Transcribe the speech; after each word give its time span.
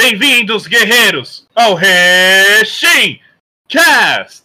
Bem-vindos, 0.00 0.68
guerreiros, 0.68 1.48
ao 1.52 1.74
Reshin 1.74 3.18
Cast! 3.68 4.44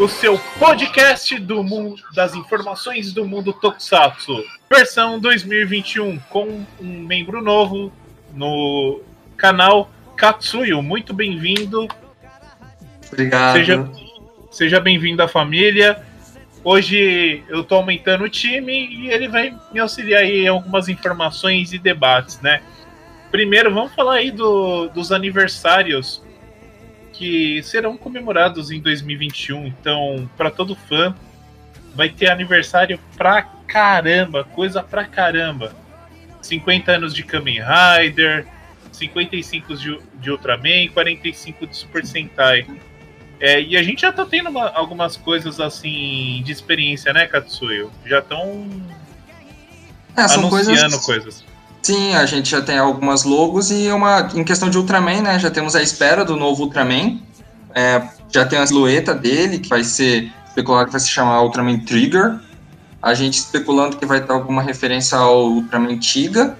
O 0.00 0.08
seu 0.08 0.36
podcast 0.58 1.38
do 1.38 1.62
mundo 1.62 2.02
das 2.12 2.34
informações 2.34 3.12
do 3.12 3.24
mundo 3.24 3.52
Tokusatsu, 3.52 4.44
versão 4.68 5.20
2021, 5.20 6.18
com 6.28 6.66
um 6.80 6.98
membro 7.04 7.40
novo 7.40 7.92
no 8.34 9.00
canal 9.36 9.92
Katsuyo. 10.16 10.82
Muito 10.82 11.14
bem-vindo. 11.14 11.86
Obrigado. 13.06 13.58
Seja, 13.58 13.90
seja 14.50 14.80
bem-vindo 14.80 15.22
à 15.22 15.28
família. 15.28 16.04
Hoje 16.64 17.44
eu 17.48 17.62
tô 17.62 17.76
aumentando 17.76 18.24
o 18.24 18.28
time 18.28 18.88
e 18.88 19.08
ele 19.08 19.28
vai 19.28 19.56
me 19.72 19.78
auxiliar 19.78 20.22
aí 20.22 20.40
em 20.40 20.48
algumas 20.48 20.88
informações 20.88 21.72
e 21.72 21.78
debates, 21.78 22.40
né? 22.40 22.60
Primeiro, 23.30 23.72
vamos 23.72 23.94
falar 23.94 24.14
aí 24.14 24.30
do, 24.30 24.88
dos 24.88 25.12
aniversários 25.12 26.22
que 27.12 27.62
serão 27.62 27.96
comemorados 27.96 28.70
em 28.70 28.80
2021. 28.80 29.66
Então, 29.66 30.28
para 30.36 30.50
todo 30.50 30.76
fã, 30.76 31.14
vai 31.94 32.08
ter 32.08 32.30
aniversário 32.30 33.00
pra 33.16 33.42
caramba, 33.42 34.44
coisa 34.44 34.82
pra 34.82 35.04
caramba. 35.04 35.74
50 36.42 36.92
anos 36.92 37.14
de 37.14 37.22
Kamen 37.22 37.60
Rider, 37.60 38.46
55 38.92 39.76
de, 39.76 39.98
de 40.14 40.30
Ultraman, 40.30 40.88
45 40.92 41.66
de 41.66 41.76
Super 41.76 42.06
Sentai. 42.06 42.66
É, 43.40 43.60
e 43.60 43.76
a 43.76 43.82
gente 43.82 44.02
já 44.02 44.12
tá 44.12 44.24
tendo 44.24 44.48
uma, 44.48 44.70
algumas 44.70 45.16
coisas 45.16 45.60
assim 45.60 46.42
de 46.44 46.52
experiência, 46.52 47.12
né, 47.12 47.26
Katsuyo? 47.26 47.90
Já 48.04 48.20
estão 48.20 48.68
É, 50.16 50.22
anunciando 50.22 50.48
coisas... 50.48 51.04
coisas. 51.04 51.45
Sim, 51.86 52.16
a 52.16 52.26
gente 52.26 52.50
já 52.50 52.60
tem 52.60 52.78
algumas 52.78 53.22
logos 53.22 53.70
e 53.70 53.88
uma 53.92 54.28
em 54.34 54.42
questão 54.42 54.68
de 54.68 54.76
Ultraman, 54.76 55.22
né? 55.22 55.38
Já 55.38 55.52
temos 55.52 55.76
a 55.76 55.80
espera 55.80 56.24
do 56.24 56.34
novo 56.34 56.64
Ultraman. 56.64 57.20
É, 57.72 58.02
já 58.28 58.44
tem 58.44 58.58
a 58.58 58.66
silhueta 58.66 59.14
dele, 59.14 59.60
que 59.60 59.68
vai 59.68 59.84
ser 59.84 60.32
especulado 60.48 60.86
que 60.86 60.90
vai 60.90 61.00
se 61.00 61.08
chamar 61.08 61.40
Ultraman 61.42 61.78
Trigger. 61.78 62.40
A 63.00 63.14
gente 63.14 63.34
especulando 63.34 63.98
que 63.98 64.04
vai 64.04 64.20
ter 64.20 64.32
alguma 64.32 64.62
referência 64.62 65.16
ao 65.16 65.46
Ultraman 65.46 65.96
Tiga. 66.00 66.58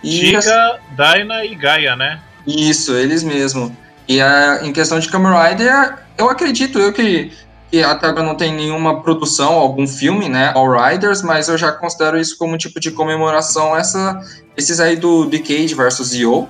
E 0.00 0.30
Tiga, 0.30 0.78
Dyna 0.90 1.44
e 1.44 1.56
Gaia, 1.56 1.96
né? 1.96 2.20
Isso, 2.46 2.94
eles 2.94 3.24
mesmo. 3.24 3.76
E 4.06 4.20
a, 4.20 4.60
em 4.62 4.72
questão 4.72 5.00
de 5.00 5.08
Kamen 5.08 5.32
Rider, 5.32 5.98
eu 6.16 6.30
acredito 6.30 6.78
eu 6.78 6.92
que, 6.92 7.32
que 7.72 7.82
até 7.82 8.06
agora 8.06 8.26
não 8.26 8.34
tem 8.34 8.52
nenhuma 8.52 9.00
produção, 9.00 9.54
algum 9.54 9.88
filme, 9.88 10.28
né, 10.28 10.52
All 10.54 10.70
Riders, 10.70 11.22
mas 11.22 11.48
eu 11.48 11.56
já 11.56 11.72
considero 11.72 12.20
isso 12.20 12.36
como 12.36 12.52
um 12.52 12.58
tipo 12.58 12.78
de 12.78 12.90
comemoração, 12.90 13.74
essa, 13.74 14.20
esses 14.54 14.78
aí 14.78 14.94
do 14.94 15.24
Decade 15.24 15.74
versus 15.74 16.12
Yo. 16.14 16.46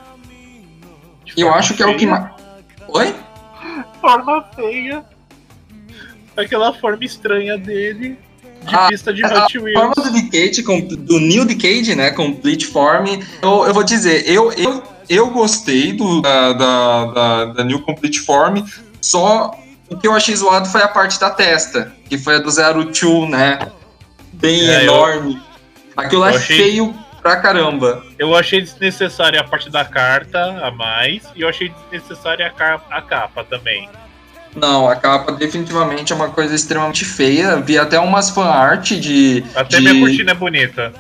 E 1.37 1.41
eu 1.41 1.55
acho 1.55 1.75
que 1.75 1.83
é 1.83 1.87
o 1.87 1.97
que 1.97 2.07
mais... 2.07 2.29
Oi? 2.89 3.15
Forma 4.01 4.45
feia. 4.57 5.05
Aquela 6.37 6.75
forma 6.75 7.05
estranha 7.05 7.57
dele 7.57 8.19
de 8.67 8.75
Ah, 8.75 8.89
pista 8.89 9.15
de 9.15 9.25
a 9.25 9.45
Hot 9.45 9.59
forma 9.59 9.95
Wheels. 9.95 9.95
do 9.95 10.11
Decade, 10.11 10.63
do 10.97 11.21
New 11.21 11.45
Decade, 11.45 11.95
né, 11.95 12.11
Complete 12.11 12.67
Form, 12.67 13.07
eu, 13.41 13.65
eu 13.65 13.73
vou 13.73 13.85
dizer, 13.85 14.29
eu, 14.29 14.53
eu, 14.55 14.83
eu 15.09 15.31
gostei 15.31 15.93
do, 15.93 16.21
da, 16.21 16.53
da, 16.53 17.05
da, 17.05 17.45
da 17.45 17.65
New 17.65 17.81
Complete 17.83 18.19
Form, 18.19 18.65
só 19.01 19.57
o 19.93 19.99
que 19.99 20.07
eu 20.09 20.15
achei 20.15 20.35
zoado 20.35 20.69
foi 20.69 20.83
a 20.83 20.89
parte 20.89 21.19
da 21.21 21.31
testa, 21.31 21.93
que 22.09 22.17
foi 22.19 22.37
a 22.37 22.39
do 22.39 22.51
Zero 22.51 22.87
Two, 22.93 23.29
né, 23.29 23.59
bem 24.33 24.69
É, 24.69 24.77
eu- 24.79 24.81
enorme. 24.83 25.41
Aquilo 25.97 26.25
é 26.25 26.31
eu 26.31 26.37
achei- 26.37 26.57
feio 26.57 26.95
pra 27.21 27.37
caramba. 27.37 28.03
Eu 28.19 28.35
achei 28.37 28.61
desnecessária 28.63 29.41
a 29.41 29.45
parte 29.45 29.71
da 29.71 29.85
carta 29.85 30.41
a 30.67 30.71
mais 30.71 31.23
e 31.37 31.43
eu 31.43 31.49
achei 31.49 31.73
desnecessária 31.91 32.47
a, 32.47 32.51
ca- 32.51 32.81
a 32.91 33.03
capa 33.03 33.45
também. 33.45 33.89
Não, 34.57 34.89
a 34.89 34.97
capa 34.97 35.33
definitivamente 35.33 36.13
é 36.13 36.17
uma 36.17 36.29
coisa 36.31 36.55
extremamente 36.55 37.05
feia, 37.05 37.57
vi 37.57 37.79
até 37.79 37.99
umas 37.99 38.29
fan 38.31 38.45
art 38.51 38.93
de... 38.93 39.43
Até 39.55 39.77
de... 39.79 39.83
minha 39.83 40.01
cortina 40.07 40.31
é 40.33 40.35
bonita. 40.35 40.93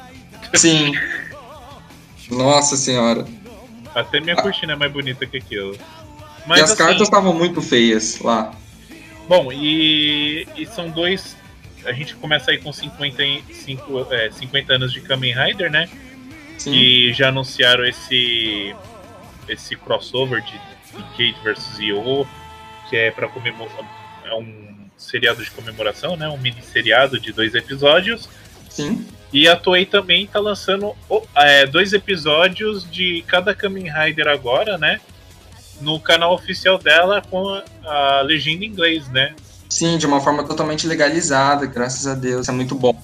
Sim. 0.55 0.93
Nossa 2.31 2.77
senhora. 2.77 3.27
Até 3.95 4.21
minha 4.21 4.37
cortina 4.37 4.73
é 4.73 4.77
mais 4.77 4.91
bonita 4.93 5.27
que 5.27 5.37
aquilo. 5.37 5.77
Mas 6.47 6.61
e 6.61 6.63
as 6.63 6.71
assim, 6.71 6.79
cartas 6.83 7.03
estavam 7.03 7.35
muito 7.35 7.61
feias 7.61 8.19
lá. 8.21 8.53
Bom, 9.29 9.53
e, 9.53 10.47
e 10.57 10.67
são 10.67 10.91
dois. 10.91 11.37
A 11.85 11.93
gente 11.93 12.15
começa 12.17 12.51
aí 12.51 12.59
com 12.59 12.73
50, 12.73 13.23
e- 13.25 13.43
cinco, 13.53 14.07
é, 14.13 14.31
50 14.31 14.75
anos 14.75 14.93
de 14.93 15.01
Kamen 15.01 15.35
Rider, 15.35 15.71
né? 15.71 15.89
Sim. 16.59 16.73
E 16.73 17.13
já 17.13 17.29
anunciaram 17.29 17.85
esse 17.85 18.75
esse 19.49 19.75
crossover 19.75 20.41
de 20.43 20.53
Decade 20.97 21.37
versus 21.43 21.79
Io, 21.81 22.27
que 22.89 22.97
é 22.97 23.11
para 23.11 23.27
comemorar 23.29 23.85
é 24.25 24.35
um 24.35 24.73
seriado 24.97 25.43
de 25.43 25.51
comemoração, 25.51 26.17
né? 26.17 26.29
Um 26.29 26.39
mini 26.39 26.63
seriado 26.63 27.19
de 27.19 27.33
dois 27.33 27.55
episódios. 27.55 28.29
Sim. 28.69 29.07
E 29.33 29.49
a 29.49 29.57
Toei 29.57 29.87
também 29.87 30.27
tá 30.27 30.39
lançando 30.39 30.95
oh, 31.09 31.23
é, 31.37 31.67
dois 31.67 31.93
episódios 31.93 32.89
de 32.91 33.25
cada 33.27 33.55
Kamen 33.55 33.91
Rider 33.91 34.29
agora, 34.29 34.79
né? 34.79 35.01
No 35.83 36.01
canal 36.01 36.33
oficial 36.33 36.79
dela 36.79 37.23
com 37.29 37.49
a, 37.49 37.65
a 37.85 38.23
legenda 38.23 38.65
em 38.65 38.69
inglês, 38.69 39.09
né? 39.09 39.35
Sim, 39.69 39.99
de 39.99 40.07
uma 40.07 40.21
forma 40.21 40.45
totalmente 40.45 40.87
legalizada, 40.87 41.67
graças 41.67 42.07
a 42.07 42.15
Deus. 42.15 42.49
É 42.49 42.53
muito 42.53 42.75
bom. 42.75 43.01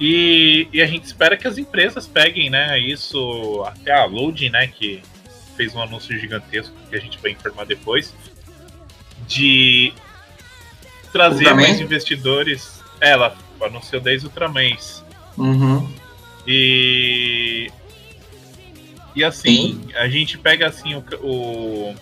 E, 0.00 0.68
e 0.72 0.82
a 0.82 0.86
gente 0.86 1.04
espera 1.04 1.36
que 1.36 1.46
as 1.46 1.58
empresas 1.58 2.06
peguem, 2.06 2.50
né? 2.50 2.78
Isso 2.78 3.62
até 3.66 3.92
a 3.92 4.04
Loading, 4.04 4.50
né? 4.50 4.66
Que 4.66 5.02
fez 5.56 5.74
um 5.74 5.82
anúncio 5.82 6.18
gigantesco 6.18 6.74
que 6.88 6.96
a 6.96 7.00
gente 7.00 7.18
vai 7.18 7.30
informar 7.30 7.64
depois. 7.64 8.14
De 9.26 9.92
trazer 11.12 11.44
Ultraman? 11.44 11.62
mais 11.62 11.80
investidores. 11.80 12.82
Ela 13.00 13.36
anunciou 13.60 14.00
10 14.00 14.24
Ultramans. 14.24 15.04
Uhum. 15.36 15.88
E. 16.46 17.70
E 19.14 19.22
assim, 19.22 19.88
a 19.94 20.08
gente 20.08 20.36
pega 20.38 20.66
assim 20.66 20.94
o, 20.94 21.04
o- 21.22 21.94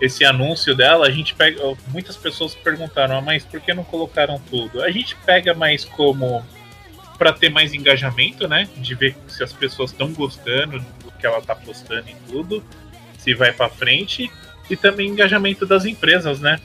esse 0.00 0.24
anúncio 0.24 0.74
dela, 0.74 1.06
a 1.06 1.10
gente 1.10 1.34
pega. 1.34 1.60
Muitas 1.88 2.16
pessoas 2.16 2.54
perguntaram, 2.54 3.18
ah, 3.18 3.20
mas 3.20 3.44
por 3.44 3.60
que 3.60 3.72
não 3.72 3.84
colocaram 3.84 4.40
tudo? 4.50 4.82
A 4.82 4.90
gente 4.90 5.14
pega 5.24 5.54
mais 5.54 5.84
como 5.84 6.44
para 7.16 7.32
ter 7.32 7.48
mais 7.50 7.72
engajamento, 7.72 8.48
né? 8.48 8.68
De 8.76 8.94
ver 8.94 9.16
se 9.28 9.42
as 9.44 9.52
pessoas 9.52 9.92
estão 9.92 10.12
gostando 10.12 10.80
do 10.80 11.12
que 11.18 11.24
ela 11.24 11.40
tá 11.40 11.54
postando 11.54 12.08
e 12.10 12.16
tudo, 12.28 12.64
se 13.16 13.32
vai 13.32 13.52
para 13.52 13.68
frente, 13.70 14.28
e 14.68 14.76
também 14.76 15.08
engajamento 15.08 15.64
das 15.64 15.84
empresas, 15.84 16.40
né? 16.40 16.58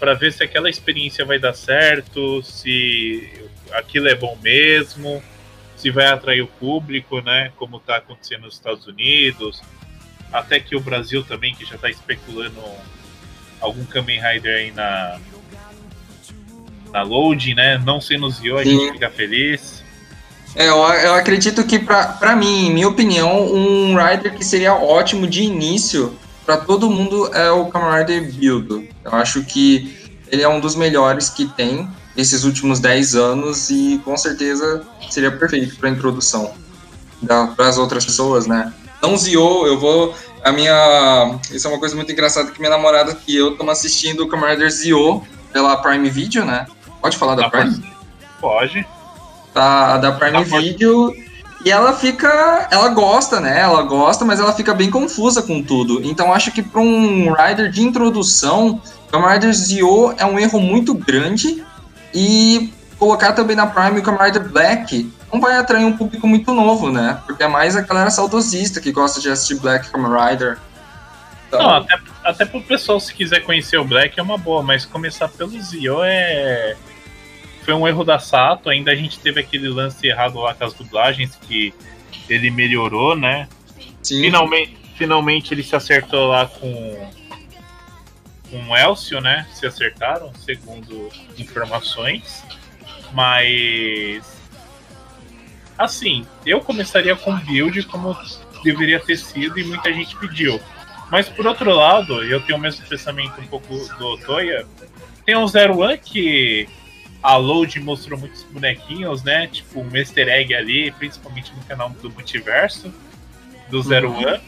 Para 0.00 0.14
ver 0.14 0.32
se 0.32 0.42
aquela 0.42 0.70
experiência 0.70 1.26
vai 1.26 1.38
dar 1.38 1.52
certo, 1.52 2.42
se 2.42 3.30
aquilo 3.72 4.08
é 4.08 4.14
bom 4.14 4.38
mesmo, 4.42 5.22
se 5.78 5.90
vai 5.90 6.06
atrair 6.06 6.42
o 6.42 6.46
público, 6.46 7.20
né? 7.20 7.52
Como 7.56 7.76
está 7.76 7.96
acontecendo 7.96 8.42
nos 8.42 8.54
Estados 8.54 8.86
Unidos, 8.86 9.62
até 10.32 10.58
que 10.60 10.76
o 10.76 10.80
Brasil 10.80 11.22
também, 11.22 11.54
que 11.54 11.64
já 11.64 11.76
está 11.76 11.88
especulando 11.88 12.60
algum 13.60 13.84
Kamen 13.84 14.20
Rider 14.20 14.56
aí 14.56 14.72
na 14.72 15.18
na 16.92 17.02
loading, 17.02 17.54
né? 17.54 17.78
Não 17.84 18.00
sendo 18.00 18.30
Zio, 18.30 18.58
a 18.58 18.64
Sim. 18.64 18.70
gente 18.70 18.92
fica 18.92 19.10
feliz. 19.10 19.84
É, 20.54 20.68
eu, 20.68 20.76
eu 20.76 21.14
acredito 21.14 21.62
que, 21.64 21.78
pra, 21.78 22.06
pra 22.06 22.34
mim, 22.34 22.68
em 22.68 22.72
minha 22.72 22.88
opinião, 22.88 23.44
um 23.44 23.94
Rider 23.94 24.34
que 24.34 24.44
seria 24.44 24.74
ótimo 24.74 25.26
de 25.26 25.42
início 25.42 26.18
pra 26.46 26.56
todo 26.56 26.88
mundo 26.88 27.30
é 27.34 27.50
o 27.50 27.66
Kamen 27.66 27.98
Rider 27.98 28.32
Build. 28.32 28.90
Eu 29.04 29.12
acho 29.12 29.44
que 29.44 29.94
ele 30.30 30.42
é 30.42 30.48
um 30.48 30.60
dos 30.60 30.74
melhores 30.74 31.28
que 31.28 31.46
tem 31.46 31.86
esses 32.18 32.42
últimos 32.42 32.80
10 32.80 33.14
anos 33.14 33.70
e 33.70 34.00
com 34.04 34.16
certeza 34.16 34.82
seria 35.08 35.30
perfeito 35.30 35.76
pra 35.76 35.88
introdução 35.88 36.52
para 37.56 37.68
as 37.68 37.78
outras 37.78 38.04
pessoas, 38.04 38.46
né? 38.46 38.72
Não 39.00 39.16
Zio, 39.16 39.64
eu 39.66 39.78
vou. 39.78 40.14
A 40.44 40.50
minha. 40.50 41.38
Isso 41.52 41.66
é 41.66 41.70
uma 41.70 41.78
coisa 41.78 41.94
muito 41.94 42.10
engraçada 42.10 42.50
que 42.50 42.58
minha 42.58 42.70
namorada 42.70 43.16
e 43.26 43.36
eu 43.36 43.52
estamos 43.52 43.72
assistindo 43.72 44.24
o 44.24 44.28
Kamen 44.28 44.50
Rider 44.50 44.70
Zio 44.70 45.22
pela 45.52 45.76
Prime 45.76 46.10
Video, 46.10 46.44
né? 46.44 46.66
Pode 47.00 47.16
falar 47.16 47.36
da 47.36 47.46
Ah, 47.46 47.50
Prime? 47.50 47.84
Pode. 48.40 48.86
da, 49.54 49.98
da 49.98 50.12
Prime 50.12 50.44
pode. 50.44 50.68
Video 50.68 51.12
e 51.64 51.70
ela 51.70 51.92
fica, 51.92 52.68
ela 52.70 52.88
gosta, 52.88 53.40
né? 53.40 53.60
Ela 53.60 53.82
gosta, 53.82 54.24
mas 54.24 54.40
ela 54.40 54.52
fica 54.52 54.74
bem 54.74 54.90
confusa 54.90 55.42
com 55.42 55.62
tudo. 55.62 56.00
Então 56.04 56.32
acho 56.32 56.50
que 56.50 56.62
para 56.62 56.80
um 56.80 57.32
rider 57.32 57.70
de 57.70 57.82
introdução, 57.82 58.80
Kamen 59.10 59.30
Rider 59.34 59.52
Zio 59.52 60.14
é 60.16 60.26
um 60.26 60.38
erro 60.38 60.60
muito 60.60 60.94
grande 60.94 61.64
e 62.14 62.72
colocar 62.98 63.32
também 63.32 63.56
na 63.56 63.66
Prime 63.66 64.00
o 64.00 64.22
Rider 64.22 64.48
Black 64.48 65.12
não 65.32 65.40
vai 65.40 65.56
atrair 65.56 65.84
um 65.84 65.96
público 65.96 66.26
muito 66.26 66.52
novo, 66.52 66.90
né? 66.90 67.20
Porque 67.26 67.42
é 67.42 67.48
mais 67.48 67.76
a 67.76 67.82
galera 67.82 68.10
saudosista 68.10 68.80
que 68.80 68.90
gosta 68.90 69.20
de 69.20 69.28
assistir 69.28 69.56
Black 69.56 69.90
Kamen 69.90 70.10
Rider. 70.10 70.58
Então, 71.46 71.60
Não, 71.60 71.76
até, 71.76 71.98
até 72.24 72.44
pro 72.44 72.62
pessoal, 72.62 72.98
se 72.98 73.12
quiser 73.14 73.40
conhecer 73.40 73.78
o 73.78 73.84
Black, 73.84 74.18
é 74.18 74.22
uma 74.22 74.38
boa, 74.38 74.62
mas 74.62 74.84
começar 74.84 75.28
pelo 75.28 75.60
Zio 75.60 76.02
é. 76.02 76.76
Foi 77.62 77.74
um 77.74 77.86
erro 77.86 78.02
da 78.02 78.18
Sato, 78.18 78.70
ainda 78.70 78.90
a 78.90 78.94
gente 78.94 79.18
teve 79.18 79.40
aquele 79.40 79.68
lance 79.68 80.06
errado 80.06 80.38
lá 80.38 80.54
com 80.54 80.64
as 80.64 80.72
dublagens, 80.72 81.38
que 81.46 81.74
ele 82.28 82.50
melhorou, 82.50 83.14
né? 83.14 83.46
Sim. 84.02 84.22
Finalmente, 84.22 84.76
finalmente 84.96 85.52
ele 85.52 85.62
se 85.62 85.76
acertou 85.76 86.28
lá 86.28 86.46
com 86.46 87.10
com 88.50 88.68
o 88.68 88.76
Elcio, 88.76 89.20
né? 89.20 89.46
Se 89.52 89.66
acertaram, 89.66 90.32
segundo 90.34 91.08
informações. 91.36 92.44
Mas 93.12 94.38
assim, 95.76 96.26
eu 96.44 96.60
começaria 96.60 97.14
com 97.14 97.36
build 97.36 97.82
como 97.84 98.16
deveria 98.64 98.98
ter 98.98 99.16
sido 99.16 99.58
e 99.58 99.64
muita 99.64 99.92
gente 99.92 100.16
pediu. 100.16 100.60
Mas 101.10 101.28
por 101.28 101.46
outro 101.46 101.72
lado, 101.72 102.22
eu 102.24 102.40
tenho 102.40 102.58
o 102.58 102.60
mesmo 102.60 102.84
pensamento 102.86 103.40
um 103.40 103.46
pouco 103.46 103.74
do 103.98 104.18
Toya. 104.18 104.66
Tem 105.24 105.36
um 105.36 105.46
Zero 105.46 105.78
One 105.78 105.96
que 105.96 106.68
a 107.22 107.36
Load 107.36 107.80
mostrou 107.80 108.18
muitos 108.18 108.42
bonequinhos, 108.44 109.22
né? 109.22 109.46
Tipo 109.46 109.80
um 109.80 109.96
easter 109.96 110.28
egg 110.28 110.54
ali, 110.54 110.90
principalmente 110.92 111.52
no 111.54 111.62
canal 111.64 111.90
do 111.90 112.10
Multiverso, 112.10 112.92
do 113.70 113.82
Zero 113.82 114.10
uhum. 114.10 114.26
One. 114.26 114.40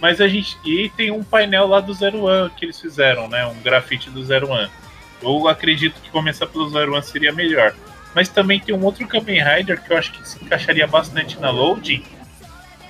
Mas 0.00 0.20
a 0.20 0.28
gente. 0.28 0.56
E 0.64 0.88
tem 0.90 1.10
um 1.10 1.22
painel 1.22 1.66
lá 1.66 1.80
do 1.80 1.92
Zero 1.94 2.24
One 2.24 2.50
que 2.50 2.64
eles 2.64 2.80
fizeram, 2.80 3.28
né? 3.28 3.46
Um 3.46 3.60
grafite 3.60 4.10
do 4.10 4.24
Zero 4.24 4.50
One. 4.50 4.70
Eu 5.22 5.48
acredito 5.48 6.00
que 6.00 6.10
começar 6.10 6.46
pelo 6.46 6.68
Zero 6.68 6.94
One 6.94 7.02
seria 7.02 7.32
melhor. 7.32 7.74
Mas 8.14 8.28
também 8.28 8.60
tem 8.60 8.74
um 8.74 8.82
outro 8.84 9.06
Kamen 9.06 9.42
Rider 9.42 9.82
que 9.82 9.92
eu 9.92 9.96
acho 9.96 10.12
que 10.12 10.26
se 10.26 10.42
encaixaria 10.42 10.86
bastante 10.86 11.38
na 11.38 11.50
loading, 11.50 12.02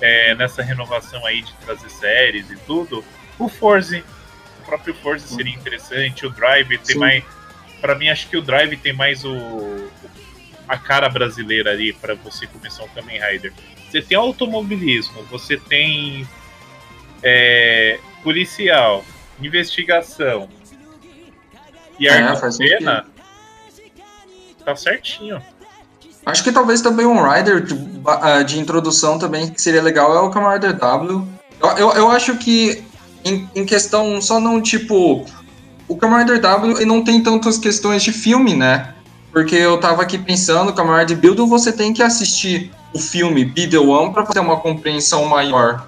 é, 0.00 0.35
nessa 0.35 0.62
renovação 0.62 1.25
aí 1.26 1.43
de 1.43 1.53
trazer 1.64 1.91
séries 1.91 2.50
e 2.50 2.56
tudo. 2.58 3.05
O 3.38 3.49
Forze. 3.49 4.05
O 4.61 4.67
próprio 4.67 4.94
Forze 4.94 5.29
seria 5.29 5.55
interessante. 5.55 6.26
O 6.26 6.31
Drive 6.31 6.79
tem 6.79 6.94
Sim. 6.94 6.99
mais. 6.99 7.25
Para 7.81 7.94
mim, 7.94 8.09
acho 8.09 8.29
que 8.29 8.37
o 8.37 8.43
Drive 8.43 8.76
tem 8.76 8.93
mais 8.93 9.25
o 9.25 9.91
a 10.69 10.76
cara 10.76 11.09
brasileira 11.09 11.70
ali 11.70 11.93
para 11.93 12.14
você 12.14 12.47
começar 12.47 12.82
um 12.82 12.88
Kamen 12.88 13.20
Rider. 13.20 13.52
Você 13.88 14.02
tem 14.02 14.17
automobilismo, 14.17 15.23
você 15.25 15.56
tem 15.56 16.26
é, 17.22 17.98
policial, 18.22 19.04
investigação 19.40 20.48
e 21.98 22.08
é, 22.08 22.12
Argentina, 22.12 23.06
tá 24.64 24.76
certinho. 24.76 25.40
Acho 26.24 26.42
que 26.42 26.50
talvez 26.50 26.80
também 26.82 27.06
um 27.06 27.22
Rider 27.22 27.62
de, 27.62 27.78
ah, 28.04 28.42
de 28.42 28.58
introdução 28.58 29.18
também 29.18 29.48
que 29.48 29.62
seria 29.62 29.80
legal 29.80 30.14
é 30.14 30.20
o 30.20 30.50
Rider 30.52 30.76
W. 30.76 31.26
Eu, 31.60 31.68
eu, 31.78 31.92
eu 31.92 32.10
acho 32.10 32.36
que 32.36 32.82
em, 33.24 33.48
em, 33.54 33.64
questão 33.64 34.20
só 34.20 34.40
não 34.40 34.60
tipo 34.60 35.24
o 35.88 35.94
Rider 35.94 36.40
W 36.40 36.84
não 36.84 37.04
tem 37.04 37.22
tantas 37.22 37.58
questões 37.58 38.02
de 38.02 38.12
filme, 38.12 38.54
né? 38.54 38.92
Porque 39.32 39.54
eu 39.54 39.78
tava 39.78 40.02
aqui 40.02 40.18
pensando, 40.18 40.74
Rider 40.74 41.16
Build 41.16 41.42
você 41.42 41.70
tem 41.70 41.92
que 41.92 42.02
assistir 42.02 42.72
o 42.92 42.98
filme 42.98 43.44
Be 43.44 43.68
The 43.68 43.78
One 43.78 44.12
para 44.12 44.26
ter 44.26 44.40
uma 44.40 44.58
compreensão 44.58 45.26
maior 45.26 45.86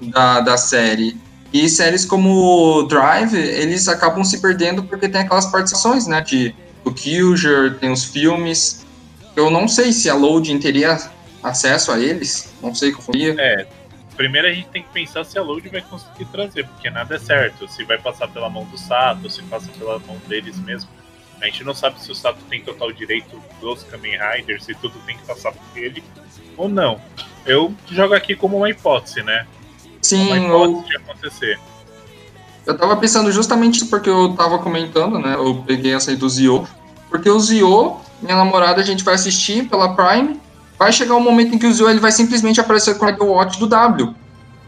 da, 0.00 0.40
da 0.40 0.56
série. 0.56 1.16
E 1.52 1.68
séries 1.68 2.04
como 2.04 2.82
Drive, 2.84 3.34
eles 3.34 3.88
acabam 3.88 4.22
se 4.22 4.40
perdendo 4.40 4.82
porque 4.82 5.08
tem 5.08 5.22
aquelas 5.22 5.46
participações, 5.46 6.06
né? 6.06 6.20
De 6.20 6.54
o 6.84 6.92
Killger, 6.92 7.78
tem 7.78 7.90
os 7.90 8.04
filmes. 8.04 8.86
Eu 9.34 9.50
não 9.50 9.66
sei 9.66 9.92
se 9.92 10.10
a 10.10 10.14
Loading 10.14 10.58
teria 10.58 10.98
acesso 11.42 11.92
a 11.92 11.98
eles, 11.98 12.52
não 12.62 12.74
sei 12.74 12.92
como 12.92 13.16
ia. 13.16 13.34
É, 13.38 13.66
primeiro 14.16 14.48
a 14.48 14.52
gente 14.52 14.68
tem 14.68 14.82
que 14.82 14.90
pensar 14.90 15.24
se 15.24 15.38
a 15.38 15.42
Load 15.42 15.68
vai 15.68 15.80
conseguir 15.80 16.24
trazer, 16.26 16.66
porque 16.66 16.90
nada 16.90 17.14
é 17.14 17.18
certo. 17.18 17.68
Se 17.68 17.84
vai 17.84 17.98
passar 17.98 18.28
pela 18.28 18.50
mão 18.50 18.64
do 18.64 18.76
Sato, 18.76 19.30
se 19.30 19.42
passa 19.44 19.70
pela 19.78 19.98
mão 20.00 20.16
deles 20.26 20.58
mesmo. 20.58 20.90
A 21.40 21.46
gente 21.46 21.62
não 21.62 21.72
sabe 21.72 22.02
se 22.02 22.10
o 22.10 22.14
Sato 22.14 22.40
tem 22.50 22.62
total 22.62 22.92
direito 22.92 23.40
dos 23.60 23.84
Kamen 23.84 24.18
Riders, 24.18 24.64
se 24.64 24.74
tudo 24.74 24.98
tem 25.06 25.16
que 25.16 25.24
passar 25.24 25.52
por 25.52 25.78
ele 25.78 26.02
ou 26.56 26.68
não. 26.68 27.00
Eu 27.46 27.72
jogo 27.88 28.12
aqui 28.12 28.34
como 28.34 28.56
uma 28.56 28.68
hipótese, 28.68 29.22
né? 29.22 29.46
Sim, 30.00 30.46
eu... 30.46 30.84
acontecer. 30.96 31.58
Eu 32.66 32.76
tava 32.76 32.96
pensando 32.96 33.32
justamente 33.32 33.84
porque 33.86 34.10
eu 34.10 34.34
tava 34.34 34.58
comentando, 34.58 35.18
né? 35.18 35.34
Eu 35.34 35.62
peguei 35.66 35.94
essa 35.94 36.10
aí 36.10 36.16
do 36.16 36.28
Zio. 36.28 36.68
Porque 37.08 37.28
o 37.30 37.40
Zio, 37.40 37.96
minha 38.20 38.36
namorada, 38.36 38.80
a 38.80 38.84
gente 38.84 39.02
vai 39.02 39.14
assistir 39.14 39.68
pela 39.68 39.94
Prime. 39.94 40.38
Vai 40.78 40.92
chegar 40.92 41.16
um 41.16 41.20
momento 41.20 41.54
em 41.54 41.58
que 41.58 41.66
o 41.66 41.72
Zio 41.72 41.88
ele 41.88 41.98
vai 41.98 42.12
simplesmente 42.12 42.60
aparecer 42.60 42.98
com 42.98 43.06
o 43.06 43.28
Watch 43.28 43.58
do 43.58 43.66
W. 43.66 44.14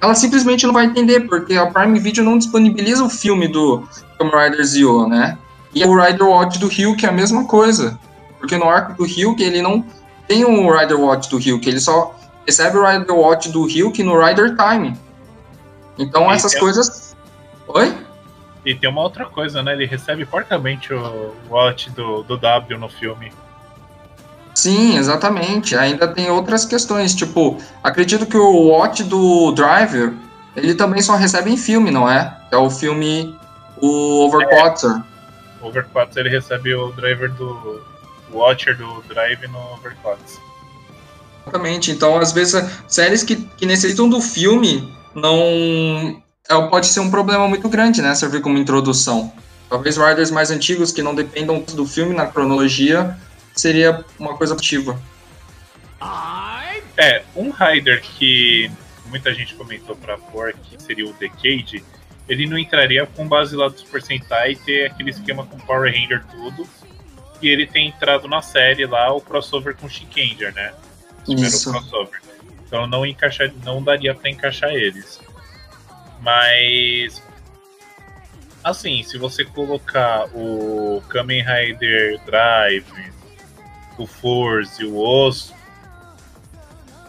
Ela 0.00 0.14
simplesmente 0.14 0.66
não 0.66 0.72
vai 0.72 0.86
entender, 0.86 1.20
porque 1.28 1.54
a 1.54 1.66
Prime 1.66 2.00
Video 2.00 2.24
não 2.24 2.38
disponibiliza 2.38 3.04
o 3.04 3.10
filme 3.10 3.46
do 3.46 3.84
Kamen 4.16 4.32
Rider 4.34 4.64
Zio, 4.64 5.06
né? 5.06 5.36
E 5.74 5.84
o 5.84 5.94
Rider 5.94 6.26
Watch 6.26 6.58
do 6.58 6.68
Rio, 6.68 6.96
que 6.96 7.04
é 7.04 7.10
a 7.10 7.12
mesma 7.12 7.44
coisa. 7.44 7.98
Porque 8.38 8.56
no 8.56 8.68
arco 8.68 8.94
do 8.94 9.04
Rio, 9.04 9.36
que 9.36 9.42
ele 9.42 9.60
não 9.60 9.84
tem 10.26 10.44
o 10.44 10.74
Rider 10.74 10.98
Watch 10.98 11.28
do 11.28 11.36
Rio, 11.36 11.60
que 11.60 11.68
ele 11.68 11.80
só 11.80 12.14
recebe 12.46 12.78
o 12.78 12.86
Rider 12.86 13.14
Watch 13.14 13.50
do 13.50 13.66
Rio 13.66 13.92
que 13.92 14.02
no 14.02 14.18
Rider 14.18 14.56
Time. 14.56 14.98
Então 16.00 16.30
e 16.30 16.34
essas 16.34 16.52
tem... 16.52 16.60
coisas. 16.60 17.16
Oi? 17.68 17.94
E 18.64 18.74
tem 18.74 18.90
uma 18.90 19.02
outra 19.02 19.26
coisa, 19.26 19.62
né? 19.62 19.72
Ele 19.72 19.86
recebe 19.86 20.24
porcamente 20.26 20.92
o 20.92 21.34
watch 21.48 21.90
do, 21.90 22.22
do 22.22 22.36
W 22.36 22.78
no 22.78 22.88
filme. 22.88 23.32
Sim, 24.54 24.96
exatamente. 24.98 25.76
Ainda 25.76 26.08
tem 26.08 26.30
outras 26.30 26.64
questões, 26.64 27.14
tipo, 27.14 27.58
acredito 27.82 28.26
que 28.26 28.36
o 28.36 28.68
watch 28.68 29.04
do 29.04 29.52
Driver, 29.52 30.12
ele 30.56 30.74
também 30.74 31.00
só 31.00 31.14
recebe 31.14 31.50
em 31.50 31.56
filme, 31.56 31.90
não 31.90 32.10
é? 32.10 32.36
É 32.50 32.56
o 32.56 32.68
filme 32.68 33.34
o 33.80 34.26
Overquarter. 34.26 34.90
É. 34.90 35.02
O 35.62 35.68
Overquarter 35.68 36.26
ele 36.26 36.30
recebe 36.30 36.74
o 36.74 36.92
driver 36.92 37.30
do 37.32 37.80
o 38.32 38.38
Watcher 38.38 38.76
do 38.76 39.02
Drive 39.08 39.46
no 39.48 39.58
Overclock. 39.74 40.20
Exatamente. 41.42 41.90
Então, 41.90 42.16
às 42.18 42.32
vezes, 42.32 42.62
séries 42.86 43.22
que, 43.22 43.36
que 43.36 43.66
necessitam 43.66 44.08
do 44.08 44.20
filme 44.20 44.92
não 45.14 46.22
é, 46.48 46.68
pode 46.68 46.86
ser 46.86 47.00
um 47.00 47.10
problema 47.10 47.46
muito 47.48 47.68
grande, 47.68 48.02
né? 48.02 48.14
Servir 48.14 48.40
como 48.40 48.58
introdução. 48.58 49.32
Talvez 49.68 49.96
riders 49.96 50.30
mais 50.30 50.50
antigos 50.50 50.90
que 50.90 51.02
não 51.02 51.14
dependam 51.14 51.60
do 51.60 51.86
filme 51.86 52.14
na 52.14 52.26
cronologia 52.26 53.16
seria 53.54 54.04
uma 54.18 54.36
coisa 54.36 54.54
ativa. 54.54 55.00
É, 56.96 57.22
um 57.34 57.50
rider 57.50 58.02
que 58.02 58.70
muita 59.06 59.32
gente 59.32 59.54
comentou 59.54 59.96
para 59.96 60.18
pôr 60.18 60.52
que 60.52 60.82
seria 60.82 61.06
o 61.08 61.12
Decade, 61.14 61.82
ele 62.28 62.46
não 62.46 62.58
entraria 62.58 63.06
com 63.06 63.26
base 63.26 63.56
lá 63.56 63.68
do 63.68 63.78
Super 63.78 64.02
Sentai 64.02 64.52
e 64.52 64.56
ter 64.56 64.90
aquele 64.90 65.10
esquema 65.10 65.46
com 65.46 65.58
Power 65.58 65.92
Ranger 65.92 66.22
tudo. 66.30 66.68
E 67.40 67.48
ele 67.48 67.66
tem 67.66 67.88
entrado 67.88 68.28
na 68.28 68.42
série 68.42 68.84
lá 68.86 69.12
o 69.14 69.20
crossover 69.20 69.74
com 69.76 69.88
Shikenger, 69.88 70.52
né? 70.54 70.74
Isso. 71.26 71.70
crossover. 71.70 72.20
Então 72.70 72.86
não 72.86 73.04
encaixar, 73.04 73.52
não 73.64 73.82
daria 73.82 74.14
para 74.14 74.30
encaixar 74.30 74.70
eles. 74.70 75.20
Mas 76.20 77.20
assim, 78.62 79.02
se 79.02 79.18
você 79.18 79.44
colocar 79.44 80.26
o 80.32 81.02
Kamen 81.08 81.42
Rider 81.42 82.20
Drive, 82.24 83.12
o 83.98 84.06
Force 84.06 84.80
e 84.80 84.86
o 84.86 84.96
Osso, 84.96 85.52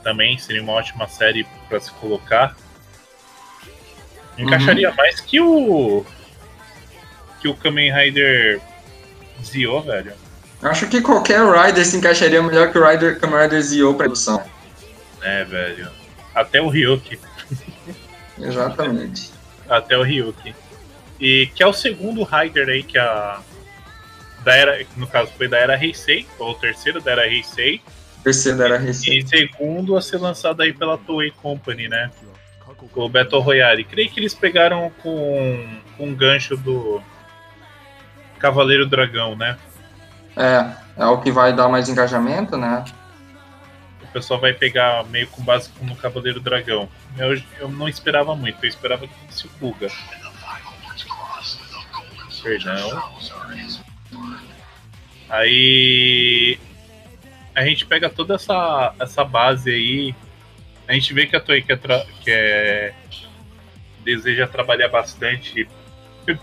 também 0.01 0.35
seria 0.39 0.63
uma 0.63 0.73
ótima 0.73 1.07
série 1.07 1.45
para 1.69 1.79
se 1.79 1.91
colocar. 1.91 2.55
Encaixaria 4.39 4.89
uhum. 4.89 4.95
mais 4.95 5.19
que 5.19 5.39
o 5.39 6.03
que 7.39 7.47
o 7.47 7.55
Kamen 7.55 7.93
Rider 7.93 8.59
Zio, 9.43 9.79
velho. 9.81 10.13
Acho 10.63 10.87
que 10.87 11.01
qualquer 11.01 11.39
Rider 11.43 11.85
se 11.85 11.97
encaixaria 11.97 12.41
melhor 12.41 12.71
que 12.71 12.79
o 12.79 12.87
Rider 12.87 13.19
Kamen 13.19 13.43
Rider 13.43 13.61
Zio 13.61 13.93
pra 13.93 14.05
produção. 14.05 14.43
É, 15.21 15.43
velho. 15.43 15.89
Até 16.33 16.61
o 16.61 16.67
Ryuki. 16.67 17.19
Exatamente. 18.37 19.31
Até 19.69 19.97
o 19.97 20.03
Ryuki. 20.03 20.55
E 21.19 21.47
que 21.53 21.61
é 21.61 21.67
o 21.67 21.73
segundo 21.73 22.23
Rider 22.23 22.69
aí 22.69 22.83
que 22.83 22.97
a. 22.97 23.39
Da 24.43 24.55
era, 24.55 24.83
no 24.97 25.05
caso 25.05 25.31
foi 25.37 25.47
da 25.47 25.57
era 25.57 25.81
Heisei, 25.81 26.25
ou 26.39 26.51
o 26.51 26.55
terceiro 26.55 26.99
da 26.99 27.11
era 27.11 27.27
Heisei. 27.27 27.79
Terceiro 28.23 28.57
da 28.57 28.65
era 28.65 28.83
Heisei. 28.83 29.19
E 29.19 29.27
segundo 29.27 29.95
a 29.95 30.01
ser 30.01 30.17
lançado 30.17 30.61
aí 30.61 30.73
pela 30.73 30.97
Toei 30.97 31.29
Company, 31.29 31.87
né? 31.87 32.09
O 32.95 33.07
Battle 33.07 33.39
Royale. 33.39 33.83
Creio 33.83 34.09
que 34.09 34.19
eles 34.19 34.33
pegaram 34.33 34.91
com, 35.03 35.79
com 35.95 36.07
um 36.07 36.15
gancho 36.15 36.57
do 36.57 37.01
Cavaleiro 38.39 38.87
Dragão, 38.87 39.35
né? 39.35 39.55
É, 40.35 40.65
é 40.97 41.05
o 41.05 41.19
que 41.19 41.31
vai 41.31 41.53
dar 41.53 41.69
mais 41.69 41.87
engajamento, 41.87 42.57
né? 42.57 42.83
O 44.11 44.13
pessoal 44.13 44.41
vai 44.41 44.51
pegar 44.51 45.05
meio 45.05 45.25
com 45.27 45.41
base 45.41 45.71
no 45.81 45.95
Cavaleiro 45.95 46.41
Dragão. 46.41 46.89
Eu, 47.17 47.41
eu 47.57 47.69
não 47.69 47.87
esperava 47.87 48.35
muito, 48.35 48.61
eu 48.61 48.67
esperava 48.67 49.07
que 49.07 49.13
fosse 49.25 49.47
o 49.47 49.49
Kuga. 49.51 49.87
Perdão. 52.43 53.13
Aí 55.29 56.59
a 57.55 57.63
gente 57.63 57.85
pega 57.85 58.09
toda 58.09 58.35
essa, 58.35 58.93
essa 58.99 59.23
base 59.23 59.71
aí. 59.71 60.15
A 60.89 60.93
gente 60.93 61.13
vê 61.13 61.25
que 61.25 61.37
a 61.37 61.39
Toei 61.39 61.61
quer, 61.61 61.79
quer 62.21 62.93
deseja 64.03 64.45
trabalhar 64.45 64.89
bastante, 64.89 65.69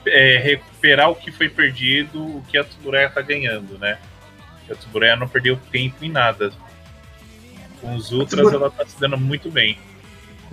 é, 0.06 0.38
recuperar 0.38 1.10
o 1.10 1.16
que 1.16 1.30
foi 1.30 1.50
perdido, 1.50 2.38
o 2.38 2.42
que 2.48 2.56
a 2.56 2.64
Tsuburaya 2.64 3.10
tá 3.10 3.20
ganhando, 3.20 3.78
né? 3.78 3.98
A 4.70 4.74
Tsuburaya 4.74 5.16
não 5.16 5.28
perdeu 5.28 5.58
tempo 5.70 6.02
em 6.02 6.08
nada 6.10 6.50
Com 7.80 7.94
os 7.94 8.10
Ultras 8.12 8.52
ela 8.52 8.70
tá 8.70 8.84
se 8.86 8.98
dando 8.98 9.16
muito 9.18 9.50
bem. 9.50 9.78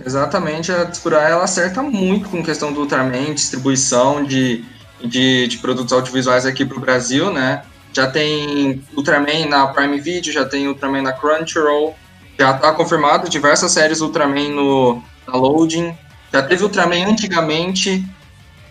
Exatamente, 0.04 0.70
a 0.70 0.86
Tsukurai 0.86 1.32
ela 1.32 1.44
acerta 1.44 1.82
muito 1.82 2.28
com 2.28 2.42
questão 2.42 2.72
do 2.72 2.80
Ultraman, 2.80 3.32
distribuição 3.32 4.22
de, 4.22 4.64
de, 5.02 5.48
de 5.48 5.58
produtos 5.58 5.92
audiovisuais 5.92 6.44
aqui 6.44 6.64
para 6.64 6.76
o 6.76 6.80
Brasil, 6.80 7.32
né? 7.32 7.62
Já 7.92 8.06
tem 8.06 8.82
Ultraman 8.94 9.46
na 9.48 9.68
Prime 9.68 9.98
Video, 9.98 10.30
já 10.30 10.44
tem 10.44 10.68
Ultraman 10.68 11.00
na 11.00 11.12
Crunchyroll, 11.12 11.96
já 12.38 12.50
está 12.50 12.72
confirmado 12.72 13.28
diversas 13.28 13.72
séries 13.72 14.02
Ultraman 14.02 14.50
no, 14.50 15.02
na 15.26 15.34
Loading, 15.34 15.96
já 16.30 16.42
teve 16.42 16.62
Ultraman 16.62 17.06
antigamente, 17.06 18.04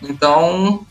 então. 0.00 0.86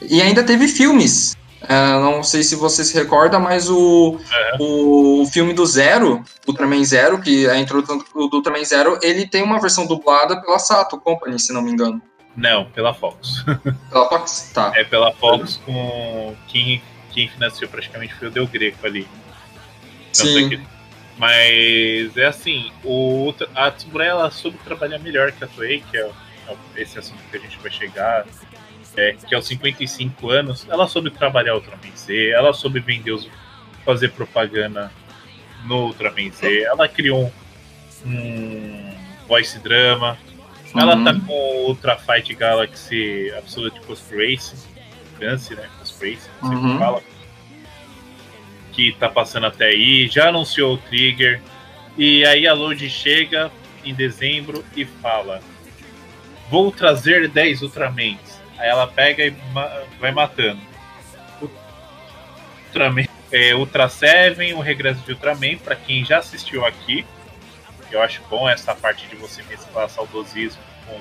E 0.00 0.20
ainda 0.22 0.42
teve 0.42 0.66
filmes. 0.66 1.31
É, 1.68 2.00
não 2.00 2.22
sei 2.22 2.42
se 2.42 2.56
você 2.56 2.84
se 2.84 2.94
recorda, 2.94 3.38
mas 3.38 3.70
o, 3.70 4.18
é. 4.30 4.56
o 4.58 5.24
filme 5.32 5.52
do 5.52 5.64
Zero, 5.64 6.22
Ultraman 6.46 6.84
Zero, 6.84 7.20
que 7.20 7.46
é 7.46 7.50
a 7.50 7.58
introdução 7.58 7.98
do 7.98 8.36
Ultraman 8.36 8.64
Zero, 8.64 8.98
ele 9.02 9.26
tem 9.26 9.42
uma 9.42 9.60
versão 9.60 9.86
dublada 9.86 10.40
pela 10.40 10.58
Sato 10.58 10.98
Company, 10.98 11.38
se 11.38 11.52
não 11.52 11.62
me 11.62 11.70
engano. 11.70 12.02
Não, 12.36 12.64
pela 12.66 12.94
Fox. 12.94 13.44
Pela 13.90 14.08
Fox? 14.08 14.50
Tá. 14.54 14.72
É 14.74 14.84
pela 14.84 15.12
Fox 15.12 15.60
com 15.66 16.34
quem, 16.48 16.82
quem 17.10 17.28
financiou 17.28 17.68
praticamente 17.68 18.14
foi 18.14 18.28
o 18.28 18.30
Del 18.30 18.46
Greco 18.46 18.86
ali. 18.86 19.06
Sim. 20.12 20.66
Mas 21.18 22.16
é 22.16 22.26
assim, 22.26 22.72
o, 22.82 23.34
a 23.54 23.70
Tsuburaya 23.70 24.10
ela 24.10 24.30
soube 24.30 24.56
trabalhar 24.64 24.98
melhor 24.98 25.30
que 25.30 25.44
a 25.44 25.46
Toei, 25.46 25.84
que 25.90 25.96
é, 25.96 26.10
é 26.48 26.82
esse 26.82 26.98
assunto 26.98 27.20
que 27.30 27.36
a 27.36 27.40
gente 27.40 27.58
vai 27.58 27.70
chegar 27.70 28.24
é, 28.96 29.12
que 29.12 29.34
aos 29.34 29.46
55 29.46 30.30
anos, 30.30 30.66
ela 30.68 30.86
soube 30.86 31.10
trabalhar 31.10 31.54
Ultraman 31.54 31.96
Z, 31.96 32.30
ela 32.30 32.52
soube 32.52 32.80
vender 32.80 33.12
os, 33.12 33.28
fazer 33.84 34.10
propaganda 34.10 34.92
no 35.64 35.86
Ultraman 35.86 36.30
Z, 36.30 36.62
ela 36.62 36.88
criou 36.88 37.32
um, 38.04 38.10
um 38.10 38.94
voice 39.26 39.58
drama, 39.60 40.18
uhum. 40.74 40.80
ela 40.80 41.04
tá 41.04 41.18
com 41.26 41.32
o 41.32 41.68
Ultra 41.68 41.96
Fight 41.96 42.34
Galaxy 42.34 43.32
Absolute 43.36 43.80
Post 43.80 44.14
Race, 44.14 44.68
Gance, 45.18 45.54
né? 45.54 45.68
Post 45.78 45.94
Race, 46.04 46.28
não 46.40 46.48
sei 46.48 46.58
uhum. 46.58 46.62
como 46.62 46.78
fala. 46.78 47.02
Que 48.72 48.92
tá 48.92 49.08
passando 49.08 49.46
até 49.46 49.66
aí, 49.66 50.08
já 50.08 50.28
anunciou 50.28 50.74
o 50.74 50.78
Trigger, 50.78 51.40
e 51.96 52.24
aí 52.24 52.46
a 52.46 52.54
Load 52.54 52.88
chega 52.88 53.50
em 53.84 53.94
dezembro 53.94 54.64
e 54.74 54.84
fala: 54.84 55.40
Vou 56.50 56.72
trazer 56.72 57.28
10 57.28 57.62
Ultramans 57.62 58.41
Aí 58.62 58.68
ela 58.68 58.86
pega 58.86 59.26
e 59.26 59.34
ma 59.52 59.68
vai 59.98 60.12
matando. 60.12 60.60
Ultraman, 62.68 63.06
é, 63.32 63.52
Ultra 63.56 63.88
Seven, 63.88 64.54
o 64.54 64.60
regresso 64.60 65.00
de 65.00 65.10
Ultraman, 65.10 65.58
para 65.58 65.74
quem 65.74 66.04
já 66.04 66.18
assistiu 66.18 66.64
aqui. 66.64 67.04
Eu 67.90 68.00
acho 68.00 68.22
bom 68.30 68.48
essa 68.48 68.72
parte 68.72 69.08
de 69.08 69.16
você 69.16 69.42
mesclar 69.42 69.90
saudosismo 69.90 70.62
com, 70.86 71.00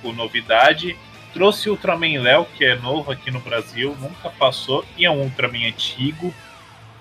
com 0.00 0.12
novidade. 0.14 0.96
Trouxe 1.34 1.68
Ultraman 1.68 2.22
Léo, 2.22 2.46
que 2.56 2.64
é 2.64 2.76
novo 2.76 3.12
aqui 3.12 3.30
no 3.30 3.40
Brasil, 3.40 3.94
nunca 4.00 4.30
passou, 4.30 4.86
e 4.96 5.04
é 5.04 5.10
um 5.10 5.20
Ultraman 5.24 5.68
antigo. 5.68 6.34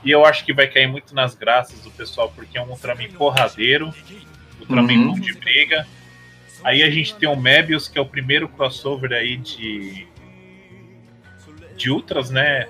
E 0.04 0.12
eu 0.12 0.25
acho 0.25 0.44
que 0.44 0.54
vai 0.54 0.68
cair 0.68 0.88
muito 0.88 1.16
nas 1.16 1.36
graças 1.36 1.80
do 1.80 1.89
pessoal, 1.89 2.30
porque 2.36 2.58
é 2.58 2.62
um 2.62 2.70
Ultraman 2.70 3.08
porradeiro, 3.12 3.94
Ultraman 4.60 5.08
uhum. 5.08 5.20
de 5.22 5.34
briga. 5.36 5.88
Aí 6.64 6.84
a 6.84 6.90
gente 6.90 7.16
tem 7.16 7.30
o 7.30 7.36
Mebius, 7.36 7.88
que 7.88 7.98
é 7.98 8.02
o 8.02 8.06
primeiro 8.06 8.48
crossover 8.48 9.12
aí 9.14 9.38
de, 9.38 10.08
de 11.76 11.92
Ultras, 11.92 12.30
né? 12.30 12.68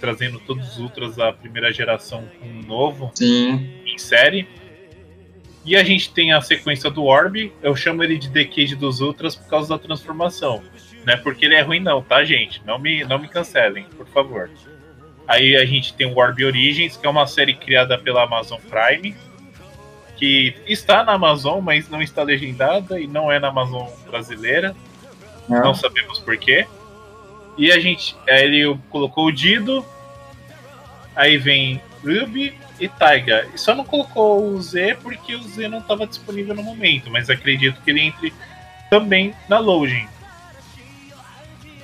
Trazendo 0.00 0.38
todos 0.40 0.72
os 0.72 0.78
Ultras 0.78 1.16
da 1.16 1.32
primeira 1.32 1.72
geração 1.72 2.28
com 2.38 2.46
um 2.46 2.62
novo 2.62 3.10
Sim. 3.14 3.82
em 3.86 3.98
série. 3.98 4.46
E 5.64 5.76
a 5.76 5.84
gente 5.84 6.12
tem 6.12 6.32
a 6.32 6.40
sequência 6.40 6.90
do 6.90 7.04
Orb, 7.04 7.52
eu 7.62 7.76
chamo 7.76 8.02
ele 8.02 8.16
de 8.16 8.28
Decade 8.30 8.74
dos 8.74 9.00
Ultras 9.00 9.34
por 9.34 9.48
causa 9.48 9.68
da 9.68 9.78
transformação. 9.78 10.62
Não 11.04 11.14
é 11.14 11.16
porque 11.16 11.44
ele 11.44 11.54
é 11.54 11.60
ruim, 11.60 11.80
não, 11.80 12.02
tá, 12.02 12.24
gente? 12.24 12.62
Não 12.64 12.78
me, 12.78 13.04
não 13.04 13.18
me 13.18 13.28
cancelem, 13.28 13.84
por 13.96 14.06
favor. 14.06 14.50
Aí 15.26 15.56
a 15.56 15.64
gente 15.66 15.92
tem 15.92 16.06
o 16.06 16.16
Orb 16.16 16.42
Origins, 16.42 16.96
que 16.96 17.06
é 17.06 17.10
uma 17.10 17.26
série 17.26 17.52
criada 17.54 17.98
pela 17.98 18.24
Amazon 18.24 18.58
Prime, 18.60 19.14
que 20.18 20.54
está 20.66 21.04
na 21.04 21.12
Amazon, 21.12 21.60
mas 21.60 21.88
não 21.88 22.02
está 22.02 22.22
legendada 22.22 23.00
e 23.00 23.06
não 23.06 23.30
é 23.30 23.38
na 23.38 23.48
Amazon 23.48 23.86
brasileira. 24.06 24.74
Não, 25.48 25.62
não 25.62 25.74
sabemos 25.74 26.18
porquê. 26.18 26.66
E 27.56 27.72
a 27.72 27.78
gente. 27.78 28.16
Aí 28.28 28.44
ele 28.44 28.78
colocou 28.90 29.26
o 29.26 29.32
Dido, 29.32 29.84
aí 31.14 31.38
vem 31.38 31.80
Ruby 32.04 32.54
e 32.80 32.88
Taiga. 32.88 33.48
E 33.54 33.58
só 33.58 33.74
não 33.74 33.84
colocou 33.84 34.44
o 34.44 34.60
Z 34.60 34.98
porque 35.02 35.34
o 35.34 35.42
Z 35.42 35.68
não 35.68 35.78
estava 35.78 36.06
disponível 36.06 36.54
no 36.54 36.62
momento, 36.62 37.10
mas 37.10 37.30
acredito 37.30 37.80
que 37.82 37.90
ele 37.90 38.00
entre 38.00 38.32
também 38.90 39.34
na 39.48 39.58
Loading. 39.58 40.08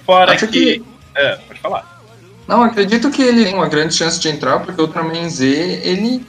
Fora 0.05 0.33
Acho 0.33 0.49
que. 0.49 0.81
que... 0.81 0.85
É, 1.14 1.37
pode 1.37 1.61
falar. 1.61 2.03
Não, 2.47 2.62
acredito 2.62 3.11
que 3.11 3.23
ele 3.23 3.45
tem 3.45 3.55
uma 3.55 3.69
grande 3.69 3.95
chance 3.95 4.21
de 4.21 4.29
entrar, 4.29 4.61
porque 4.61 4.81
o 4.81 4.85
Ultraman 4.85 5.31
Z, 5.31 5.47
ele 5.83 6.26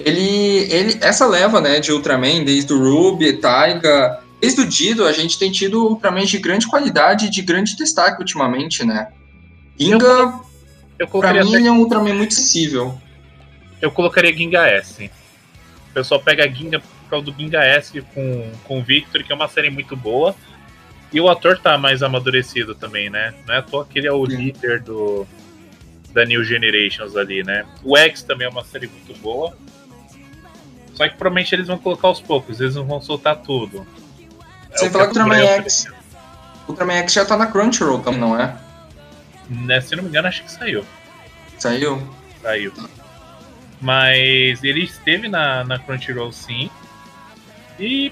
ele, 0.00 0.72
ele, 0.72 0.98
essa 1.00 1.26
leva, 1.26 1.60
né, 1.60 1.80
de 1.80 1.92
Ultraman, 1.92 2.44
desde 2.44 2.72
o 2.72 2.78
Ruby, 2.78 3.34
Taiga, 3.34 4.20
desde 4.40 4.60
o 4.60 4.66
Dido, 4.66 5.04
a 5.04 5.12
gente 5.12 5.38
tem 5.38 5.50
tido 5.50 5.84
Ultraman 5.84 6.24
de 6.24 6.38
grande 6.38 6.66
qualidade 6.66 7.26
e 7.26 7.30
de 7.30 7.42
grande 7.42 7.76
destaque 7.76 8.20
ultimamente, 8.20 8.84
né? 8.84 9.08
Ginga, 9.78 10.06
eu, 10.06 10.40
eu 10.98 11.08
pra 11.08 11.32
mim, 11.32 11.56
até... 11.56 11.66
é 11.66 11.72
um 11.72 11.80
Ultraman 11.80 12.14
muito 12.14 12.32
acessível. 12.32 12.98
Eu 13.80 13.90
colocaria 13.90 14.34
Ginga 14.34 14.66
S. 14.66 15.10
O 15.90 15.94
pessoal 15.94 16.20
pega 16.20 16.44
a 16.44 16.48
Ginga 16.48 16.80
por 16.80 17.10
causa 17.10 17.26
do 17.26 17.34
Ginga 17.34 17.62
S 17.62 18.00
com, 18.14 18.50
com 18.64 18.80
o 18.80 18.82
Victor, 18.82 19.22
que 19.22 19.32
é 19.32 19.34
uma 19.34 19.48
série 19.48 19.70
muito 19.70 19.96
boa. 19.96 20.34
E 21.12 21.20
o 21.20 21.28
ator 21.28 21.58
tá 21.58 21.78
mais 21.78 22.02
amadurecido 22.02 22.74
também, 22.74 23.08
né? 23.08 23.32
Não 23.46 23.54
é 23.54 23.58
à 23.58 23.62
toa 23.62 23.86
que 23.86 23.98
ele 23.98 24.08
é 24.08 24.12
o 24.12 24.26
Sim. 24.26 24.36
líder 24.36 24.80
do, 24.80 25.26
da 26.12 26.24
New 26.24 26.42
Generations 26.42 27.16
ali, 27.16 27.44
né? 27.44 27.64
O 27.84 27.96
X 27.96 28.22
também 28.22 28.46
é 28.46 28.50
uma 28.50 28.64
série 28.64 28.88
muito 28.88 29.14
boa. 29.20 29.56
Só 30.96 31.06
que 31.06 31.16
provavelmente 31.16 31.54
eles 31.54 31.66
vão 31.66 31.76
colocar 31.76 32.08
aos 32.08 32.20
poucos, 32.20 32.58
eles 32.58 32.74
não 32.74 32.86
vão 32.86 33.00
soltar 33.02 33.36
tudo. 33.36 33.86
É 34.70 34.78
Você 34.78 34.90
falou 34.90 35.08
que 35.08 35.18
o 35.18 35.22
Ultraman 35.22 35.44
X. 35.44 35.86
O 36.66 36.70
Ultraman 36.70 36.94
X 36.94 37.12
já 37.12 37.24
tá 37.24 37.36
na 37.36 37.46
Crunchyroll 37.46 38.00
também, 38.00 38.20
não 38.20 38.40
é? 38.40 38.56
Né, 39.48 39.80
se 39.80 39.94
não 39.94 40.02
me 40.02 40.08
engano, 40.08 40.26
acho 40.26 40.42
que 40.42 40.50
saiu. 40.50 40.84
Saiu? 41.58 42.02
Saiu. 42.42 42.72
Mas 43.80 44.64
ele 44.64 44.84
esteve 44.84 45.28
na, 45.28 45.62
na 45.64 45.78
Crunchyroll 45.78 46.32
sim. 46.32 46.70
E, 47.78 48.10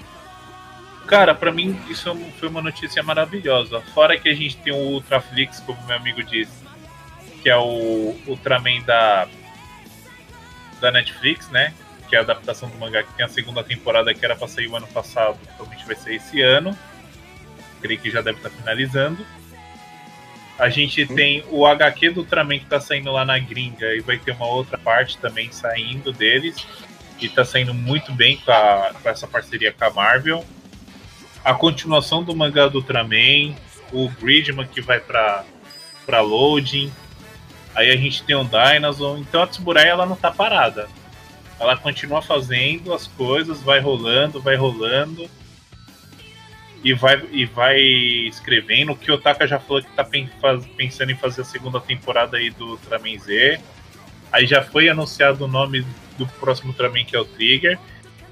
cara, 1.07 1.33
para 1.33 1.51
mim 1.51 1.79
isso 1.89 2.15
foi 2.39 2.49
uma 2.49 2.61
notícia 2.61 3.01
maravilhosa. 3.01 3.81
Fora 3.93 4.17
que 4.19 4.29
a 4.29 4.35
gente 4.35 4.57
tem 4.57 4.71
o 4.71 4.93
Ultraflix, 4.93 5.59
como 5.61 5.83
meu 5.87 5.97
amigo 5.97 6.23
disse, 6.23 6.63
que 7.41 7.49
é 7.49 7.57
o 7.57 8.15
Ultraman 8.27 8.83
da, 8.83 9.27
da 10.79 10.91
Netflix, 10.91 11.49
né? 11.49 11.73
Que 12.07 12.15
é 12.15 12.19
a 12.19 12.21
adaptação 12.21 12.69
do 12.69 12.77
mangá, 12.77 13.03
que 13.03 13.13
tem 13.13 13.25
a 13.25 13.29
segunda 13.29 13.63
temporada 13.63 14.13
que 14.13 14.23
era 14.23 14.35
para 14.35 14.47
sair 14.47 14.67
o 14.67 14.75
ano 14.75 14.87
passado, 14.87 15.37
provavelmente 15.57 15.85
vai 15.85 15.95
ser 15.95 16.15
esse 16.15 16.41
ano. 16.41 16.77
Creio 17.81 17.99
que 17.99 18.09
já 18.09 18.21
deve 18.21 18.37
estar 18.37 18.49
tá 18.49 18.55
finalizando. 18.55 19.25
A 20.57 20.69
gente 20.69 21.03
uhum. 21.03 21.15
tem 21.15 21.43
o 21.49 21.65
HQ 21.65 22.11
do 22.11 22.21
Ultraman 22.21 22.59
que 22.59 22.65
tá 22.65 22.79
saindo 22.79 23.11
lá 23.11 23.25
na 23.25 23.37
gringa 23.37 23.93
e 23.93 23.99
vai 23.99 24.17
ter 24.17 24.31
uma 24.31 24.47
outra 24.47 24.77
parte 24.77 25.17
também 25.17 25.51
saindo 25.51 26.13
deles. 26.13 26.65
E 27.19 27.27
tá 27.27 27.43
saindo 27.43 27.73
muito 27.73 28.11
bem 28.13 28.37
com, 28.37 28.51
a, 28.51 28.91
com 29.01 29.09
essa 29.09 29.27
parceria 29.27 29.71
com 29.71 29.85
a 29.85 29.89
Marvel. 29.89 30.45
A 31.43 31.53
continuação 31.53 32.23
do 32.23 32.35
mangá 32.35 32.67
do 32.67 32.79
Ultraman, 32.79 33.55
o 33.91 34.09
Gridman 34.09 34.67
que 34.67 34.81
vai 34.81 34.99
para 34.99 35.43
para 36.05 36.21
loading. 36.21 36.91
Aí 37.73 37.89
a 37.89 37.97
gente 37.97 38.23
tem 38.23 38.35
o 38.35 38.45
Dinosaur. 38.45 39.19
Então 39.19 39.41
a 39.41 39.47
Tsuburai 39.47 39.87
ela 39.87 40.05
não 40.05 40.15
tá 40.15 40.31
parada 40.31 40.87
ela 41.59 41.77
continua 41.77 42.21
fazendo 42.21 42.93
as 42.93 43.07
coisas, 43.07 43.61
vai 43.61 43.79
rolando, 43.79 44.41
vai 44.41 44.55
rolando. 44.55 45.29
E 46.83 46.93
vai, 46.93 47.19
e 47.31 47.45
vai 47.45 47.79
escrevendo. 48.27 48.91
O 48.91 48.95
Kiyotaka 48.95 49.47
já 49.47 49.59
falou 49.59 49.81
que 49.81 49.89
tá 49.89 50.07
pensando 50.77 51.11
em 51.11 51.15
fazer 51.15 51.41
a 51.41 51.45
segunda 51.45 51.79
temporada 51.79 52.37
aí 52.37 52.51
do 52.51 52.71
Ultraman 52.71 53.17
Z. 53.17 53.59
Aí 54.31 54.45
já 54.45 54.61
foi 54.61 54.87
anunciado 54.87 55.45
o 55.45 55.47
nome 55.47 55.83
do 56.15 56.27
próximo 56.27 56.69
Ultraman, 56.69 57.03
que 57.03 57.15
é 57.15 57.19
o 57.19 57.25
Trigger. 57.25 57.79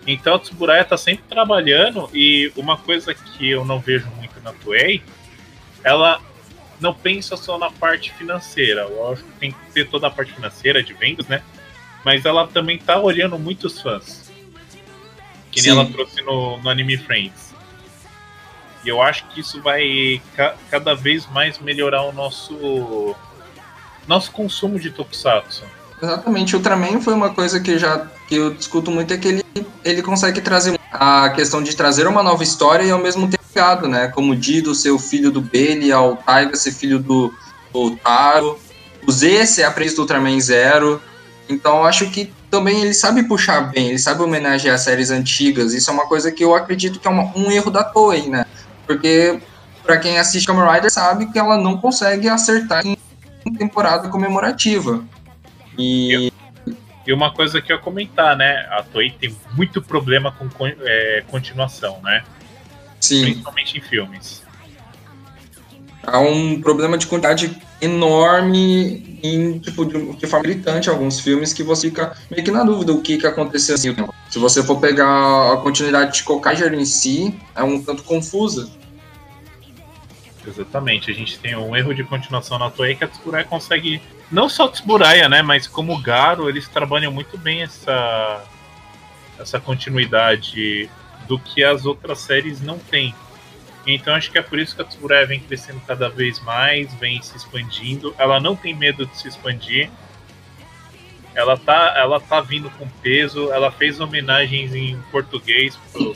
Então 0.05 0.35
a 0.35 0.39
Tsuburaya 0.39 0.85
tá 0.85 0.97
sempre 0.97 1.23
trabalhando. 1.27 2.09
E 2.13 2.51
uma 2.55 2.77
coisa 2.77 3.15
que 3.15 3.49
eu 3.49 3.65
não 3.65 3.79
vejo 3.79 4.07
muito 4.17 4.39
na 4.41 4.53
Toei, 4.53 5.01
ela 5.83 6.21
não 6.79 6.93
pensa 6.93 7.35
só 7.35 7.57
na 7.57 7.71
parte 7.71 8.13
financeira. 8.13 8.85
Lógico 8.85 9.29
que 9.31 9.39
tem 9.39 9.51
que 9.51 9.71
ter 9.73 9.89
toda 9.89 10.07
a 10.07 10.11
parte 10.11 10.33
financeira 10.33 10.83
de 10.83 10.93
vendas, 10.93 11.27
né? 11.27 11.41
Mas 12.03 12.25
ela 12.25 12.47
também 12.47 12.77
tá 12.77 12.99
olhando 12.99 13.37
muitos 13.37 13.81
fãs. 13.81 14.31
Que 15.51 15.61
nem 15.61 15.71
Sim. 15.71 15.79
ela 15.79 15.85
trouxe 15.85 16.21
no, 16.21 16.57
no 16.57 16.69
Anime 16.69 16.97
Friends. 16.97 17.53
E 18.83 18.89
eu 18.89 19.01
acho 19.01 19.25
que 19.27 19.39
isso 19.39 19.61
vai 19.61 20.21
ca 20.35 20.55
cada 20.69 20.93
vez 20.93 21.25
mais 21.31 21.59
melhorar 21.59 22.03
o 22.03 22.11
nosso 22.11 23.15
nosso 24.07 24.31
consumo 24.31 24.79
de 24.79 24.89
tokusatsu. 24.89 25.63
Exatamente, 26.01 26.55
Ultraman 26.55 26.99
foi 26.99 27.13
uma 27.13 27.33
coisa 27.33 27.61
que 27.61 27.77
já 27.77 28.05
que 28.27 28.35
eu 28.35 28.53
discuto 28.53 28.91
muito 28.91 29.13
é 29.13 29.17
que 29.17 29.27
ele, 29.27 29.45
ele 29.85 30.01
consegue 30.01 30.41
trazer 30.41 30.77
a 30.91 31.29
questão 31.29 31.63
de 31.63 31.73
trazer 31.75 32.07
uma 32.07 32.21
nova 32.21 32.43
história 32.43 32.83
e 32.83 32.91
ao 32.91 32.99
mesmo 32.99 33.29
tempo 33.29 33.43
ligado, 33.53 33.87
né? 33.87 34.07
Como 34.07 34.33
o 34.33 34.35
Dido 34.35 34.73
ser 34.73 34.91
o 34.91 34.99
filho 34.99 35.31
do 35.31 35.39
Bailey, 35.39 35.93
o 35.93 36.15
Taiga 36.17 36.55
ser 36.55 36.71
filho 36.71 36.99
do, 36.99 37.33
do 37.71 37.95
Taro, 37.97 38.59
o 39.07 39.11
Z 39.11 39.45
ser 39.45 39.63
a 39.63 39.69
aprendiz 39.69 39.95
do 39.95 40.01
Ultraman 40.01 40.39
Zero. 40.39 41.01
Então 41.49 41.77
eu 41.77 41.85
acho 41.85 42.09
que 42.09 42.31
também 42.49 42.81
ele 42.81 42.93
sabe 42.93 43.23
puxar 43.23 43.71
bem, 43.71 43.89
ele 43.89 43.99
sabe 43.99 44.21
homenagear 44.21 44.77
séries 44.77 45.11
antigas. 45.11 45.73
Isso 45.73 45.89
é 45.89 45.93
uma 45.93 46.07
coisa 46.07 46.31
que 46.31 46.43
eu 46.43 46.55
acredito 46.55 46.99
que 46.99 47.07
é 47.07 47.11
uma, 47.11 47.31
um 47.35 47.51
erro 47.51 47.69
da 47.69 47.83
Toei, 47.83 48.29
né? 48.29 48.45
Porque 48.87 49.39
para 49.83 49.97
quem 49.97 50.17
assiste 50.17 50.45
Kamen 50.45 50.69
Rider 50.71 50.91
sabe 50.91 51.31
que 51.31 51.37
ela 51.37 51.57
não 51.57 51.77
consegue 51.77 52.29
acertar 52.29 52.85
em 52.85 52.97
temporada 53.57 54.07
comemorativa. 54.09 55.03
E... 55.77 56.31
e 57.05 57.13
uma 57.13 57.33
coisa 57.33 57.61
que 57.61 57.71
eu 57.71 57.77
ia 57.77 57.81
comentar, 57.81 58.37
né? 58.37 58.65
A 58.71 58.83
Toei 58.83 59.11
tem 59.11 59.35
muito 59.53 59.81
problema 59.81 60.31
com 60.31 60.47
é, 60.65 61.23
continuação, 61.29 61.99
né? 62.01 62.23
Sim. 62.99 63.23
Principalmente 63.23 63.77
em 63.77 63.81
filmes. 63.81 64.43
Há 66.05 66.19
um 66.19 66.61
problema 66.61 66.97
de 66.97 67.07
quantidade 67.07 67.61
enorme 67.83 69.13
tipo, 69.61 69.85
de, 69.85 70.13
de 70.15 70.27
forma 70.27 70.43
gritante 70.43 70.89
alguns 70.89 71.19
filmes 71.19 71.53
que 71.53 71.63
você 71.63 71.89
fica 71.89 72.15
meio 72.29 72.43
que 72.43 72.51
na 72.51 72.63
dúvida 72.63 72.91
o 72.91 73.01
que, 73.01 73.17
que 73.17 73.27
aconteceu. 73.27 73.75
Assim. 73.75 73.95
Se 74.29 74.39
você 74.39 74.61
for 74.63 74.79
pegar 74.79 75.53
a 75.53 75.57
continuidade 75.57 76.13
de 76.13 76.23
Kokaiger 76.23 76.73
em 76.73 76.85
si, 76.85 77.33
é 77.55 77.63
um 77.63 77.81
tanto 77.81 78.03
confusa. 78.03 78.69
Exatamente, 80.45 81.09
a 81.09 81.13
gente 81.13 81.39
tem 81.39 81.55
um 81.55 81.73
erro 81.73 81.93
de 81.93 82.03
continuação 82.03 82.59
na 82.59 82.69
Toei 82.69 82.95
que 82.95 83.03
a 83.05 83.07
Tsuburaya 83.07 83.45
consegue, 83.45 84.01
não 84.29 84.49
só 84.49 84.65
a 84.65 84.69
Tsuburaya, 84.69 85.29
né, 85.29 85.41
mas 85.41 85.67
como 85.67 86.01
Garo, 86.01 86.49
eles 86.49 86.67
trabalham 86.67 87.13
muito 87.13 87.37
bem 87.37 87.63
essa, 87.63 88.43
essa 89.39 89.57
continuidade 89.57 90.89
do 91.29 91.39
que 91.39 91.63
as 91.63 91.85
outras 91.85 92.19
séries 92.19 92.61
não 92.61 92.77
têm. 92.77 93.15
Então 93.85 94.15
acho 94.15 94.31
que 94.31 94.37
é 94.37 94.41
por 94.41 94.57
isso 94.57 94.75
que 94.75 94.81
a 94.81 94.85
Tsuburaya 94.85 95.25
vem 95.25 95.39
crescendo 95.39 95.81
cada 95.85 96.09
vez 96.09 96.39
mais, 96.39 96.93
vem 96.95 97.21
se 97.21 97.35
expandindo. 97.35 98.15
Ela 98.17 98.39
não 98.39 98.55
tem 98.55 98.73
medo 98.73 99.05
de 99.05 99.17
se 99.17 99.27
expandir. 99.27 99.89
Ela 101.35 101.57
tá, 101.57 101.93
ela 101.97 102.19
tá 102.19 102.39
vindo 102.39 102.69
com 102.71 102.87
peso. 103.01 103.51
Ela 103.51 103.71
fez 103.71 103.99
homenagens 103.99 104.73
em 104.73 104.97
português 105.11 105.75
pro, 105.91 106.15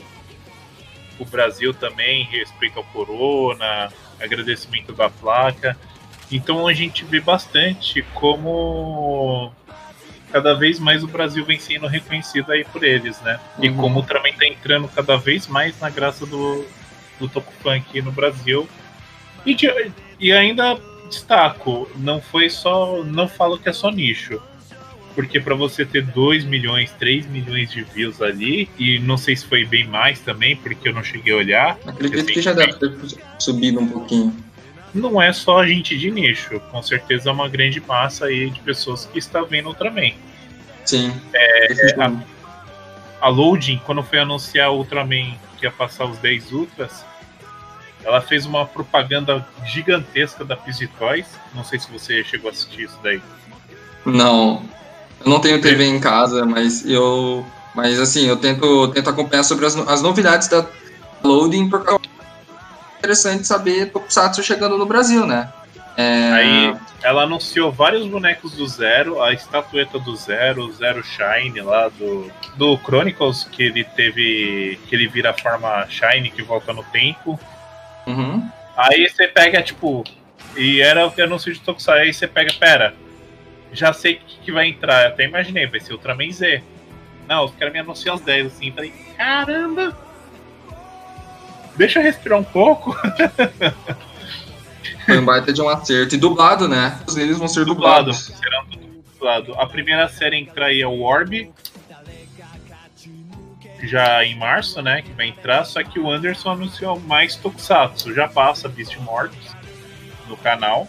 pro 1.16 1.26
Brasil 1.26 1.74
também, 1.74 2.24
respeito 2.24 2.78
ao 2.78 2.84
Corona, 2.84 3.92
agradecimento 4.18 4.92
da 4.92 5.10
placa. 5.10 5.76
Então 6.30 6.66
a 6.66 6.72
gente 6.72 7.04
vê 7.04 7.20
bastante 7.20 8.02
como 8.14 9.52
cada 10.30 10.54
vez 10.54 10.78
mais 10.78 11.02
o 11.02 11.06
Brasil 11.06 11.44
vem 11.44 11.58
sendo 11.58 11.86
reconhecido 11.86 12.52
aí 12.52 12.64
por 12.64 12.84
eles, 12.84 13.20
né? 13.22 13.40
Uhum. 13.58 13.64
E 13.64 13.72
como 13.72 14.02
também 14.02 14.32
tá 14.34 14.46
entrando 14.46 14.88
cada 14.88 15.16
vez 15.16 15.46
mais 15.46 15.78
na 15.80 15.88
graça 15.88 16.26
do, 16.26 16.66
do 17.18 17.28
Topo 17.28 17.50
Funk 17.62 18.00
no 18.02 18.12
Brasil. 18.12 18.68
E, 19.44 19.54
de, 19.54 19.92
e 20.18 20.32
ainda 20.32 20.78
destaco, 21.08 21.90
não 21.96 22.20
foi 22.20 22.50
só. 22.50 23.02
Não 23.04 23.28
falo 23.28 23.58
que 23.58 23.68
é 23.68 23.72
só 23.72 23.90
nicho. 23.90 24.40
Porque 25.14 25.40
para 25.40 25.54
você 25.56 25.84
ter 25.84 26.02
2 26.02 26.44
milhões, 26.44 26.92
3 26.92 27.26
milhões 27.26 27.72
de 27.72 27.82
views 27.82 28.22
ali, 28.22 28.68
e 28.78 29.00
não 29.00 29.16
sei 29.16 29.34
se 29.34 29.44
foi 29.46 29.64
bem 29.64 29.84
mais 29.84 30.20
também, 30.20 30.54
porque 30.54 30.88
eu 30.88 30.94
não 30.94 31.02
cheguei 31.02 31.32
a 31.32 31.36
olhar. 31.36 31.78
Acredito 31.84 32.26
que 32.26 32.40
já 32.40 32.52
deve 32.52 32.74
ter 32.74 32.92
subido 33.38 33.80
um 33.80 33.88
pouquinho. 33.88 34.32
Não 34.94 35.20
é 35.20 35.32
só 35.32 35.66
gente 35.66 35.98
de 35.98 36.10
nicho, 36.10 36.60
com 36.70 36.82
certeza 36.82 37.28
é 37.28 37.32
uma 37.32 37.48
grande 37.48 37.80
massa 37.80 38.26
aí 38.26 38.48
de 38.48 38.60
pessoas 38.60 39.06
que 39.06 39.18
está 39.18 39.42
vendo 39.42 39.68
Ultraman. 39.68 40.12
Sim. 40.84 41.12
É, 41.34 41.96
a, 42.00 42.12
a 43.20 43.28
Loading, 43.28 43.80
quando 43.84 44.02
foi 44.02 44.20
anunciar 44.20 44.70
o 44.70 44.78
Ultraman 44.78 45.34
que 45.58 45.66
ia 45.66 45.72
passar 45.72 46.06
os 46.06 46.16
10 46.18 46.52
Ultras, 46.52 47.04
ela 48.04 48.20
fez 48.20 48.46
uma 48.46 48.64
propaganda 48.66 49.46
gigantesca 49.64 50.44
da 50.44 50.56
Pisitóis. 50.56 51.26
Não 51.54 51.64
sei 51.64 51.78
se 51.78 51.90
você 51.90 52.22
chegou 52.24 52.48
a 52.48 52.52
assistir 52.52 52.82
isso 52.82 52.98
daí. 53.02 53.20
Não. 54.04 54.62
Eu 55.20 55.30
não 55.30 55.40
tenho 55.40 55.60
TV 55.60 55.84
em 55.84 56.00
casa, 56.00 56.44
mas 56.44 56.88
eu. 56.88 57.44
Mas 57.74 58.00
assim, 58.00 58.26
eu 58.26 58.36
tento, 58.36 58.88
tento 58.88 59.10
acompanhar 59.10 59.42
sobre 59.42 59.66
as, 59.66 59.76
as 59.76 60.02
novidades 60.02 60.48
da 60.48 60.66
Loading, 61.22 61.68
porque 61.68 61.92
é 61.92 61.98
interessante 62.98 63.46
saber 63.46 63.90
Tokusatsu 63.90 64.42
chegando 64.42 64.78
no 64.78 64.86
Brasil, 64.86 65.26
né? 65.26 65.52
É... 65.96 66.32
Aí 66.32 66.76
ela 67.02 67.22
anunciou 67.22 67.70
vários 67.72 68.06
bonecos 68.06 68.52
do 68.52 68.66
Zero, 68.66 69.22
a 69.22 69.32
estatueta 69.32 69.98
do 69.98 70.14
Zero, 70.16 70.66
o 70.66 70.72
Zero 70.72 71.02
Shine 71.04 71.60
lá 71.60 71.88
do, 71.88 72.30
do 72.56 72.76
Chronicles, 72.78 73.44
que 73.44 73.64
ele 73.64 73.84
teve. 73.84 74.78
que 74.88 74.94
ele 74.94 75.08
vira 75.08 75.30
a 75.30 75.34
forma 75.34 75.86
Shine 75.88 76.30
que 76.30 76.42
volta 76.42 76.72
no 76.72 76.82
tempo. 76.84 77.38
Uhum. 78.08 78.48
Aí 78.76 79.08
você 79.08 79.28
pega, 79.28 79.62
tipo. 79.62 80.02
E 80.56 80.80
era 80.80 81.06
o 81.06 81.10
que 81.10 81.20
anúncio 81.20 81.52
de 81.52 81.60
Tokusatsu. 81.60 82.00
Aí 82.00 82.12
você 82.12 82.26
pega, 82.26 82.52
pera. 82.54 82.94
Já 83.72 83.92
sei 83.92 84.14
o 84.14 84.18
que, 84.20 84.38
que, 84.38 84.52
vai 84.52 84.68
entrar. 84.68 85.02
Eu 85.02 85.08
até 85.08 85.24
imaginei, 85.24 85.66
vai 85.66 85.78
ser 85.80 85.92
Ultraman 85.92 86.30
Z. 86.32 86.62
Não, 87.28 87.44
os 87.44 87.54
caras 87.54 87.72
me 87.72 87.80
anunciam 87.80 88.14
as 88.14 88.22
10 88.22 88.46
assim. 88.46 88.72
Falei, 88.72 88.92
caramba! 89.16 89.96
Deixa 91.76 91.98
eu 91.98 92.02
respirar 92.02 92.38
um 92.38 92.44
pouco. 92.44 92.96
Foi 95.04 95.18
um 95.18 95.24
baita 95.24 95.52
de 95.52 95.60
um 95.60 95.68
acerto. 95.68 96.14
E 96.14 96.18
dublado, 96.18 96.66
né? 96.66 96.98
Eles 97.16 97.38
vão 97.38 97.46
ser 97.46 97.64
dublado. 97.64 98.10
dublados. 98.10 98.26
Serão 98.26 98.64
dublado. 99.12 99.54
A 99.54 99.66
primeira 99.66 100.08
série 100.08 100.36
a 100.36 100.38
entrar 100.38 100.66
aí 100.66 100.80
é 100.80 100.86
o 100.86 101.02
Orb 101.02 101.50
já 103.82 104.24
em 104.24 104.34
março, 104.34 104.80
né? 104.82 105.02
Que 105.02 105.12
vai 105.12 105.28
entrar, 105.28 105.64
só 105.64 105.82
que 105.82 105.98
o 105.98 106.10
Anderson 106.10 106.50
anunciou 106.50 106.98
mais 107.00 107.36
Tokusatsu. 107.36 108.14
Já 108.14 108.26
passa 108.28 108.68
Beast 108.68 108.96
Mortos 108.98 109.54
no 110.26 110.36
canal. 110.36 110.88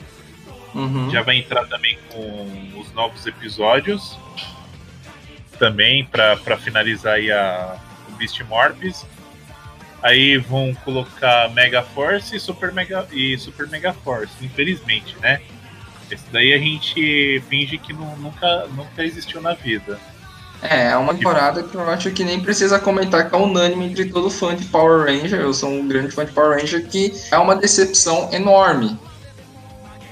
Uhum. 0.73 1.10
Já 1.10 1.21
vai 1.21 1.38
entrar 1.38 1.65
também 1.67 1.97
com 2.12 2.80
os 2.80 2.91
novos 2.93 3.25
episódios. 3.25 4.17
Também 5.58 6.06
para 6.06 6.58
finalizar 6.58 7.15
aí 7.15 7.32
a, 7.32 7.78
o 8.08 8.12
Beast 8.13 8.39
Morphs. 8.41 9.06
Aí 10.02 10.38
vão 10.38 10.73
colocar 10.86 11.49
Mega 11.49 11.84
Force 11.84 12.36
e 12.36 12.39
Super 12.39 12.71
Mega, 12.71 13.06
e 13.12 13.38
Super 13.38 13.67
Mega 13.67 13.91
Force, 13.91 14.34
infelizmente, 14.41 15.17
né? 15.19 15.41
Esse 16.10 16.23
daí 16.32 16.54
a 16.54 16.58
gente 16.58 17.43
finge 17.49 17.78
que 17.78 17.91
não, 17.91 18.15
nunca, 18.17 18.65
nunca 18.67 19.04
existiu 19.04 19.41
na 19.41 19.54
vida. 19.54 19.99
É, 20.62 20.88
é 20.88 20.98
uma 20.98 21.13
temporada 21.13 21.63
que 21.63 21.74
eu 21.74 21.89
acho 21.89 22.12
que 22.12 22.24
nem 22.24 22.41
precisa 22.41 22.80
comentar 22.80 23.30
que 23.30 23.36
é 23.36 23.38
unânime 23.38 23.86
entre 23.86 24.06
todo 24.06 24.30
fã 24.30 24.56
de 24.56 24.65
Power 24.65 25.06
Ranger. 25.06 25.39
Eu 25.39 25.54
sou 25.54 25.69
um 25.69 25.88
grande 25.88 26.12
fã 26.12 26.26
de 26.26 26.32
Power 26.32 26.60
Ranger, 26.60 26.86
que 26.88 27.13
é 27.32 27.38
uma 27.38 27.56
decepção 27.56 28.30
enorme. 28.34 29.00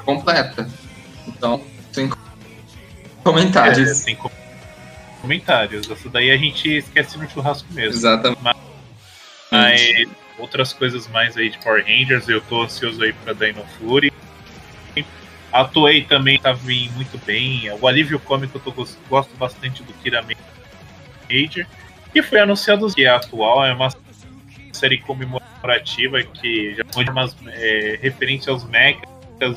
Completa. 0.06 0.70
Então, 1.28 1.62
sem 1.92 2.10
comentários. 3.24 3.90
É, 3.90 3.94
sem 3.94 4.18
comentários. 5.22 5.90
Essa 5.90 6.10
daí 6.10 6.32
a 6.32 6.38
gente 6.38 6.78
esquece 6.78 7.18
no 7.18 7.30
churrasco 7.30 7.68
mesmo. 7.74 7.96
Exatamente. 7.96 8.40
Mas, 8.42 8.62
mas 9.52 10.10
outras 10.40 10.72
coisas 10.72 11.08
mais 11.08 11.36
aí 11.36 11.50
de 11.50 11.58
Power 11.58 11.84
Rangers, 11.86 12.30
eu 12.30 12.40
tô 12.40 12.64
ansioso 12.64 13.04
aí 13.04 13.12
pra 13.12 13.34
Dino 13.34 13.66
Fury. 13.78 14.14
A 15.58 15.66
Toei 15.66 16.04
também 16.04 16.38
tá 16.38 16.54
vindo 16.54 16.94
muito 16.94 17.18
bem. 17.26 17.64
O 17.82 17.88
alívio 17.88 18.20
cômico 18.20 18.60
eu 18.60 18.62
tô, 18.62 18.88
gosto 19.10 19.36
bastante 19.38 19.82
do 19.82 19.92
Kira 19.94 20.22
Major. 20.22 21.66
Que 22.14 22.22
foi 22.22 22.40
anunciado 22.40 22.94
que 22.94 23.04
é 23.04 23.10
atual, 23.10 23.66
é 23.66 23.74
uma 23.74 23.90
série 24.72 25.00
comemorativa 25.00 26.22
que 26.22 26.76
já 26.76 26.84
foi 26.92 27.06
umas 27.06 27.36
é, 27.48 27.98
referência 28.00 28.54
aos 28.54 28.66
mechas 28.66 29.10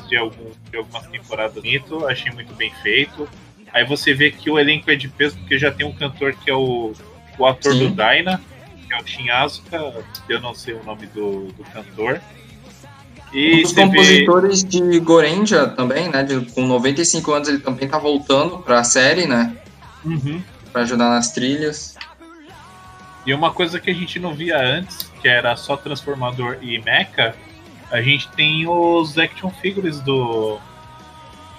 de, 0.07 0.17
algum, 0.17 0.51
de 0.71 0.77
algumas 0.77 1.05
temporadas 1.05 1.53
bonito, 1.53 2.07
achei 2.07 2.31
muito 2.31 2.55
bem 2.55 2.73
feito. 2.81 3.29
Aí 3.71 3.85
você 3.85 4.11
vê 4.11 4.31
que 4.31 4.49
o 4.49 4.57
elenco 4.57 4.89
é 4.89 4.95
de 4.95 5.07
peso, 5.07 5.37
porque 5.37 5.59
já 5.59 5.71
tem 5.71 5.85
um 5.85 5.93
cantor 5.93 6.33
que 6.33 6.49
é 6.49 6.55
o, 6.55 6.93
o 7.37 7.45
ator 7.45 7.73
Sim. 7.73 7.89
do 7.89 7.89
Dyna, 7.89 8.41
que 8.87 8.91
é 8.91 8.97
o 8.97 9.05
Shin 9.05 9.29
Asuka, 9.29 10.03
eu 10.27 10.41
não 10.41 10.55
sei 10.55 10.73
o 10.73 10.83
nome 10.83 11.05
do, 11.05 11.51
do 11.51 11.63
cantor. 11.65 12.19
E 13.33 13.61
dos 13.61 13.71
compositores 13.71 14.63
vê... 14.63 14.69
de 14.69 14.99
Gorenja 14.99 15.67
também, 15.67 16.09
né? 16.09 16.23
De, 16.23 16.41
com 16.51 16.65
95 16.65 17.31
anos 17.31 17.47
ele 17.47 17.59
também 17.59 17.87
tá 17.87 17.97
voltando 17.97 18.59
pra 18.59 18.83
série, 18.83 19.25
né? 19.25 19.55
Uhum. 20.03 20.41
Pra 20.71 20.81
ajudar 20.81 21.09
nas 21.09 21.31
trilhas. 21.31 21.95
E 23.25 23.33
uma 23.33 23.51
coisa 23.51 23.79
que 23.79 23.89
a 23.89 23.93
gente 23.93 24.19
não 24.19 24.33
via 24.33 24.59
antes, 24.59 25.09
que 25.21 25.27
era 25.27 25.55
só 25.55 25.77
Transformador 25.77 26.57
e 26.61 26.79
Mecha, 26.79 27.35
a 27.91 28.01
gente 28.01 28.27
tem 28.29 28.67
os 28.67 29.17
action 29.17 29.51
figures 29.61 29.99
do, 29.99 30.57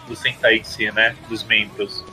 do 0.08 0.16
Sentai 0.16 0.56
em 0.56 0.64
si, 0.64 0.90
né? 0.90 1.14
Dos 1.28 1.44
membros. 1.44 2.04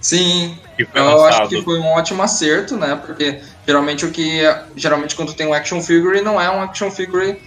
Sim, 0.00 0.58
eu 0.78 0.86
lançado. 0.94 1.42
acho 1.42 1.48
que 1.48 1.62
foi 1.62 1.78
um 1.78 1.86
ótimo 1.86 2.22
acerto, 2.22 2.76
né? 2.76 3.00
Porque 3.06 3.40
geralmente 3.66 4.04
o 4.04 4.10
que. 4.10 4.42
Geralmente 4.76 5.14
quando 5.14 5.32
tem 5.32 5.46
um 5.46 5.52
action 5.52 5.80
figure 5.80 6.20
não 6.20 6.40
é 6.40 6.50
um 6.50 6.60
action 6.60 6.90
figure 6.90 7.40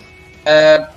é, 0.45 0.87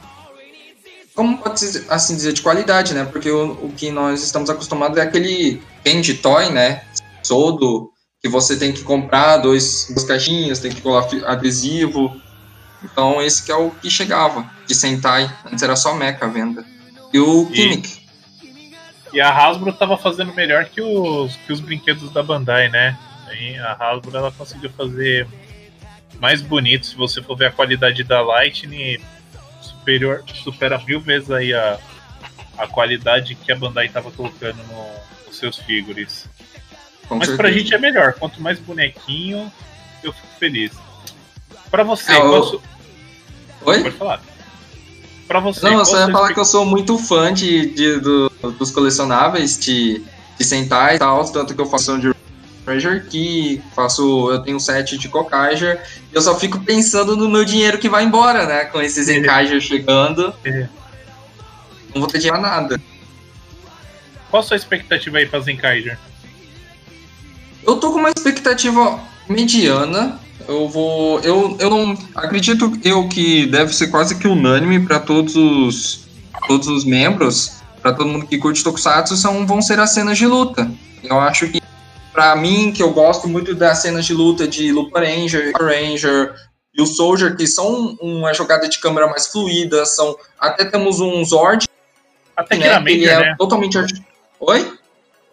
como 1.19 1.37
pode 1.37 1.65
assim 1.89 2.15
dizer, 2.15 2.33
de 2.33 2.43
qualidade, 2.43 2.95
né? 2.95 3.05
Porque 3.05 3.29
o, 3.29 3.51
o 3.55 3.73
que 3.77 3.91
nós 3.91 4.23
estamos 4.23 4.49
acostumados 4.49 4.97
é 4.99 5.03
aquele 5.03 5.61
Candy 5.85 6.15
Toy, 6.15 6.49
né? 6.51 6.85
Sodo, 7.25 7.91
que 8.23 8.29
você 8.29 8.57
tem 8.57 8.73
que 8.73 8.85
comprar 8.85 9.39
dois, 9.39 9.89
duas 9.89 10.05
caixinhas, 10.05 10.61
tem 10.61 10.71
que 10.71 10.81
colar 10.81 11.09
adesivo. 11.27 12.15
Então 12.85 13.21
esse 13.21 13.43
que 13.43 13.51
é 13.51 13.57
o 13.57 13.73
que 13.73 13.91
chegava 13.91 14.49
de 14.65 14.77
Sentai. 14.77 15.29
Antes 15.45 15.61
era 15.61 15.75
só 15.75 15.93
Mecha 15.93 16.25
a 16.25 16.29
venda. 16.29 16.65
E 17.13 17.19
o 17.19 17.47
Kimik. 17.47 17.99
E 19.13 19.21
a 19.21 19.29
Hasbro 19.29 19.73
tava 19.73 19.99
fazendo 19.99 20.33
melhor 20.35 20.67
que 20.67 20.81
os, 20.81 21.35
que 21.35 21.53
os 21.53 21.59
brinquedos 21.59 22.13
da 22.13 22.23
Bandai, 22.23 22.69
né? 22.69 22.97
a 23.65 23.73
Hasbro 23.73 24.17
ela 24.17 24.31
conseguiu 24.31 24.71
fazer 24.71 25.27
mais 26.21 26.41
bonito. 26.41 26.87
Se 26.87 26.95
você 26.95 27.21
for 27.21 27.37
ver 27.37 27.47
a 27.47 27.51
qualidade 27.51 28.05
da 28.05 28.21
Lightning, 28.21 28.99
superior, 29.79 30.23
supera 30.43 30.79
mil 30.87 31.01
vezes 31.01 31.31
aí 31.31 31.55
a, 31.55 31.79
a 32.57 32.67
qualidade 32.67 33.35
que 33.35 33.53
a 33.53 33.57
Bandai 33.57 33.87
estava 33.87 34.11
colocando 34.11 34.59
no, 34.64 35.27
nos 35.27 35.37
seus 35.38 35.59
figures. 35.59 36.29
Com 37.09 37.17
Mas 37.17 37.29
certeza. 37.29 37.37
pra 37.37 37.51
gente 37.51 37.75
é 37.75 37.79
melhor. 37.79 38.14
Quanto 38.14 38.43
mais 38.43 38.59
bonequinho, 38.59 39.51
eu 40.03 40.12
fico 40.12 40.29
feliz. 40.38 40.73
Pra 41.71 41.83
você, 41.83 42.12
é, 42.12 42.19
eu... 42.19 42.62
Oi? 43.62 43.83
Pode 43.83 43.97
falar. 43.97 44.23
Pra 45.27 45.41
você. 45.41 45.69
Não, 45.69 45.79
eu 45.79 45.85
só 45.85 45.99
ia 46.01 46.12
falar 46.12 46.33
que 46.33 46.41
eu 46.41 46.45
sou 46.45 46.64
muito 46.64 46.99
fã 46.99 47.33
de, 47.33 47.75
de 47.75 48.01
do, 48.01 48.29
dos 48.59 48.71
colecionáveis, 48.71 49.59
de, 49.59 50.03
de 50.38 50.45
Sentai 50.45 50.97
e 50.97 50.99
tal, 50.99 51.31
tanto 51.31 51.55
que 51.55 51.61
eu 51.61 51.67
faço 51.67 51.99
de 51.99 52.14
Ranger 52.69 53.07
Key, 53.09 53.63
faço, 53.75 54.31
eu 54.31 54.41
tenho 54.41 54.57
um 54.57 54.61
set 54.61 54.99
de 54.99 55.09
Kokaiger, 55.09 55.83
e 56.13 56.15
eu 56.15 56.21
só 56.21 56.39
fico 56.39 56.61
pensando 56.61 57.17
no 57.17 57.29
meu 57.29 57.45
dinheiro 57.45 57.79
que 57.79 57.89
vai 57.89 58.05
embora, 58.05 58.47
né? 58.47 58.65
Com 58.67 58.81
esses 58.81 59.09
Enkaiger 59.09 59.61
chegando. 59.61 60.35
É. 60.45 60.69
Não 61.95 62.03
vou 62.03 62.07
ter 62.07 62.19
dinheiro 62.19 62.41
nada. 62.41 62.81
Qual 64.31 64.43
a 64.43 64.47
sua 64.47 64.57
expectativa 64.57 65.19
aí 65.19 65.27
pra 65.27 65.41
Zenkaiger? 65.41 65.99
Eu 67.67 67.77
tô 67.77 67.93
com 67.93 67.99
uma 67.99 68.11
expectativa 68.11 69.01
mediana. 69.29 70.19
Eu 70.47 70.69
vou. 70.69 71.21
Eu, 71.21 71.57
eu 71.59 71.71
não. 71.71 71.97
Acredito 72.15 72.73
eu 72.85 73.09
que 73.09 73.47
deve 73.47 73.75
ser 73.75 73.89
quase 73.89 74.19
que 74.19 74.29
unânime 74.29 74.81
para 74.81 75.01
todos 75.01 75.37
os, 75.37 76.09
todos 76.47 76.69
os 76.69 76.85
membros, 76.85 77.59
para 77.83 77.93
todo 77.93 78.09
mundo 78.09 78.27
que 78.27 78.39
curte 78.39 78.63
Tokusatsu, 78.63 79.17
são, 79.17 79.47
vão 79.47 79.61
ser 79.61 79.79
as 79.81 79.93
cenas 79.93 80.17
de 80.17 80.27
luta. 80.27 80.71
Eu 81.03 81.21
acho 81.21 81.49
que 81.49 81.61
para 82.19 82.35
mim, 82.35 82.73
que 82.73 82.83
eu 82.83 82.93
gosto 82.93 83.29
muito 83.29 83.55
das 83.55 83.79
cenas 83.79 84.05
de 84.05 84.13
luta 84.13 84.49
de 84.49 84.73
Lupa 84.73 84.99
Ranger, 84.99 85.53
Ranger 85.57 86.35
e 86.75 86.83
o 86.83 86.85
Soldier, 86.85 87.37
que 87.37 87.47
são 87.47 87.97
uma 88.01 88.35
jogada 88.35 88.69
de 88.69 88.81
câmera 88.81 89.07
mais 89.07 89.29
fluida, 89.29 89.87
são 89.87 90.17
até 90.37 90.65
temos 90.65 90.99
um 90.99 91.25
Zord, 91.25 91.69
até 92.37 92.57
né, 92.57 92.65
que 92.65 92.69
na 92.71 92.81
Major, 92.81 93.09
é 93.09 93.21
né? 93.21 93.37
totalmente 93.39 93.79
Oi? 94.41 94.79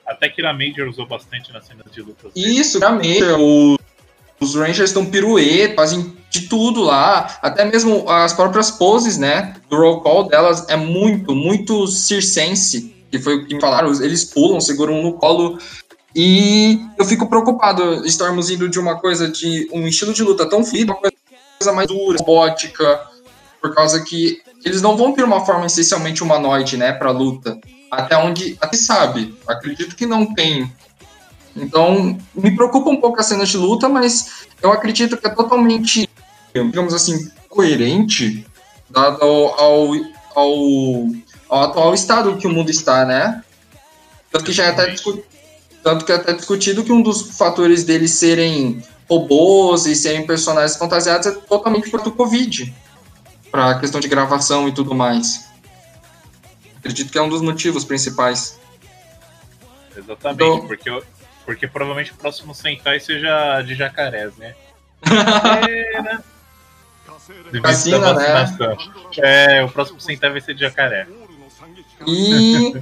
Até 0.06 0.30
que 0.30 0.44
na 0.44 0.54
Major 0.54 0.88
usou 0.88 1.08
bastante 1.08 1.52
nas 1.52 1.66
cenas 1.66 1.92
de 1.92 2.04
luta. 2.04 2.30
Isso, 2.36 2.80
na 2.80 2.92
Major, 2.92 3.40
o, 3.40 3.80
os 4.40 4.54
Rangers 4.54 4.92
estão 4.92 5.08
pirueta, 5.08 5.78
fazem 5.78 6.16
de 6.30 6.42
tudo 6.42 6.84
lá, 6.84 7.36
até 7.42 7.66
mesmo 7.66 8.08
as 8.08 8.32
próprias 8.32 8.70
poses, 8.70 9.18
né, 9.18 9.56
do 9.72 9.76
roll 9.76 10.02
call 10.02 10.26
delas 10.26 10.70
é 10.70 10.76
muito, 10.76 11.34
muito 11.34 11.88
circense, 11.88 12.96
que 13.10 13.18
foi 13.18 13.38
o 13.38 13.48
que 13.48 13.56
me 13.56 13.62
falaram, 13.62 13.92
eles 14.04 14.24
pulam, 14.24 14.62
seguram 14.62 15.02
no 15.02 15.14
colo 15.14 15.58
e 16.16 16.80
eu 16.98 17.04
fico 17.04 17.28
preocupado 17.28 18.06
estarmos 18.06 18.50
indo 18.50 18.70
de 18.70 18.80
uma 18.80 18.98
coisa 18.98 19.28
de 19.28 19.68
um 19.74 19.86
estilo 19.86 20.14
de 20.14 20.24
luta 20.24 20.50
tão 20.50 20.64
fluido, 20.64 20.94
uma 20.94 21.02
coisa 21.02 21.74
mais 21.74 21.90
dura, 21.90 22.18
robótica, 22.18 23.02
por 23.62 23.76
causa 23.76 24.02
que 24.02 24.42
eles 24.64 24.82
não 24.82 24.96
vão 24.96 25.12
ter 25.12 25.24
uma 25.24 25.46
forma 25.46 25.66
essencialmente 25.66 26.24
humanoide, 26.24 26.78
né, 26.78 26.94
para 26.94 27.12
luta. 27.12 27.60
Até 27.92 28.18
onde, 28.18 28.58
até 28.62 28.78
sabe, 28.78 29.38
acredito 29.46 29.96
que 29.96 30.06
não 30.06 30.34
tem. 30.34 30.72
Então, 31.54 32.18
me 32.34 32.56
preocupa 32.56 32.90
um 32.90 33.02
pouco 33.02 33.20
a 33.20 33.24
cena 33.24 33.46
de 33.46 33.58
luta, 33.58 33.90
mas 33.90 34.48
eu 34.62 34.72
acredito 34.72 35.18
que 35.18 35.28
é 35.28 35.30
totalmente, 35.30 36.10
digamos 36.54 36.94
assim, 36.94 37.30
coerente, 37.50 38.46
dado 38.90 39.22
ao, 39.22 39.60
ao, 39.60 39.94
ao, 40.34 40.54
ao 41.50 41.64
atual 41.64 41.94
estado 41.94 42.38
que 42.38 42.48
o 42.48 42.52
mundo 42.52 42.72
está, 42.72 43.06
né? 43.06 43.44
Tanto 44.32 44.46
que 44.46 44.54
já 44.54 44.66
é 44.66 44.70
até 44.70 44.90
discutido 44.90 45.35
tanto 45.86 46.04
que 46.04 46.12
é 46.12 46.16
até 46.16 46.34
discutido 46.34 46.84
que 46.84 46.92
um 46.92 47.00
dos 47.00 47.38
fatores 47.38 47.84
deles 47.84 48.10
serem 48.14 48.84
robôs 49.08 49.86
e 49.86 49.96
serem 49.96 50.26
personagens 50.26 50.76
fantasiados 50.76 51.28
é 51.28 51.32
totalmente 51.32 51.92
por 51.92 52.02
do 52.02 52.12
Covid, 52.12 52.74
para 53.52 53.70
a 53.70 53.80
questão 53.80 54.02
de 54.02 54.08
gravação 54.08 54.68
e 54.68 54.74
tudo 54.74 54.96
mais. 54.96 55.48
Acredito 56.78 57.12
que 57.12 57.20
é 57.20 57.22
um 57.22 57.30
dos 57.30 57.44
motivos 57.44 57.86
principais. 57.86 58.60
Exatamente, 59.96 60.44
então, 60.44 60.66
porque, 60.66 61.04
porque 61.46 61.68
provavelmente 61.68 62.14
o 62.14 62.16
próximo 62.16 62.56
Sentai 62.56 63.00
seja 63.00 63.62
de 63.62 63.76
jacarés, 63.76 64.36
né? 64.38 64.56
é, 65.70 66.02
né? 66.02 66.24
Vacina, 67.62 68.12
né? 68.16 68.58
É, 69.20 69.64
o 69.64 69.70
próximo 69.70 70.02
Sentai 70.02 70.32
vai 70.32 70.42
ser 70.42 70.56
de 70.56 70.62
jacaré. 70.62 71.08
E 72.08 72.74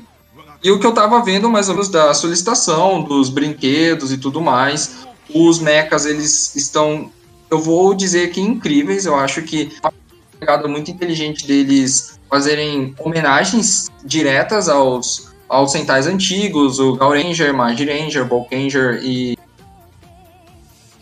E 0.64 0.72
o 0.72 0.80
que 0.80 0.86
eu 0.86 0.92
estava 0.92 1.22
vendo 1.22 1.50
mais 1.50 1.68
ou 1.68 1.76
menos 1.76 1.90
da 1.90 2.14
solicitação, 2.14 3.04
dos 3.04 3.30
brinquedos 3.30 4.12
e 4.14 4.18
tudo 4.18 4.40
mais, 4.40 5.06
os 5.34 5.60
mechas, 5.60 6.06
eles 6.06 6.56
estão, 6.56 7.12
eu 7.50 7.60
vou 7.60 7.94
dizer 7.94 8.32
que 8.32 8.40
incríveis, 8.40 9.06
eu 9.06 9.16
acho 9.16 9.42
que 9.42 9.74
uma 9.84 9.94
pegada 10.40 10.68
muito 10.68 10.90
inteligente 10.90 11.46
deles 11.46 12.20
fazerem 12.30 12.96
homenagens 12.98 13.92
diretas 14.06 14.70
aos, 14.70 15.34
aos 15.50 15.72
centais 15.72 16.08
antigos, 16.08 16.80
o 16.80 16.96
Gal 16.96 17.12
Ranger, 17.12 17.54
Magi 17.54 17.86
Ranger, 17.86 18.26
Bulk 18.26 18.56
Ranger 18.56 19.02
e 19.04 19.38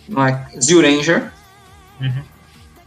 não 0.09 0.25
é, 0.25 0.47
Zil 0.59 0.81
Ranger. 0.81 1.31
Uhum. 1.99 2.23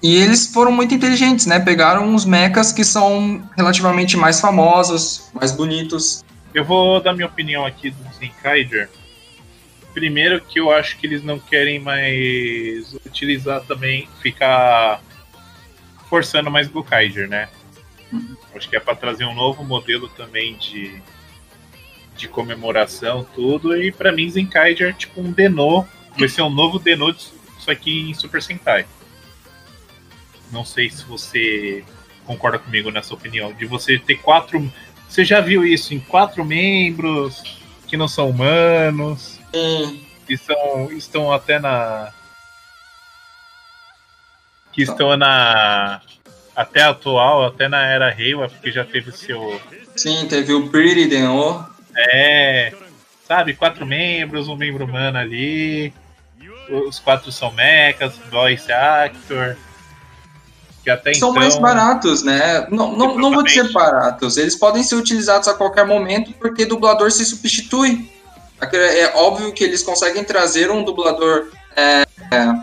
E 0.02 0.16
eles 0.16 0.48
foram 0.48 0.70
muito 0.70 0.92
inteligentes, 0.92 1.46
né? 1.46 1.58
Pegaram 1.58 2.14
os 2.14 2.26
mechas 2.26 2.72
que 2.72 2.84
são 2.84 3.42
relativamente 3.56 4.16
mais 4.18 4.38
famosos, 4.38 5.30
mais 5.32 5.50
bonitos, 5.50 6.22
eu 6.54 6.64
vou 6.64 7.00
dar 7.00 7.12
minha 7.12 7.26
opinião 7.26 7.66
aqui 7.66 7.90
do 7.90 8.14
Zenkaiger. 8.14 8.88
Primeiro 9.92 10.40
que 10.40 10.60
eu 10.60 10.70
acho 10.70 10.96
que 10.98 11.06
eles 11.06 11.22
não 11.22 11.38
querem 11.38 11.80
mais 11.80 12.94
utilizar 13.04 13.62
também, 13.64 14.08
ficar 14.22 15.02
forçando 16.08 16.50
mais 16.50 16.68
Gokaiger, 16.68 17.28
né? 17.28 17.48
Acho 18.54 18.68
que 18.68 18.76
é 18.76 18.80
para 18.80 18.94
trazer 18.94 19.24
um 19.24 19.34
novo 19.34 19.64
modelo 19.64 20.08
também 20.08 20.56
de, 20.56 21.02
de 22.16 22.28
comemoração, 22.28 23.26
tudo. 23.34 23.76
E 23.76 23.90
para 23.90 24.12
mim, 24.12 24.30
Zenkaiger 24.30 24.90
é 24.90 24.92
tipo 24.92 25.20
um 25.20 25.32
Deno. 25.32 25.86
Vai 26.16 26.28
ser 26.28 26.42
um 26.42 26.50
novo 26.50 26.78
Deno, 26.78 27.12
só 27.58 27.72
aqui 27.72 28.10
em 28.10 28.14
Super 28.14 28.40
Sentai. 28.40 28.86
Não 30.52 30.64
sei 30.64 30.88
se 30.88 31.04
você 31.04 31.84
concorda 32.24 32.58
comigo 32.58 32.90
nessa 32.90 33.12
opinião. 33.12 33.52
De 33.52 33.66
você 33.66 33.98
ter 33.98 34.16
quatro 34.16 34.72
você 35.14 35.24
já 35.24 35.40
viu 35.40 35.64
isso 35.64 35.94
em 35.94 36.00
quatro 36.00 36.44
membros 36.44 37.40
que 37.86 37.96
não 37.96 38.08
são 38.08 38.30
humanos? 38.30 39.38
Sim. 39.54 40.04
Que 40.26 40.36
são, 40.36 40.90
estão 40.90 41.32
até 41.32 41.60
na. 41.60 42.12
Que 44.72 44.82
estão 44.82 45.16
na. 45.16 46.00
Até 46.56 46.82
atual, 46.82 47.46
até 47.46 47.68
na 47.68 47.86
era 47.86 48.10
Reiwa, 48.10 48.48
porque 48.48 48.72
já 48.72 48.84
teve 48.84 49.10
o 49.10 49.12
seu. 49.12 49.60
Sim, 49.94 50.26
teve 50.26 50.52
o 50.52 50.68
Pretty 50.68 51.06
Denô. 51.06 51.64
É. 51.96 52.72
Sabe, 53.24 53.54
quatro 53.54 53.86
membros, 53.86 54.48
um 54.48 54.56
membro 54.56 54.84
humano 54.84 55.18
ali. 55.18 55.94
Os 56.88 56.98
quatro 56.98 57.30
são 57.30 57.52
mechas, 57.52 58.18
voice 58.32 58.72
actor. 58.72 59.56
Que 60.84 60.90
até 60.90 61.14
São 61.14 61.30
então... 61.30 61.42
mais 61.42 61.56
baratos, 61.56 62.22
né? 62.22 62.66
Não, 62.70 62.94
não, 62.94 63.16
não 63.16 63.32
vou 63.32 63.42
dizer 63.42 63.72
baratos. 63.72 64.36
Eles 64.36 64.54
podem 64.54 64.82
ser 64.82 64.96
utilizados 64.96 65.48
a 65.48 65.54
qualquer 65.54 65.86
momento 65.86 66.34
porque 66.38 66.66
dublador 66.66 67.10
se 67.10 67.24
substitui. 67.24 68.06
É 68.60 69.12
óbvio 69.16 69.52
que 69.52 69.64
eles 69.64 69.82
conseguem 69.82 70.22
trazer 70.22 70.70
um 70.70 70.84
dublador. 70.84 71.46
É, 71.74 72.02
é, 72.30 72.54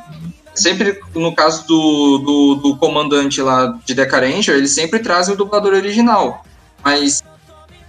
sempre 0.53 0.99
no 1.15 1.34
caso 1.34 1.65
do, 1.65 2.17
do, 2.19 2.55
do, 2.55 2.77
comandante 2.77 3.41
lá 3.41 3.75
de 3.84 3.93
Deca 3.95 4.19
Ranger, 4.19 4.55
eles 4.55 4.71
sempre 4.71 4.99
trazem 4.99 5.34
o 5.34 5.38
dublador 5.38 5.73
original. 5.73 6.45
Mas 6.84 7.23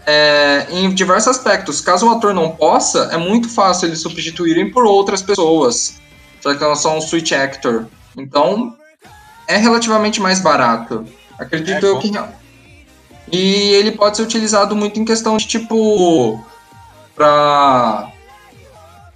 é, 0.06 0.66
em 0.70 0.90
diversos 0.94 1.36
aspectos, 1.36 1.82
caso 1.82 2.06
o 2.06 2.10
ator 2.10 2.32
não 2.32 2.50
possa, 2.52 3.10
é 3.12 3.18
muito 3.18 3.50
fácil 3.50 3.88
eles 3.88 4.00
substituírem 4.00 4.70
por 4.70 4.86
outras 4.86 5.20
pessoas. 5.20 6.00
Já 6.42 6.54
que 6.54 6.64
elas 6.64 6.78
são 6.78 6.96
um 6.96 7.00
switch 7.02 7.32
actor. 7.32 7.86
Então, 8.16 8.74
é 9.46 9.56
relativamente 9.56 10.20
mais 10.20 10.40
barato. 10.40 11.04
Acredito 11.38 11.84
é, 11.84 11.88
eu 11.88 11.98
que. 11.98 12.12
E 13.30 13.72
ele 13.74 13.92
pode 13.92 14.16
ser 14.16 14.22
utilizado 14.22 14.76
muito 14.76 14.98
em 15.00 15.04
questão 15.04 15.36
de 15.36 15.46
tipo. 15.46 16.44
Pra. 17.14 18.10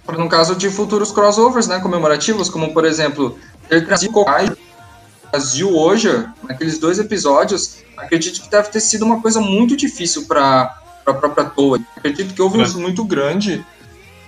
pra 0.05 0.17
no 0.17 0.29
caso 0.29 0.55
de 0.55 0.69
futuros 0.69 1.11
crossovers, 1.11 1.67
né? 1.67 1.79
Comemorativos, 1.79 2.49
como 2.49 2.73
por 2.73 2.85
exemplo, 2.85 3.37
ter 3.69 3.85
trazido 3.85 4.13
Kokai 4.13 4.49
Brasil 5.31 5.75
hoje, 5.75 6.27
naqueles 6.43 6.79
dois 6.79 6.99
episódios, 6.99 7.83
acredito 7.97 8.41
que 8.41 8.49
deve 8.49 8.69
ter 8.69 8.79
sido 8.79 9.05
uma 9.05 9.21
coisa 9.21 9.41
muito 9.41 9.75
difícil 9.75 10.25
para 10.25 10.75
a 11.05 11.13
própria 11.13 11.45
Toa. 11.45 11.79
Acredito 11.95 12.33
que 12.33 12.41
houve 12.41 12.57
um 12.57 12.63
uso 12.63 12.79
muito 12.79 13.03
grande 13.03 13.65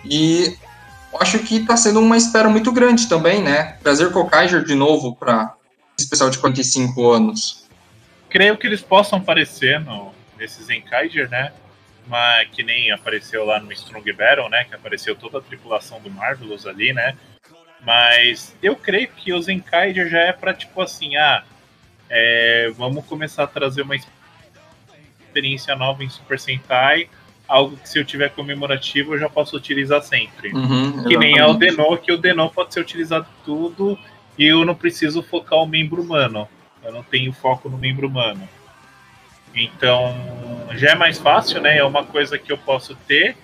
E 0.05 0.57
acho 1.19 1.39
que 1.39 1.57
está 1.57 1.75
sendo 1.75 1.99
uma 1.99 2.17
espera 2.17 2.49
muito 2.49 2.71
grande 2.71 3.07
também, 3.07 3.41
né? 3.41 3.77
Trazer 3.83 4.11
Kokaiger 4.11 4.63
de 4.63 4.75
novo 4.75 5.15
para 5.15 5.53
especial 6.09 6.29
de 6.29 6.39
45 6.39 7.11
anos. 7.11 7.69
Creio 8.29 8.57
que 8.57 8.65
eles 8.65 8.81
possam 8.81 9.19
aparecer 9.19 9.79
no, 9.79 10.11
nesse 10.37 10.63
Zenkaiger, 10.63 11.29
né? 11.29 11.53
Mas 12.07 12.49
que 12.49 12.63
nem 12.63 12.91
apareceu 12.91 13.45
lá 13.45 13.59
no 13.59 13.71
Strong 13.71 14.11
Battle, 14.13 14.49
né? 14.49 14.63
Que 14.63 14.75
apareceu 14.75 15.15
toda 15.15 15.37
a 15.37 15.41
tripulação 15.41 16.01
do 16.01 16.09
Marvelous 16.09 16.65
ali, 16.65 16.91
né? 16.93 17.15
Mas 17.81 18.55
eu 18.61 18.75
creio 18.75 19.07
que 19.09 19.31
o 19.31 19.41
Zenkaiger 19.41 20.09
já 20.09 20.19
é 20.19 20.33
para 20.33 20.53
tipo 20.53 20.81
assim, 20.81 21.15
ah, 21.15 21.43
é, 22.09 22.71
vamos 22.75 23.05
começar 23.05 23.43
a 23.43 23.47
trazer 23.47 23.83
uma 23.83 23.95
experiência 23.95 25.75
nova 25.75 26.03
em 26.03 26.09
Super 26.09 26.39
Sentai 26.39 27.07
algo 27.47 27.75
que 27.77 27.89
se 27.89 27.97
eu 27.97 28.05
tiver 28.05 28.29
comemorativo 28.29 29.15
eu 29.15 29.19
já 29.19 29.27
posso 29.27 29.57
utilizar 29.57 30.03
sempre. 30.03 30.53
Uhum, 30.53 31.03
que 31.05 31.17
nem 31.17 31.39
é 31.39 31.45
o 31.45 31.55
Denô, 31.55 31.97
que 31.97 32.11
o 32.11 32.17
Denô 32.17 32.47
pode 32.49 32.73
ser 32.73 32.79
utilizado 32.79 33.25
tudo 33.43 33.97
e 34.39 34.45
eu 34.45 34.63
não 34.63 34.73
preciso 34.73 35.21
focar 35.21 35.59
o 35.59 35.67
membro 35.67 36.01
humano. 36.01 36.47
Eu 36.81 36.93
não 36.93 37.03
tenho 37.03 37.33
foco 37.33 37.69
no 37.69 37.77
membro 37.77 38.07
humano. 38.07 38.47
Então 39.53 40.15
já 40.75 40.91
é 40.91 40.95
mais 40.95 41.19
fácil, 41.19 41.61
né? 41.61 41.77
É 41.77 41.83
uma 41.83 42.05
coisa 42.05 42.39
que 42.39 42.51
eu 42.51 42.57
posso 42.57 42.95
ter, 42.95 43.35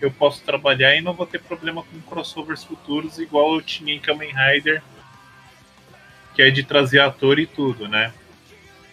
eu 0.00 0.10
posso 0.10 0.42
trabalhar 0.42 0.96
e 0.96 1.02
não 1.02 1.12
vou 1.12 1.26
ter 1.26 1.40
problema 1.40 1.82
com 1.82 2.00
crossovers 2.00 2.64
futuros, 2.64 3.18
igual 3.18 3.54
eu 3.54 3.60
tinha 3.60 3.92
em 3.92 4.00
Kamen 4.00 4.32
Rider, 4.32 4.82
que 6.34 6.40
é 6.40 6.50
de 6.50 6.62
trazer 6.62 7.00
ator 7.00 7.38
e 7.38 7.46
tudo, 7.46 7.86
né? 7.86 8.12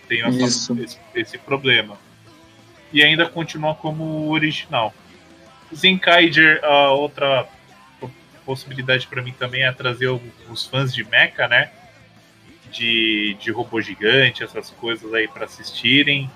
Tenho 0.10 0.28
essa, 0.28 0.74
esse, 0.74 1.00
esse 1.16 1.38
problema 1.38 1.98
e 2.92 3.04
ainda 3.04 3.28
continua 3.28 3.76
como 3.76 4.30
original. 4.30 4.94
Zenkaiger, 5.74 6.64
a 6.64 6.92
outra 6.92 7.48
possibilidade 8.46 9.08
para 9.08 9.22
mim 9.22 9.32
também 9.32 9.64
é 9.64 9.72
trazer 9.72 10.10
os 10.50 10.66
fãs 10.66 10.94
de 10.94 11.04
Mecha, 11.04 11.48
né? 11.48 11.72
De, 12.72 13.36
de 13.40 13.52
robô 13.52 13.82
gigante, 13.82 14.44
essas 14.44 14.70
coisas 14.72 15.14
aí 15.14 15.28
para 15.28 15.46
assistirem. 15.46 16.30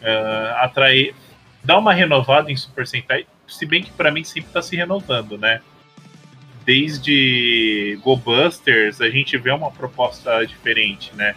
Uh, 0.00 0.56
atrair. 0.56 1.14
Dar 1.62 1.78
uma 1.78 1.92
renovada 1.92 2.50
em 2.50 2.56
Super 2.56 2.86
Sentai, 2.86 3.26
se 3.46 3.64
bem 3.66 3.82
que 3.82 3.92
para 3.92 4.10
mim 4.10 4.24
sempre 4.24 4.48
está 4.48 4.62
se 4.62 4.74
renovando, 4.74 5.38
né? 5.38 5.60
Desde 6.64 7.98
Go 8.02 8.16
Busters, 8.16 9.00
a 9.00 9.08
gente 9.08 9.36
vê 9.36 9.50
uma 9.50 9.70
proposta 9.70 10.44
diferente, 10.44 11.14
né? 11.14 11.34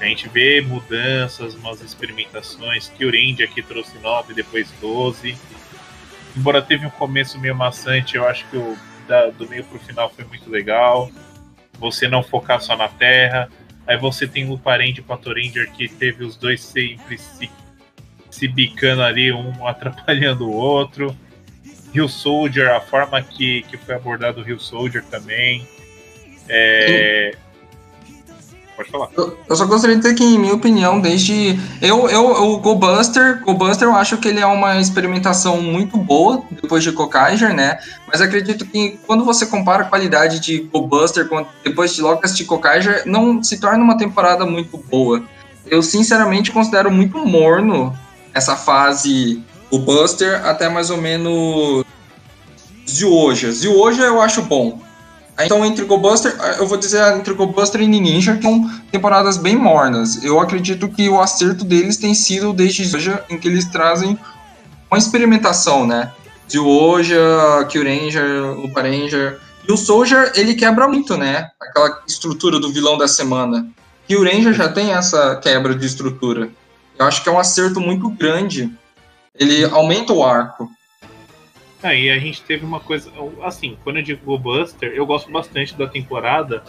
A 0.00 0.06
gente 0.06 0.28
vê 0.28 0.62
mudanças, 0.62 1.54
umas 1.54 1.82
experimentações. 1.82 2.88
que 2.88 3.04
Range 3.04 3.42
aqui 3.42 3.62
trouxe 3.62 3.98
9, 3.98 4.32
depois 4.32 4.72
12. 4.80 5.36
Embora 6.36 6.62
teve 6.62 6.86
um 6.86 6.90
começo 6.90 7.38
meio 7.38 7.54
maçante, 7.54 8.16
eu 8.16 8.26
acho 8.26 8.46
que 8.48 8.56
o 8.56 8.76
da, 9.06 9.26
do 9.26 9.48
meio 9.48 9.64
pro 9.64 9.78
final 9.80 10.08
foi 10.10 10.24
muito 10.24 10.48
legal. 10.48 11.10
Você 11.78 12.06
não 12.06 12.22
focar 12.22 12.60
só 12.60 12.76
na 12.76 12.88
Terra. 12.88 13.48
Aí 13.86 13.96
você 13.96 14.26
tem 14.26 14.48
o 14.50 14.58
Parente 14.58 15.00
e 15.00 15.02
o 15.64 15.72
que 15.72 15.88
teve 15.88 16.24
os 16.24 16.36
dois 16.36 16.60
sempre 16.60 17.18
se, 17.18 17.50
se 18.30 18.46
bicando 18.46 19.02
ali, 19.02 19.32
um 19.32 19.52
atrapalhando 19.66 20.48
o 20.48 20.52
outro. 20.52 21.16
Rio 21.92 22.08
Soldier, 22.08 22.70
a 22.70 22.80
forma 22.80 23.20
que, 23.20 23.62
que 23.62 23.76
foi 23.76 23.96
abordado 23.96 24.40
o 24.40 24.44
Rio 24.44 24.60
Soldier 24.60 25.02
também. 25.04 25.66
É, 26.48 27.34
pode 28.80 28.90
falar. 28.90 29.08
Eu, 29.16 29.36
eu, 29.48 29.56
só 29.56 29.66
gostaria 29.66 29.96
de 29.96 30.02
dizer 30.02 30.14
que, 30.14 30.24
em 30.24 30.38
minha 30.38 30.54
opinião, 30.54 31.00
desde. 31.00 31.58
Eu, 31.80 32.08
eu, 32.08 32.52
o 32.52 32.58
Go 32.58 32.74
Buster, 32.76 33.42
Go 33.44 33.54
Buster, 33.54 33.88
eu 33.88 33.94
acho 33.94 34.16
que 34.16 34.28
ele 34.28 34.40
é 34.40 34.46
uma 34.46 34.80
experimentação 34.80 35.60
muito 35.60 35.96
boa 35.96 36.42
depois 36.50 36.82
de 36.82 36.92
Kokaiger, 36.92 37.54
né? 37.54 37.78
Mas 38.06 38.20
acredito 38.20 38.64
que 38.64 38.98
quando 39.06 39.24
você 39.24 39.46
compara 39.46 39.82
a 39.82 39.86
qualidade 39.86 40.40
de 40.40 40.60
Go 40.60 40.86
Buster 40.86 41.28
com, 41.28 41.44
depois 41.64 41.94
de 41.94 42.02
Locust 42.02 42.36
de 42.36 42.44
Kokaiger, 42.44 43.02
não 43.06 43.42
se 43.42 43.58
torna 43.60 43.82
uma 43.82 43.98
temporada 43.98 44.46
muito 44.46 44.78
boa. 44.78 45.22
Eu, 45.66 45.82
sinceramente, 45.82 46.50
considero 46.50 46.90
muito 46.90 47.18
morno 47.24 47.96
essa 48.32 48.56
fase 48.56 49.42
Go 49.70 49.78
Buster 49.78 50.44
até 50.46 50.68
mais 50.68 50.90
ou 50.90 50.96
menos. 50.96 51.84
Zioja. 52.88 53.52
Zioja 53.52 54.02
eu 54.02 54.20
acho 54.20 54.42
bom. 54.42 54.80
Então, 55.44 55.64
entre 55.64 55.84
GoBuster, 55.84 56.36
eu 56.58 56.66
vou 56.66 56.76
dizer 56.76 57.16
entre 57.16 57.34
GoBuster 57.34 57.80
e 57.80 57.86
Ninja, 57.86 58.36
que 58.36 58.42
são 58.42 58.70
temporadas 58.90 59.36
bem 59.36 59.56
mornas. 59.56 60.22
Eu 60.22 60.40
acredito 60.40 60.88
que 60.88 61.08
o 61.08 61.20
acerto 61.20 61.64
deles 61.64 61.96
tem 61.96 62.14
sido 62.14 62.52
desde 62.52 62.94
hoje, 62.94 63.18
em 63.28 63.38
que 63.38 63.48
eles 63.48 63.66
trazem 63.66 64.18
uma 64.90 64.98
experimentação, 64.98 65.86
né? 65.86 66.12
De 66.48 66.58
hoje, 66.58 67.14
Kyuranger, 67.68 68.56
Lupa 68.56 68.82
Ranger. 68.82 69.38
E 69.68 69.72
o 69.72 69.76
Soldier, 69.76 70.32
ele 70.34 70.54
quebra 70.54 70.88
muito, 70.88 71.16
né? 71.16 71.50
Aquela 71.60 72.02
estrutura 72.08 72.58
do 72.58 72.72
vilão 72.72 72.98
da 72.98 73.06
semana. 73.06 73.68
E 74.08 74.16
Ranger 74.16 74.52
já 74.52 74.68
tem 74.68 74.92
essa 74.92 75.36
quebra 75.36 75.74
de 75.74 75.86
estrutura. 75.86 76.50
Eu 76.98 77.06
acho 77.06 77.22
que 77.22 77.28
é 77.28 77.32
um 77.32 77.38
acerto 77.38 77.80
muito 77.80 78.10
grande. 78.10 78.72
Ele 79.38 79.64
aumenta 79.66 80.12
o 80.12 80.24
arco. 80.24 80.68
Aí 81.82 82.10
ah, 82.10 82.14
a 82.14 82.18
gente 82.18 82.42
teve 82.42 82.64
uma 82.64 82.80
coisa. 82.80 83.10
Assim, 83.42 83.76
quando 83.82 83.96
eu 83.96 84.02
digo 84.02 84.38
Buster, 84.38 84.92
eu 84.92 85.06
gosto 85.06 85.30
bastante 85.30 85.74
da 85.76 85.86
temporada, 85.86 86.62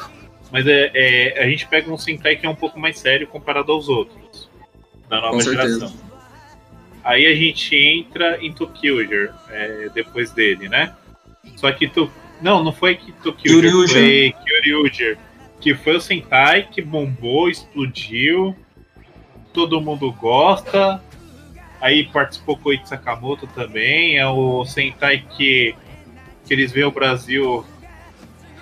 mas 0.52 0.66
é, 0.68 0.92
é, 0.94 1.44
a 1.44 1.50
gente 1.50 1.68
pega 1.68 1.92
um 1.92 1.98
Sentai 1.98 2.36
que 2.36 2.46
é 2.46 2.50
um 2.50 2.56
pouco 2.56 2.80
mais 2.80 2.98
sério 2.98 3.28
comparado 3.28 3.72
aos 3.72 3.90
outros, 3.90 4.50
da 5.10 5.20
nova 5.20 5.42
geração. 5.42 5.94
Aí 7.04 7.26
a 7.26 7.36
gente 7.36 7.76
entra 7.76 8.38
em 8.44 8.54
Tokyoger 8.54 9.34
é, 9.50 9.90
depois 9.94 10.32
dele, 10.32 10.70
né? 10.70 10.96
Só 11.56 11.72
que 11.72 11.88
tu. 11.88 12.10
Não, 12.42 12.64
não 12.64 12.72
foi 12.72 12.96
que 12.96 13.12
Tokyoger, 13.12 13.72
foi 13.72 14.36
Kyoryuger. 14.46 15.18
Que 15.60 15.76
foi 15.76 15.96
o 15.96 16.02
Sentai 16.02 16.68
que 16.72 16.82
bombou, 16.82 17.50
explodiu, 17.50 18.56
todo 19.54 19.82
mundo 19.82 20.12
gosta, 20.12 21.02
Aí 21.82 22.06
participou 22.06 22.56
Koichi 22.56 22.88
Sakamoto 22.88 23.48
também. 23.48 24.18
É 24.18 24.28
o 24.28 24.64
Sentai 24.66 25.26
que, 25.36 25.76
que 26.46 26.54
eles 26.54 26.72
veem 26.72 26.86
o 26.86 26.92
Brasil. 26.92 27.66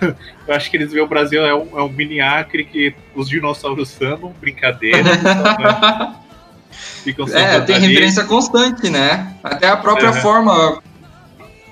Eu 0.00 0.54
acho 0.54 0.70
que 0.70 0.76
eles 0.78 0.90
veem 0.90 1.04
o 1.04 1.08
Brasil 1.08 1.44
é 1.44 1.54
um, 1.54 1.78
é 1.78 1.82
um 1.82 1.88
mini 1.88 2.20
acre 2.20 2.64
que 2.64 2.94
os 3.14 3.28
dinossauros 3.28 3.90
são 3.90 4.34
brincadeira. 4.40 5.10
é, 7.34 7.60
tem 7.60 7.78
referência 7.78 8.24
constante, 8.24 8.88
né? 8.88 9.36
Até 9.44 9.68
a 9.68 9.76
própria 9.76 10.14
forma. 10.14 10.82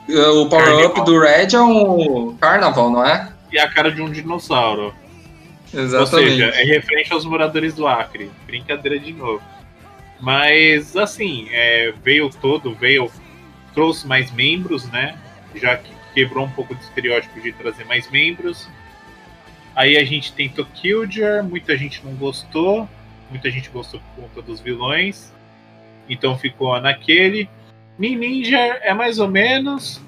O 0.09 0.47
power-up 0.49 1.05
do 1.05 1.19
Red 1.19 1.55
é 1.55 1.61
um 1.61 2.37
carnaval, 2.41 2.91
não 2.91 3.05
é? 3.05 3.33
E 3.51 3.59
a 3.59 3.69
cara 3.69 3.91
de 3.91 4.01
um 4.03 4.11
dinossauro. 4.11 4.95
Exatamente. 5.73 6.01
Ou 6.01 6.07
seja, 6.07 6.45
é 6.47 6.65
referente 6.65 7.13
aos 7.13 7.25
moradores 7.25 7.75
do 7.75 7.87
Acre. 7.87 8.31
Brincadeira 8.47 8.99
de 8.99 9.13
novo. 9.13 9.43
Mas, 10.21 10.97
assim, 10.97 11.49
é, 11.51 11.93
veio 12.03 12.29
todo, 12.29 12.75
veio, 12.75 13.11
trouxe 13.73 14.07
mais 14.07 14.33
membros, 14.33 14.89
né? 14.89 15.17
Já 15.55 15.77
que 15.77 15.91
quebrou 16.13 16.45
um 16.45 16.51
pouco 16.51 16.75
do 16.75 16.81
estereótipo 16.81 17.41
de 17.41 17.53
trazer 17.53 17.85
mais 17.85 18.11
membros. 18.11 18.69
Aí 19.75 19.97
a 19.97 20.05
gente 20.05 20.33
tem 20.33 20.49
Tokilger, 20.49 21.45
muita 21.45 21.77
gente 21.77 22.05
não 22.05 22.13
gostou, 22.15 22.89
muita 23.31 23.49
gente 23.49 23.71
gostou 23.71 24.01
por 24.01 24.25
conta 24.25 24.43
dos 24.43 24.61
vilões, 24.61 25.33
então 26.09 26.37
ficou 26.37 26.81
naquele. 26.81 27.49
Ninja 27.97 28.59
é 28.59 28.93
mais 28.93 29.21
ou 29.21 29.29
menos, 29.29 30.01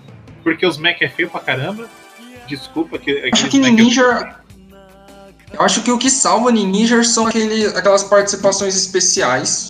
porque 0.42 0.66
os 0.66 0.76
mech 0.76 1.02
é 1.04 1.08
feio 1.08 1.30
pra 1.30 1.40
caramba. 1.40 1.88
Desculpa 2.48 2.98
que. 2.98 3.30
Acho 3.32 3.48
que 3.48 3.58
Ninja. 3.58 4.40
Eu 5.52 5.62
acho 5.62 5.82
que 5.82 5.90
o 5.90 5.98
que 5.98 6.10
salva 6.10 6.50
Ninja 6.50 7.02
são 7.04 7.26
aquele, 7.26 7.66
aquelas 7.66 8.02
participações 8.04 8.76
especiais 8.76 9.69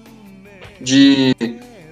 de 0.81 1.35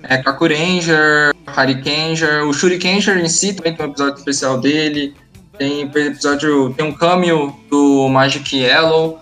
é, 0.02 0.16
Kaku 0.18 0.46
Ranger, 0.46 1.34
Harikenger, 1.46 2.46
o 2.46 2.52
Shurikenger 2.52 3.18
em 3.18 3.28
si 3.28 3.54
também 3.54 3.74
tem 3.74 3.86
um 3.86 3.90
episódio 3.90 4.18
especial 4.18 4.58
dele, 4.58 5.14
tem 5.58 5.82
episódio, 5.82 6.72
tem 6.74 6.86
um 6.86 6.92
cameo 6.92 7.54
do 7.68 8.08
Magic 8.08 8.56
Yellow, 8.56 9.20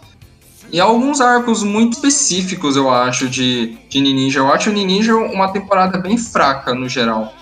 e 0.72 0.80
alguns 0.80 1.20
arcos 1.20 1.62
muito 1.62 1.94
específicos, 1.94 2.76
eu 2.76 2.90
acho, 2.90 3.28
de, 3.28 3.78
de 3.88 4.00
Ninja. 4.00 4.40
Eu 4.40 4.52
acho 4.52 4.70
o 4.70 4.72
Ninja 4.72 5.14
uma 5.14 5.52
temporada 5.52 5.98
bem 5.98 6.18
fraca, 6.18 6.74
no 6.74 6.88
geral. 6.88 7.32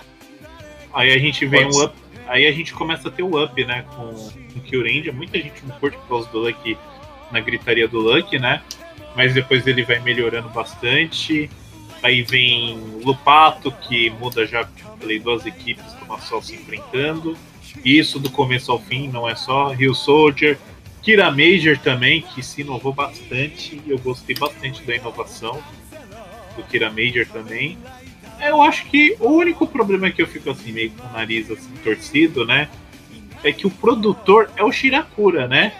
Aí 0.93 1.11
a 1.11 1.17
gente 1.17 1.45
vem 1.45 1.65
um 1.65 1.83
up, 1.83 1.95
aí 2.27 2.45
a 2.45 2.51
gente 2.51 2.73
começa 2.73 3.09
a 3.09 3.11
ter 3.11 3.23
o 3.23 3.43
up, 3.43 3.65
né, 3.65 3.83
com, 3.95 4.13
com 4.13 4.59
o 4.59 4.61
Kyuranger. 4.61 5.13
Muita 5.13 5.37
gente 5.37 5.65
não 5.65 5.75
curte 5.79 5.97
por 5.97 6.07
causa 6.07 6.29
do 6.29 6.39
Lucky, 6.39 6.77
na 7.31 7.39
gritaria 7.39 7.87
do 7.87 7.99
Lucky, 7.99 8.37
né, 8.37 8.61
mas 9.15 9.33
depois 9.33 9.65
ele 9.65 9.83
vai 9.83 9.99
melhorando 9.99 10.49
bastante. 10.49 11.49
Aí 12.03 12.21
vem 12.21 12.77
Lupato, 13.03 13.71
que 13.71 14.09
muda 14.11 14.45
já, 14.45 14.67
falei, 14.99 15.19
duas 15.19 15.45
equipes 15.45 15.95
uma 16.05 16.19
só 16.19 16.41
se 16.41 16.55
enfrentando. 16.55 17.37
Isso 17.83 18.19
do 18.19 18.29
começo 18.29 18.71
ao 18.71 18.79
fim, 18.79 19.07
não 19.07 19.27
é 19.27 19.35
só. 19.35 19.69
Rio 19.69 19.93
Soldier, 19.93 20.57
Kira 21.01 21.29
Major 21.29 21.77
também, 21.77 22.21
que 22.21 22.41
se 22.41 22.61
inovou 22.61 22.93
bastante. 22.93 23.81
Eu 23.87 23.97
gostei 23.99 24.35
bastante 24.35 24.81
da 24.83 24.95
inovação 24.95 25.61
do 26.55 26.63
Kira 26.63 26.89
Major 26.89 27.25
também. 27.27 27.77
Eu 28.41 28.61
acho 28.61 28.85
que 28.85 29.15
o 29.19 29.29
único 29.29 29.67
problema 29.67 30.09
que 30.09 30.21
eu 30.21 30.27
fico 30.27 30.49
assim, 30.49 30.71
meio 30.71 30.91
com 30.91 31.07
o 31.07 31.11
nariz 31.11 31.49
assim, 31.49 31.71
torcido, 31.83 32.45
né? 32.45 32.69
É 33.43 33.51
que 33.51 33.67
o 33.67 33.71
produtor 33.71 34.49
é 34.55 34.63
o 34.63 34.71
Shirakura, 34.71 35.47
né? 35.47 35.73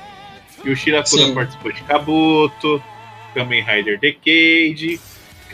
E 0.63 0.69
o 0.69 0.75
Shirakura 0.75 1.25
Sim. 1.25 1.34
participou 1.34 1.71
de 1.71 1.82
Kabuto, 1.84 2.82
Kamen 3.34 3.63
Rider 3.63 3.99
Decade, 3.99 4.99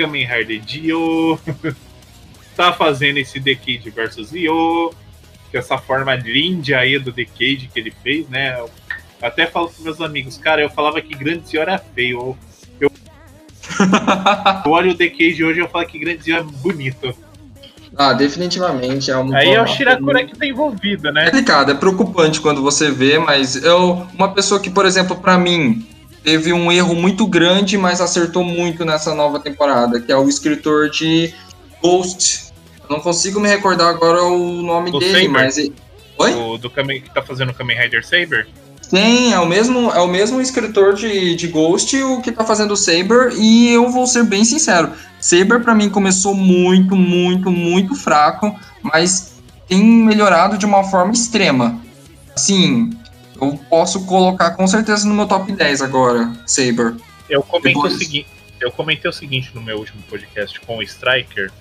Kamen 0.01 0.25
Rider 0.25 0.59
Dio, 0.59 1.39
tá 2.55 2.73
fazendo 2.73 3.17
esse 3.17 3.39
Decade 3.39 3.89
versus 3.89 4.31
Dio, 4.31 4.93
que 5.49 5.57
essa 5.57 5.77
forma 5.77 6.15
linda 6.15 6.77
aí 6.77 6.97
do 6.97 7.11
Decade 7.11 7.69
que 7.71 7.79
ele 7.79 7.93
fez, 8.03 8.27
né? 8.29 8.59
Eu 8.59 8.69
até 9.21 9.45
falo 9.45 9.69
pros 9.69 9.83
meus 9.83 10.01
amigos, 10.01 10.37
cara, 10.37 10.61
eu 10.61 10.69
falava 10.69 11.01
que 11.01 11.13
Grande 11.13 11.47
Zio 11.47 11.61
era 11.61 11.77
feio. 11.77 12.37
Eu, 12.79 12.87
eu, 12.89 12.91
eu 14.65 14.71
olho 14.71 14.91
o 14.91 14.95
Decade 14.95 15.43
hoje 15.43 15.59
e 15.59 15.63
eu 15.63 15.69
falo 15.69 15.85
que 15.85 15.99
Grande 15.99 16.23
Zio 16.23 16.37
é 16.37 16.43
bonito. 16.43 17.15
Ah, 17.95 18.13
definitivamente. 18.13 19.11
É 19.11 19.17
um 19.17 19.35
Aí 19.35 19.49
é 19.49 19.61
o 19.61 19.67
Shirakura 19.67 20.25
que 20.25 20.35
tá 20.35 20.45
envolvido, 20.45 21.11
né? 21.11 21.23
É 21.23 21.25
complicado, 21.25 21.71
é 21.71 21.75
preocupante 21.75 22.39
quando 22.39 22.61
você 22.61 22.89
vê, 22.89 23.19
mas 23.19 23.61
eu, 23.61 24.07
uma 24.13 24.33
pessoa 24.33 24.59
que, 24.59 24.69
por 24.69 24.85
exemplo, 24.85 25.17
para 25.17 25.37
mim, 25.37 25.85
teve 26.23 26.53
um 26.53 26.71
erro 26.71 26.95
muito 26.95 27.25
grande, 27.25 27.77
mas 27.77 28.01
acertou 28.01 28.43
muito 28.43 28.85
nessa 28.85 29.13
nova 29.13 29.39
temporada, 29.39 29.99
que 29.99 30.11
é 30.11 30.17
o 30.17 30.27
escritor 30.27 30.89
de 30.89 31.33
Ghost. 31.81 32.51
Eu 32.83 32.95
não 32.95 32.99
consigo 32.99 33.39
me 33.39 33.47
recordar 33.47 33.87
agora 33.87 34.23
o 34.23 34.61
nome 34.61 34.91
dele, 34.91 35.13
Saber. 35.13 35.27
mas. 35.27 35.57
Oi? 36.17 36.33
O 36.33 36.57
do 36.57 36.69
Kamen, 36.69 37.01
que 37.01 37.13
tá 37.13 37.21
fazendo 37.21 37.49
o 37.49 37.53
Kamen 37.53 37.77
Rider 37.77 38.05
Saber? 38.05 38.47
Sim, 38.81 39.31
é 39.31 39.39
o 39.39 39.45
mesmo, 39.45 39.89
é 39.91 40.01
o 40.01 40.07
mesmo 40.07 40.41
escritor 40.41 40.93
de, 40.93 41.33
de 41.35 41.47
Ghost 41.47 41.95
o 42.03 42.21
que 42.21 42.29
tá 42.29 42.43
fazendo 42.43 42.71
o 42.71 42.77
Saber, 42.77 43.31
e 43.37 43.71
eu 43.71 43.89
vou 43.89 44.05
ser 44.05 44.23
bem 44.23 44.43
sincero, 44.43 44.91
Saber 45.19 45.63
para 45.63 45.73
mim 45.73 45.89
começou 45.89 46.35
muito, 46.35 46.95
muito, 46.95 47.49
muito 47.49 47.95
fraco, 47.95 48.53
mas 48.83 49.31
tem 49.67 49.81
melhorado 49.81 50.57
de 50.57 50.65
uma 50.65 50.83
forma 50.83 51.13
extrema. 51.13 51.79
Assim, 52.35 52.89
eu 53.41 53.57
posso 53.69 54.05
colocar 54.05 54.51
com 54.51 54.67
certeza 54.67 55.07
no 55.07 55.13
meu 55.13 55.27
top 55.27 55.51
10 55.51 55.81
agora, 55.81 56.31
Saber. 56.45 56.95
Eu 57.29 57.41
comentei, 57.41 57.73
Depois... 57.73 57.95
o, 57.95 57.97
seguinte, 57.97 58.27
eu 58.59 58.71
comentei 58.71 59.09
o 59.09 59.13
seguinte 59.13 59.51
no 59.53 59.61
meu 59.61 59.77
último 59.77 60.01
podcast 60.03 60.59
com 60.61 60.77
o 60.77 60.83
Striker, 60.83 61.51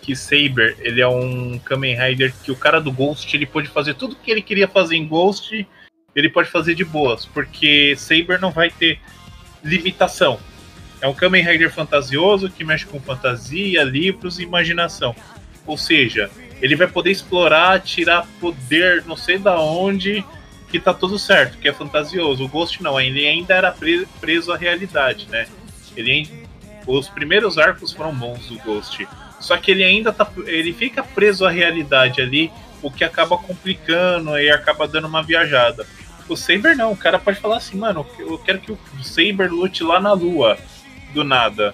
que 0.00 0.14
Saber, 0.14 0.76
ele 0.80 1.00
é 1.00 1.08
um 1.08 1.58
Kamen 1.58 1.96
Rider 1.96 2.32
que 2.42 2.50
o 2.50 2.56
cara 2.56 2.80
do 2.80 2.92
Ghost, 2.92 3.34
ele 3.36 3.46
pode 3.46 3.68
fazer 3.68 3.94
tudo 3.94 4.16
que 4.16 4.30
ele 4.30 4.40
queria 4.40 4.68
fazer 4.68 4.96
em 4.96 5.06
Ghost 5.06 5.66
ele 6.14 6.28
pode 6.28 6.50
fazer 6.50 6.74
de 6.74 6.84
boas, 6.84 7.26
porque 7.26 7.94
Saber 7.96 8.40
não 8.40 8.50
vai 8.50 8.70
ter 8.70 8.98
limitação. 9.62 10.38
É 11.00 11.08
um 11.08 11.14
Kamen 11.14 11.44
Rider 11.44 11.70
fantasioso 11.70 12.50
que 12.50 12.64
mexe 12.64 12.84
com 12.84 13.00
fantasia, 13.00 13.82
livros 13.82 14.38
e 14.38 14.42
imaginação. 14.42 15.14
Ou 15.66 15.78
seja, 15.78 16.30
ele 16.60 16.76
vai 16.76 16.86
poder 16.86 17.10
explorar, 17.10 17.80
tirar 17.80 18.26
poder, 18.40 19.04
não 19.06 19.16
sei 19.16 19.38
da 19.38 19.58
onde, 19.58 20.24
que 20.70 20.78
tá 20.78 20.94
tudo 20.94 21.18
certo, 21.18 21.58
que 21.58 21.68
é 21.68 21.72
fantasioso. 21.72 22.44
O 22.44 22.48
Ghost 22.48 22.82
não, 22.82 23.00
ele 23.00 23.26
ainda 23.26 23.54
era 23.54 23.74
preso 24.20 24.52
à 24.52 24.56
realidade, 24.56 25.26
né? 25.28 25.46
Ele 25.96 26.28
os 26.86 27.08
primeiros 27.08 27.58
arcos 27.58 27.92
foram 27.92 28.14
bons 28.14 28.46
do 28.46 28.58
Ghost. 28.58 29.06
Só 29.38 29.56
que 29.56 29.70
ele 29.70 29.84
ainda 29.84 30.12
tá, 30.12 30.30
ele 30.46 30.72
fica 30.72 31.02
preso 31.02 31.46
à 31.46 31.50
realidade 31.50 32.20
ali, 32.20 32.50
o 32.82 32.90
que 32.90 33.04
acaba 33.04 33.36
complicando 33.36 34.38
e 34.38 34.50
acaba 34.50 34.86
dando 34.86 35.06
uma 35.06 35.22
viajada. 35.22 35.86
O 36.28 36.36
Saber 36.36 36.76
não, 36.76 36.92
o 36.92 36.96
cara 36.96 37.18
pode 37.18 37.40
falar 37.40 37.56
assim, 37.56 37.76
mano, 37.76 38.06
eu 38.18 38.38
quero 38.38 38.60
que 38.60 38.72
o 38.72 38.78
Saber 39.02 39.50
lute 39.50 39.82
lá 39.82 40.00
na 40.00 40.12
lua, 40.12 40.58
do 41.12 41.24
nada. 41.24 41.72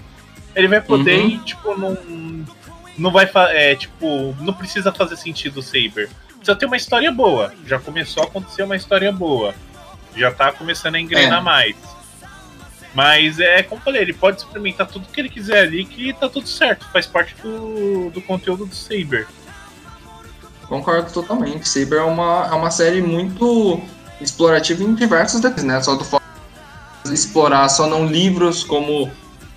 Ele 0.55 0.69
vai 0.69 0.81
poder 0.81 1.19
uhum. 1.19 1.29
e, 1.29 1.39
tipo, 1.39 1.77
não. 1.77 2.47
Não 2.97 3.11
vai 3.11 3.29
é, 3.51 3.75
tipo, 3.75 4.35
não 4.41 4.55
precisa 4.55 4.91
fazer 4.91 5.17
sentido 5.17 5.59
o 5.59 5.63
Saber. 5.63 6.09
Precisa 6.47 6.61
ter 6.61 6.67
uma 6.67 6.77
história 6.77 7.11
boa. 7.11 7.53
Já 7.67 7.77
começou 7.81 8.23
a 8.23 8.27
acontecer 8.27 8.63
uma 8.63 8.77
história 8.77 9.11
boa. 9.11 9.53
Já 10.15 10.31
tá 10.31 10.53
começando 10.53 10.95
a 10.95 11.01
engrenar 11.01 11.41
é. 11.41 11.43
mais. 11.43 11.77
Mas 12.95 13.41
é 13.41 13.65
como 13.65 13.81
eu 13.81 13.85
falei, 13.85 14.03
ele 14.03 14.13
pode 14.13 14.39
experimentar 14.39 14.87
tudo 14.87 15.09
que 15.09 15.21
ele 15.21 15.29
quiser 15.29 15.59
ali, 15.59 15.85
que 15.85 16.13
tá 16.13 16.29
tudo 16.29 16.47
certo, 16.49 16.87
faz 16.93 17.05
parte 17.05 17.35
do, 17.43 18.11
do 18.11 18.23
conteúdo 18.23 18.65
do 18.65 18.75
Saber. 18.77 19.27
Concordo 20.69 21.13
totalmente. 21.13 21.69
Saber 21.69 21.97
é 21.97 22.03
uma, 22.03 22.47
é 22.47 22.55
uma 22.55 22.71
série 22.71 23.03
muito 23.03 23.83
explorativo 24.21 24.85
em 24.85 24.95
diversos 24.95 25.41
detalhes, 25.41 25.65
né? 25.65 25.83
Só 25.83 25.97
do 25.97 26.07
explorar 27.13 27.69
só 27.69 27.89
não 27.89 28.07
livros 28.07 28.63
como 28.63 29.11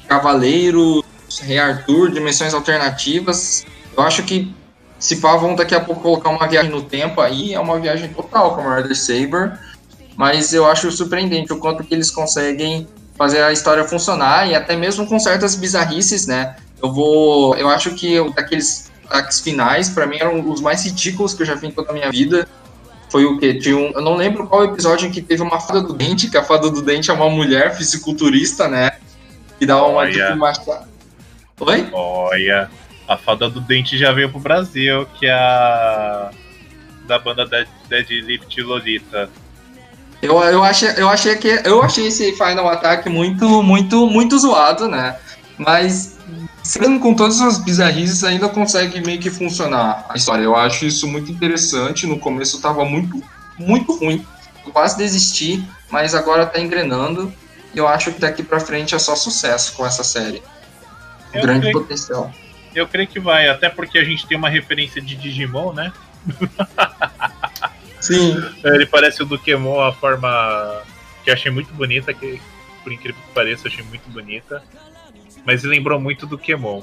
Cavaleiro, 0.07 1.05
Rei 1.39 1.59
Arthur, 1.59 2.09
Dimensões 2.11 2.55
Alternativas. 2.55 3.63
Eu 3.95 4.01
acho 4.01 4.23
que 4.23 4.51
se 4.99 5.17
pá, 5.17 5.35
vão 5.35 5.55
daqui 5.55 5.73
a 5.73 5.79
pouco 5.79 6.01
colocar 6.01 6.29
uma 6.29 6.47
viagem 6.47 6.69
no 6.69 6.81
tempo 6.81 7.21
aí, 7.21 7.53
é 7.53 7.59
uma 7.59 7.79
viagem 7.79 8.09
total 8.09 8.55
com 8.55 8.61
a 8.61 8.77
Rider 8.77 8.95
Saber. 8.95 9.57
Mas 10.15 10.53
eu 10.53 10.65
acho 10.65 10.91
surpreendente 10.91 11.53
o 11.53 11.57
quanto 11.57 11.83
que 11.83 11.93
eles 11.93 12.11
conseguem 12.11 12.87
fazer 13.17 13.41
a 13.41 13.51
história 13.53 13.83
funcionar 13.85 14.49
e 14.49 14.53
até 14.53 14.75
mesmo 14.75 15.07
com 15.07 15.17
certas 15.17 15.55
bizarrices, 15.55 16.27
né? 16.27 16.57
Eu 16.81 16.91
vou. 16.91 17.55
Eu 17.55 17.69
acho 17.69 17.91
que 17.95 18.17
daqueles 18.31 18.91
ataques 19.05 19.39
finais, 19.39 19.89
para 19.89 20.05
mim, 20.05 20.17
eram 20.19 20.49
os 20.49 20.59
mais 20.59 20.83
ridículos 20.83 21.33
que 21.33 21.41
eu 21.41 21.45
já 21.45 21.55
vi 21.55 21.67
em 21.67 21.71
toda 21.71 21.91
a 21.91 21.93
minha 21.93 22.11
vida 22.11 22.47
foi 23.09 23.25
o 23.25 23.37
quê? 23.39 23.55
Tinha 23.55 23.75
um, 23.75 23.91
eu 23.91 24.01
não 24.01 24.15
lembro 24.15 24.47
qual 24.47 24.63
episódio 24.63 25.07
em 25.07 25.11
que 25.11 25.21
teve 25.21 25.41
uma 25.41 25.59
fada 25.59 25.81
do 25.81 25.93
dente, 25.93 26.29
que 26.29 26.37
a 26.37 26.43
fada 26.43 26.69
do 26.69 26.81
dente 26.81 27.09
é 27.09 27.13
uma 27.13 27.29
mulher 27.29 27.75
fisiculturista, 27.75 28.67
né? 28.67 28.91
Que 29.57 29.65
dá 29.65 29.83
uma 29.83 29.97
Olha. 29.97 30.11
tipo 30.11 30.33
uma... 30.33 30.53
Oi? 31.61 31.89
Olha, 31.91 32.69
a 33.09 33.17
fada 33.17 33.49
do 33.49 33.59
dente 33.59 33.97
já 33.97 34.11
veio 34.11 34.29
pro 34.29 34.39
Brasil, 34.39 35.05
que 35.19 35.25
é 35.25 35.33
a 35.33 36.29
da 37.05 37.17
banda 37.17 37.45
Dead, 37.45 37.67
Deadlift 37.89 38.61
Lolita. 38.61 39.29
Eu, 40.21 40.37
eu, 40.43 40.63
achei, 40.63 40.89
eu 40.95 41.09
achei 41.09 41.35
que 41.35 41.61
eu 41.65 41.81
achei 41.81 42.07
esse 42.07 42.33
Final 42.33 42.69
Attack 42.69 43.09
muito 43.09 43.63
muito 43.63 44.05
muito 44.05 44.37
zoado, 44.37 44.87
né? 44.87 45.17
Mas 45.57 46.19
Sendo 46.69 46.99
com 46.99 47.15
todas 47.15 47.41
as 47.41 47.57
bizarrices, 47.57 48.23
ainda 48.23 48.47
consegue 48.47 49.01
meio 49.01 49.19
que 49.19 49.31
funcionar 49.31 50.05
a 50.07 50.15
história. 50.15 50.43
Eu 50.43 50.55
acho 50.55 50.85
isso 50.85 51.07
muito 51.07 51.31
interessante. 51.31 52.05
No 52.05 52.19
começo 52.19 52.57
estava 52.57 52.85
muito, 52.85 53.23
muito 53.57 53.97
ruim. 53.97 54.23
Eu 54.63 54.71
quase 54.71 54.95
desisti, 54.95 55.67
mas 55.89 56.13
agora 56.13 56.43
está 56.43 56.59
engrenando. 56.59 57.33
E 57.73 57.77
eu 57.79 57.87
acho 57.87 58.11
que 58.11 58.19
daqui 58.19 58.43
para 58.43 58.59
frente 58.59 58.93
é 58.93 58.99
só 58.99 59.15
sucesso 59.15 59.73
com 59.73 59.83
essa 59.83 60.03
série. 60.03 60.43
Eu 61.33 61.41
Grande 61.41 61.61
creio, 61.61 61.73
potencial. 61.73 62.31
Eu 62.75 62.87
creio 62.87 63.07
que 63.07 63.19
vai, 63.19 63.49
até 63.49 63.69
porque 63.69 63.97
a 63.97 64.03
gente 64.03 64.27
tem 64.27 64.37
uma 64.37 64.49
referência 64.49 65.01
de 65.01 65.15
Digimon, 65.15 65.73
né? 65.73 65.91
Sim. 67.99 68.35
Ele 68.63 68.85
parece 68.85 69.21
o 69.21 69.27
Pokémon, 69.27 69.79
a 69.81 69.91
forma 69.91 70.81
que 71.23 71.29
eu 71.29 71.33
achei 71.33 71.51
muito 71.51 71.73
bonita, 71.73 72.13
que 72.13 72.41
por 72.83 72.93
incrível 72.93 73.21
que 73.21 73.33
pareça, 73.33 73.67
eu 73.67 73.71
achei 73.71 73.83
muito 73.83 74.09
bonita 74.09 74.63
mas 75.45 75.63
lembrou 75.63 75.99
muito 75.99 76.25
do 76.25 76.37
Kemon. 76.37 76.81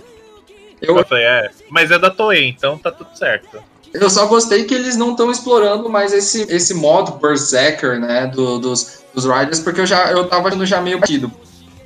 Eu... 0.81 0.97
eu 0.97 1.07
falei, 1.07 1.25
é, 1.25 1.51
mas 1.71 1.91
é 1.91 1.99
da 1.99 2.11
Toei, 2.11 2.49
então 2.49 2.77
tá 2.77 2.91
tudo 2.91 3.17
certo. 3.17 3.63
Eu 3.95 4.11
só 4.11 4.27
gostei 4.27 4.65
que 4.65 4.75
eles 4.75 4.97
não 4.97 5.13
estão 5.13 5.31
explorando 5.31 5.89
mais 5.89 6.13
esse, 6.13 6.43
esse 6.53 6.75
modo 6.75 7.13
Berserker, 7.13 7.99
né, 7.99 8.27
do, 8.27 8.59
dos, 8.59 9.05
dos 9.15 9.25
Riders, 9.25 9.61
porque 9.61 9.81
eu 9.81 9.87
já 9.87 10.11
eu 10.11 10.27
tava 10.27 10.49
achando 10.49 10.67
já 10.67 10.81
meio 10.81 10.99
batido. 10.99 11.31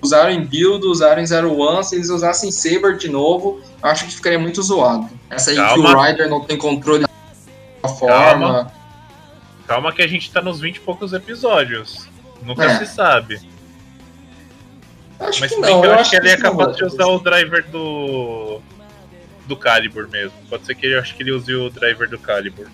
Usaram 0.03 0.31
em 0.31 0.45
Build, 0.45 0.87
usaram 0.87 1.21
em 1.21 1.27
Zero 1.27 1.55
One, 1.57 1.85
se 1.85 1.95
eles 1.95 2.09
usassem 2.09 2.51
Saber 2.51 2.97
de 2.97 3.09
novo, 3.09 3.61
acho 3.83 4.07
que 4.07 4.15
ficaria 4.15 4.39
muito 4.39 4.63
zoado. 4.63 5.09
Essa 5.29 5.51
aí 5.51 5.57
Calma. 5.57 5.75
que 5.75 5.81
o 5.81 6.03
Rider 6.03 6.29
não 6.29 6.41
tem 6.41 6.57
controle 6.57 7.05
da 7.83 7.89
forma. 7.89 8.15
Calma. 8.15 8.73
Calma 9.67 9.93
que 9.93 10.03
a 10.03 10.07
gente 10.07 10.31
tá 10.33 10.41
nos 10.41 10.61
20 10.61 10.77
e 10.77 10.81
poucos 10.81 11.13
episódios. 11.13 12.09
Nunca 12.43 12.65
é. 12.65 12.79
se 12.79 12.87
sabe. 12.87 13.41
Acho 15.21 15.41
Mas 15.41 15.51
que 15.53 15.61
não, 15.61 15.85
eu, 15.85 15.85
eu 15.85 15.95
acho 15.95 16.11
que 16.11 16.17
ele 16.17 16.31
é 16.31 16.37
capaz 16.37 16.77
de 16.77 16.85
usar 16.85 17.07
o 17.07 17.19
driver 17.19 17.65
do. 17.71 18.61
do 19.47 19.57
Calibur 19.57 20.09
mesmo. 20.09 20.33
Pode 20.49 20.65
ser 20.65 20.75
que 20.75 20.87
eu 20.87 20.99
acho 20.99 21.15
que 21.15 21.23
ele 21.23 21.33
use 21.33 21.55
o 21.55 21.69
driver 21.69 22.09
do 22.09 22.19
Calibur. 22.19 22.67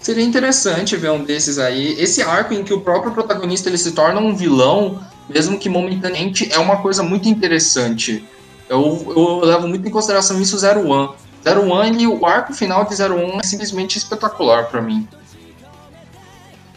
Seria 0.00 0.24
interessante 0.24 0.96
ver 0.96 1.12
um 1.12 1.22
desses 1.22 1.60
aí. 1.60 1.94
Esse 1.98 2.22
arco 2.22 2.52
em 2.52 2.64
que 2.64 2.74
o 2.74 2.80
próprio 2.80 3.12
protagonista 3.12 3.68
ele 3.68 3.78
se 3.78 3.92
torna 3.92 4.20
um 4.20 4.34
vilão, 4.34 5.00
mesmo 5.28 5.58
que 5.58 5.68
momentaneamente, 5.68 6.52
é 6.52 6.58
uma 6.58 6.76
coisa 6.78 7.02
muito 7.02 7.28
interessante. 7.28 8.24
Eu, 8.68 9.12
eu 9.14 9.44
levo 9.44 9.68
muito 9.68 9.86
em 9.86 9.90
consideração 9.90 10.40
isso 10.40 10.58
Zero 10.58 10.88
One. 10.88 11.14
Zero 11.42 11.68
One 11.68 12.02
e 12.02 12.06
o 12.06 12.24
arco 12.24 12.54
final 12.54 12.84
de 12.84 12.94
Zero 12.94 13.16
One 13.16 13.40
é 13.40 13.42
simplesmente 13.42 13.98
espetacular 13.98 14.66
para 14.66 14.80
mim. 14.80 15.06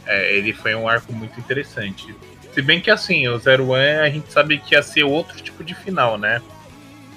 É, 0.05 0.35
ele 0.35 0.53
foi 0.53 0.75
um 0.75 0.87
arco 0.87 1.13
muito 1.13 1.39
interessante. 1.39 2.15
Se 2.53 2.61
bem 2.61 2.79
que 2.79 2.89
assim, 2.89 3.27
o 3.27 3.37
Zero 3.37 3.69
One 3.69 3.99
a 3.99 4.09
gente 4.09 4.31
sabe 4.31 4.57
que 4.57 4.75
ia 4.75 4.83
ser 4.83 5.03
outro 5.03 5.41
tipo 5.41 5.63
de 5.63 5.75
final, 5.75 6.17
né? 6.17 6.41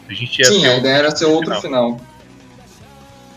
A 0.09 0.13
gente 0.13 0.39
ia 0.39 0.47
Sim, 0.47 0.67
a 0.67 0.77
ideia 0.77 0.97
era 0.97 1.11
ser 1.15 1.27
outro 1.27 1.55
final. 1.61 1.97
final. 1.97 2.01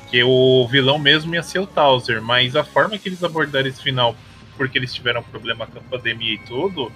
Que 0.10 0.24
o 0.24 0.68
vilão 0.68 0.98
mesmo 0.98 1.34
ia 1.36 1.44
ser 1.44 1.60
o 1.60 1.68
Towser, 1.68 2.22
mas 2.22 2.56
a 2.56 2.64
forma 2.64 2.98
que 2.98 3.08
eles 3.08 3.24
abordaram 3.24 3.68
esse 3.68 3.82
final, 3.82 4.16
porque 4.58 4.78
eles 4.78 4.94
tiveram 4.94 5.24
problema 5.24 5.66
com 5.68 5.80
a 5.80 5.82
pandemia 5.82 6.34
e 6.34 6.38
tudo, 6.40 6.92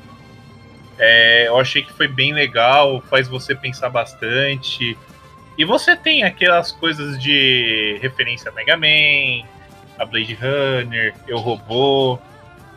é, 0.97 1.47
eu 1.47 1.59
achei 1.59 1.83
que 1.83 1.93
foi 1.93 2.07
bem 2.07 2.33
legal, 2.33 3.01
faz 3.09 3.27
você 3.27 3.53
pensar 3.53 3.89
bastante. 3.89 4.97
E 5.57 5.65
você 5.65 5.95
tem 5.95 6.23
aquelas 6.23 6.71
coisas 6.71 7.21
de 7.21 7.97
referência 8.01 8.51
a 8.51 8.53
Mega 8.53 8.77
Man, 8.77 9.45
a 9.97 10.05
Blade 10.05 10.33
Runner, 10.35 11.13
Eu 11.27 11.37
Robô, 11.37 12.19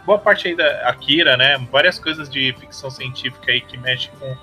boa 0.05 0.19
parte 0.19 0.49
aí 0.49 0.57
da 0.57 0.89
Akira, 0.89 1.37
né? 1.37 1.59
Várias 1.71 1.99
coisas 1.99 2.31
de 2.31 2.55
ficção 2.59 2.91
científica 2.91 3.53
aí 3.53 3.61
que 3.61 3.77
mexe 3.77 4.09
com, 4.19 4.37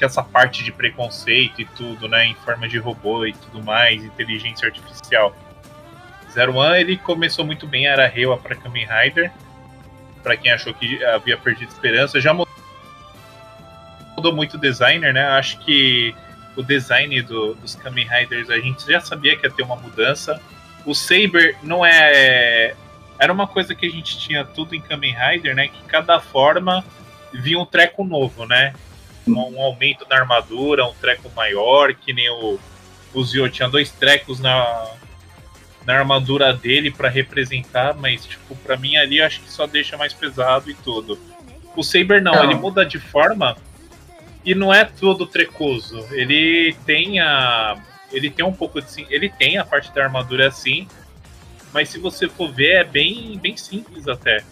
essa 0.00 0.22
parte 0.22 0.62
de 0.62 0.70
preconceito 0.70 1.62
e 1.62 1.64
tudo, 1.64 2.06
né? 2.08 2.26
Em 2.26 2.34
forma 2.34 2.68
de 2.68 2.76
robô 2.78 3.24
e 3.24 3.32
tudo 3.32 3.62
mais, 3.62 4.04
inteligência 4.04 4.66
artificial. 4.66 5.34
Zero 6.30 6.56
One 6.56 6.78
ele 6.78 6.96
começou 6.98 7.44
muito 7.44 7.66
bem, 7.66 7.86
era 7.86 8.06
Rewa 8.06 8.36
para 8.36 8.54
Kamen 8.54 8.86
Rider. 8.86 9.32
Para 10.22 10.36
quem 10.36 10.52
achou 10.52 10.74
que 10.74 11.02
havia 11.04 11.38
perdido 11.38 11.70
esperança, 11.70 12.20
já 12.20 12.34
mudou 12.34 12.53
muito 14.32 14.54
o 14.54 14.60
designer, 14.60 15.12
né? 15.12 15.26
Acho 15.26 15.58
que 15.60 16.14
o 16.56 16.62
design 16.62 17.20
do, 17.22 17.54
dos 17.54 17.74
Kamen 17.74 18.06
Riders 18.06 18.50
a 18.50 18.58
gente 18.58 18.90
já 18.90 19.00
sabia 19.00 19.36
que 19.36 19.46
ia 19.46 19.52
ter 19.52 19.62
uma 19.62 19.76
mudança. 19.76 20.40
O 20.84 20.94
Saber 20.94 21.56
não 21.62 21.84
é. 21.84 22.74
Era 23.18 23.32
uma 23.32 23.46
coisa 23.46 23.74
que 23.74 23.86
a 23.86 23.90
gente 23.90 24.18
tinha 24.18 24.44
tudo 24.44 24.74
em 24.74 24.80
Kamen 24.80 25.14
Rider, 25.14 25.54
né? 25.54 25.68
Que 25.68 25.82
cada 25.84 26.20
forma 26.20 26.84
vinha 27.32 27.58
um 27.58 27.66
treco 27.66 28.04
novo, 28.04 28.46
né? 28.46 28.74
Um, 29.26 29.56
um 29.56 29.62
aumento 29.62 30.06
na 30.08 30.16
armadura, 30.16 30.84
um 30.84 30.94
treco 30.94 31.30
maior, 31.34 31.94
que 31.94 32.12
nem 32.12 32.28
o, 32.28 32.58
o 33.12 33.24
Zio 33.24 33.48
tinha 33.48 33.68
dois 33.68 33.90
trecos 33.90 34.38
na, 34.38 34.86
na 35.86 35.94
armadura 35.94 36.52
dele 36.52 36.90
para 36.90 37.08
representar, 37.08 37.94
mas 37.94 38.26
tipo, 38.26 38.54
para 38.56 38.76
mim 38.76 38.96
ali 38.96 39.22
acho 39.22 39.40
que 39.40 39.50
só 39.50 39.66
deixa 39.66 39.96
mais 39.96 40.12
pesado 40.12 40.70
e 40.70 40.74
tudo. 40.74 41.18
O 41.74 41.82
Saber 41.82 42.20
não, 42.20 42.32
não, 42.32 42.44
ele 42.44 42.54
muda 42.54 42.84
de 42.84 42.98
forma 42.98 43.56
e 44.44 44.54
não 44.54 44.72
é 44.72 44.84
todo 44.84 45.26
trecoso. 45.26 46.04
Ele 46.10 46.76
tem 46.84 47.20
a 47.20 47.76
ele 48.12 48.30
tem 48.30 48.44
um 48.44 48.52
pouco 48.52 48.80
de 48.80 49.06
ele 49.10 49.28
tem 49.28 49.58
a 49.58 49.64
parte 49.64 49.92
da 49.92 50.04
armadura 50.04 50.48
assim, 50.48 50.86
mas 51.72 51.88
se 51.88 51.98
você 51.98 52.28
for 52.28 52.52
ver 52.52 52.80
é 52.80 52.84
bem 52.84 53.38
bem 53.38 53.56
simples 53.56 54.06
até. 54.06 54.44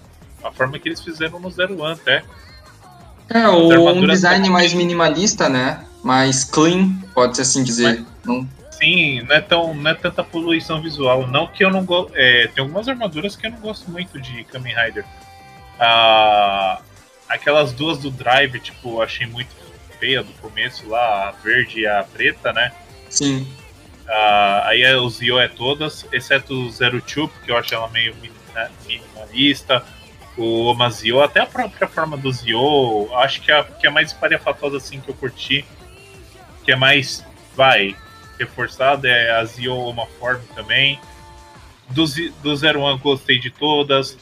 A 0.43 0.51
forma 0.51 0.79
que 0.79 0.89
eles 0.89 1.01
fizeram 1.01 1.39
no 1.39 1.51
Zero 1.51 1.81
One 1.81 1.93
até. 1.93 2.25
É, 3.31 3.49
ou 3.49 3.89
um 3.91 4.07
design 4.07 4.49
mais 4.51 4.75
minimalista, 4.75 5.49
né? 5.49 5.85
Mais 6.03 6.45
clean, 6.45 6.93
pode-se 7.15 7.41
assim 7.41 7.63
dizer. 7.63 8.05
Mas, 8.25 8.47
sim, 8.73 9.23
não 9.23 9.37
é, 9.37 9.41
tão, 9.41 9.73
não 9.73 9.91
é 9.91 9.95
tanta 9.95 10.25
poluição 10.25 10.83
visual. 10.83 11.29
Não 11.29 11.47
que 11.47 11.65
eu 11.65 11.71
não 11.71 11.85
gosto. 11.85 12.13
É, 12.17 12.49
tem 12.49 12.63
algumas 12.63 12.89
armaduras 12.89 13.37
que 13.37 13.47
eu 13.47 13.53
não 13.53 13.59
gosto 13.61 13.89
muito 13.91 14.21
de 14.21 14.43
Kamen 14.45 14.75
Rider. 14.75 15.05
Ah, 15.79 16.81
aquelas 17.29 17.73
duas 17.73 17.99
do 17.99 18.11
Drive, 18.11 18.59
tipo, 18.61 19.01
achei 19.01 19.27
muito 19.27 19.62
feia 20.03 20.21
do 20.21 20.33
começo 20.41 20.89
lá, 20.89 21.29
a 21.29 21.31
verde 21.31 21.83
e 21.83 21.87
a 21.87 22.03
preta, 22.03 22.53
né? 22.53 22.73
Sim. 23.09 23.47
Ah, 24.09 24.65
aí 24.67 24.85
o 24.97 25.09
Zio 25.09 25.39
é 25.39 25.47
todas, 25.47 26.05
exceto 26.13 26.53
o 26.55 26.71
Zero 26.73 27.01
Two, 27.01 27.29
porque 27.29 27.53
eu 27.53 27.57
acho 27.57 27.73
ela 27.73 27.89
meio 27.89 28.13
minimalista. 28.85 29.85
O 30.37 30.65
Omazio, 30.65 31.23
até 31.23 31.39
a 31.39 31.47
própria 31.47 31.87
forma 31.87 32.17
do 32.17 32.33
Zio, 32.33 33.15
acho 33.15 33.43
que 33.43 33.53
é 33.53 33.61
a 33.61 33.63
que 33.63 33.87
é 33.87 33.91
mais 33.91 34.09
espalhafatosa 34.09 34.79
assim 34.79 34.99
que 34.99 35.09
eu 35.09 35.15
curti. 35.15 35.65
Que 36.65 36.73
é 36.73 36.77
mais, 36.77 37.25
vai, 37.55 37.95
reforçada 38.41 39.07
é 39.07 39.31
a 39.31 39.45
Zio 39.45 39.77
uma 39.89 40.07
forma 40.19 40.43
também. 40.57 40.99
Do, 41.91 42.05
do 42.43 42.57
Zero 42.57 42.81
One 42.81 42.99
gostei 42.99 43.39
de 43.39 43.51
todas. 43.51 44.19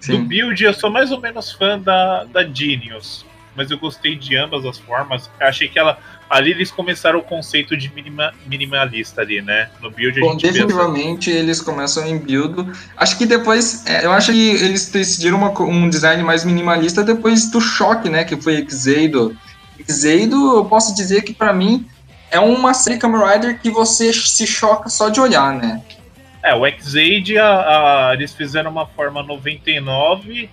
Sim. 0.00 0.18
Do 0.18 0.28
Build 0.28 0.62
eu 0.62 0.74
sou 0.74 0.90
mais 0.90 1.10
ou 1.10 1.18
menos 1.18 1.50
fã 1.50 1.78
da, 1.78 2.24
da 2.24 2.44
Genius. 2.44 3.24
Mas 3.54 3.70
eu 3.70 3.78
gostei 3.78 4.16
de 4.16 4.36
ambas 4.36 4.64
as 4.64 4.78
formas. 4.78 5.30
achei 5.38 5.68
que 5.68 5.78
ela. 5.78 5.98
Ali 6.28 6.50
eles 6.50 6.70
começaram 6.70 7.18
o 7.18 7.22
conceito 7.22 7.76
de 7.76 7.92
minima, 7.92 8.32
minimalista 8.46 9.20
ali, 9.20 9.42
né? 9.42 9.68
No 9.82 9.90
build 9.90 10.18
Bom, 10.20 10.36
definitivamente 10.36 11.30
pensa... 11.30 11.42
eles 11.42 11.60
começam 11.60 12.06
em 12.06 12.18
build. 12.18 12.72
Acho 12.96 13.18
que 13.18 13.26
depois. 13.26 13.84
É, 13.86 14.06
eu 14.06 14.12
acho 14.12 14.32
que 14.32 14.50
eles 14.50 14.90
decidiram 14.90 15.36
uma, 15.36 15.60
um 15.62 15.90
design 15.90 16.22
mais 16.22 16.44
minimalista 16.44 17.04
depois 17.04 17.50
do 17.50 17.60
choque, 17.60 18.08
né? 18.08 18.24
Que 18.24 18.36
foi 18.40 18.54
Exeido. 18.54 19.36
Exeido, 19.86 20.56
eu 20.56 20.64
posso 20.64 20.94
dizer 20.94 21.22
que 21.22 21.34
para 21.34 21.52
mim 21.52 21.86
é 22.30 22.40
uma 22.40 22.72
série 22.72 22.98
Kamen 22.98 23.20
Rider 23.20 23.60
que 23.60 23.70
você 23.70 24.12
se 24.12 24.46
choca 24.46 24.88
só 24.88 25.08
de 25.08 25.20
olhar, 25.20 25.54
né? 25.54 25.82
É, 26.42 26.54
o 26.54 26.66
X-Aid, 26.66 27.38
a, 27.38 28.08
a, 28.08 28.14
eles 28.14 28.34
fizeram 28.34 28.70
uma 28.70 28.86
forma 28.86 29.22
99 29.22 30.50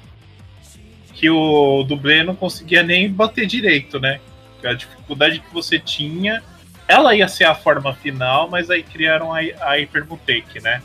que 1.19 1.29
o 1.29 1.83
dublê 1.83 2.23
não 2.23 2.33
conseguia 2.33 2.81
nem 2.81 3.11
bater 3.11 3.45
direito, 3.45 3.99
né? 3.99 4.21
A 4.63 4.71
dificuldade 4.71 5.39
que 5.39 5.53
você 5.53 5.77
tinha, 5.77 6.41
ela 6.87 7.13
ia 7.13 7.27
ser 7.27 7.43
a 7.43 7.53
forma 7.53 7.93
final, 7.93 8.49
mas 8.49 8.69
aí 8.69 8.81
criaram 8.81 9.33
a, 9.33 9.39
a 9.39 9.73
Hypermutake, 9.75 10.61
né? 10.61 10.81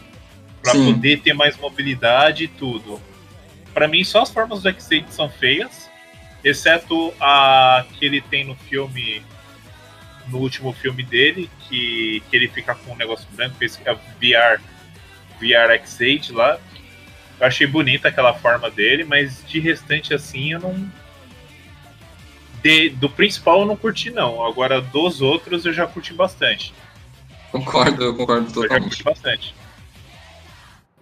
Pra 0.61 0.73
Sim. 0.73 0.93
poder 0.93 1.21
ter 1.21 1.35
mais 1.35 1.57
mobilidade 1.57 2.45
e 2.45 2.49
tudo. 2.49 3.01
Para 3.73 3.87
mim, 3.87 4.03
só 4.03 4.23
as 4.23 4.31
formas 4.31 4.63
do 4.63 4.69
X-Aid 4.71 5.07
são 5.15 5.29
feias, 5.29 5.89
exceto 6.43 7.15
a 7.21 7.85
que 7.97 8.05
ele 8.05 8.21
tem 8.21 8.45
no 8.45 8.57
filme 8.57 9.23
no 10.27 10.39
último 10.39 10.73
filme 10.73 11.05
dele, 11.05 11.49
que, 11.69 12.25
que 12.29 12.37
ele 12.37 12.49
fica 12.49 12.75
com 12.75 12.93
um 12.93 12.97
negócio 12.97 13.29
branco, 13.33 13.55
fez 13.57 13.81
a 13.87 13.93
VR, 13.93 14.61
VR 15.39 15.79
X8 15.81 16.33
lá. 16.33 16.59
Eu 17.41 17.47
achei 17.47 17.67
bonita 17.67 18.09
aquela 18.09 18.35
forma 18.35 18.71
dele, 18.71 19.05
mas 19.05 19.45
de 19.47 19.59
restante 19.61 20.15
assim 20.15 20.53
eu 20.53 20.61
não. 20.61 20.91
De, 22.63 22.89
do 22.91 23.11
principal 23.11 23.61
eu 23.61 23.67
não 23.67 23.77
curti, 23.77 24.11
não. 24.11 24.45
Agora 24.45 24.81
dos 24.81 25.21
outros 25.21 25.67
eu 25.67 25.73
já 25.73 25.87
curti 25.87 26.15
bastante. 26.15 26.73
Concordo, 27.51 28.15
concordo 28.17 28.47
totalmente. 28.47 28.65
Eu 28.65 28.69
já 28.69 28.81
curti 28.81 29.03
bastante. 29.03 29.55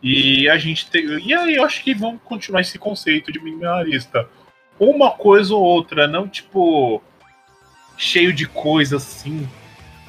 E 0.02 0.48
a 0.48 0.58
gente 0.58 0.86
tem. 0.86 1.04
E 1.24 1.32
aí 1.32 1.54
eu 1.54 1.64
acho 1.64 1.82
que 1.82 1.94
vamos 1.94 2.20
continuar 2.24 2.60
esse 2.60 2.78
conceito 2.78 3.30
de 3.30 3.38
minimalista. 3.38 4.28
Uma 4.78 5.12
coisa 5.12 5.54
ou 5.54 5.62
outra, 5.62 6.08
não 6.08 6.26
tipo 6.26 7.00
cheio 7.96 8.32
de 8.32 8.46
coisa 8.46 8.96
assim, 8.96 9.48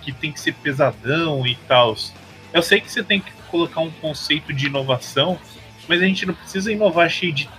que 0.01 0.11
tem 0.11 0.31
que 0.31 0.39
ser 0.39 0.53
pesadão 0.55 1.45
e 1.45 1.55
tal. 1.67 1.95
Eu 2.51 2.63
sei 2.63 2.81
que 2.81 2.91
você 2.91 3.03
tem 3.03 3.21
que 3.21 3.31
colocar 3.49 3.81
um 3.81 3.91
conceito 3.91 4.51
de 4.51 4.65
inovação, 4.65 5.39
mas 5.87 6.01
a 6.01 6.05
gente 6.05 6.25
não 6.25 6.33
precisa 6.33 6.71
inovar 6.71 7.09
cheio 7.09 7.33
de 7.33 7.49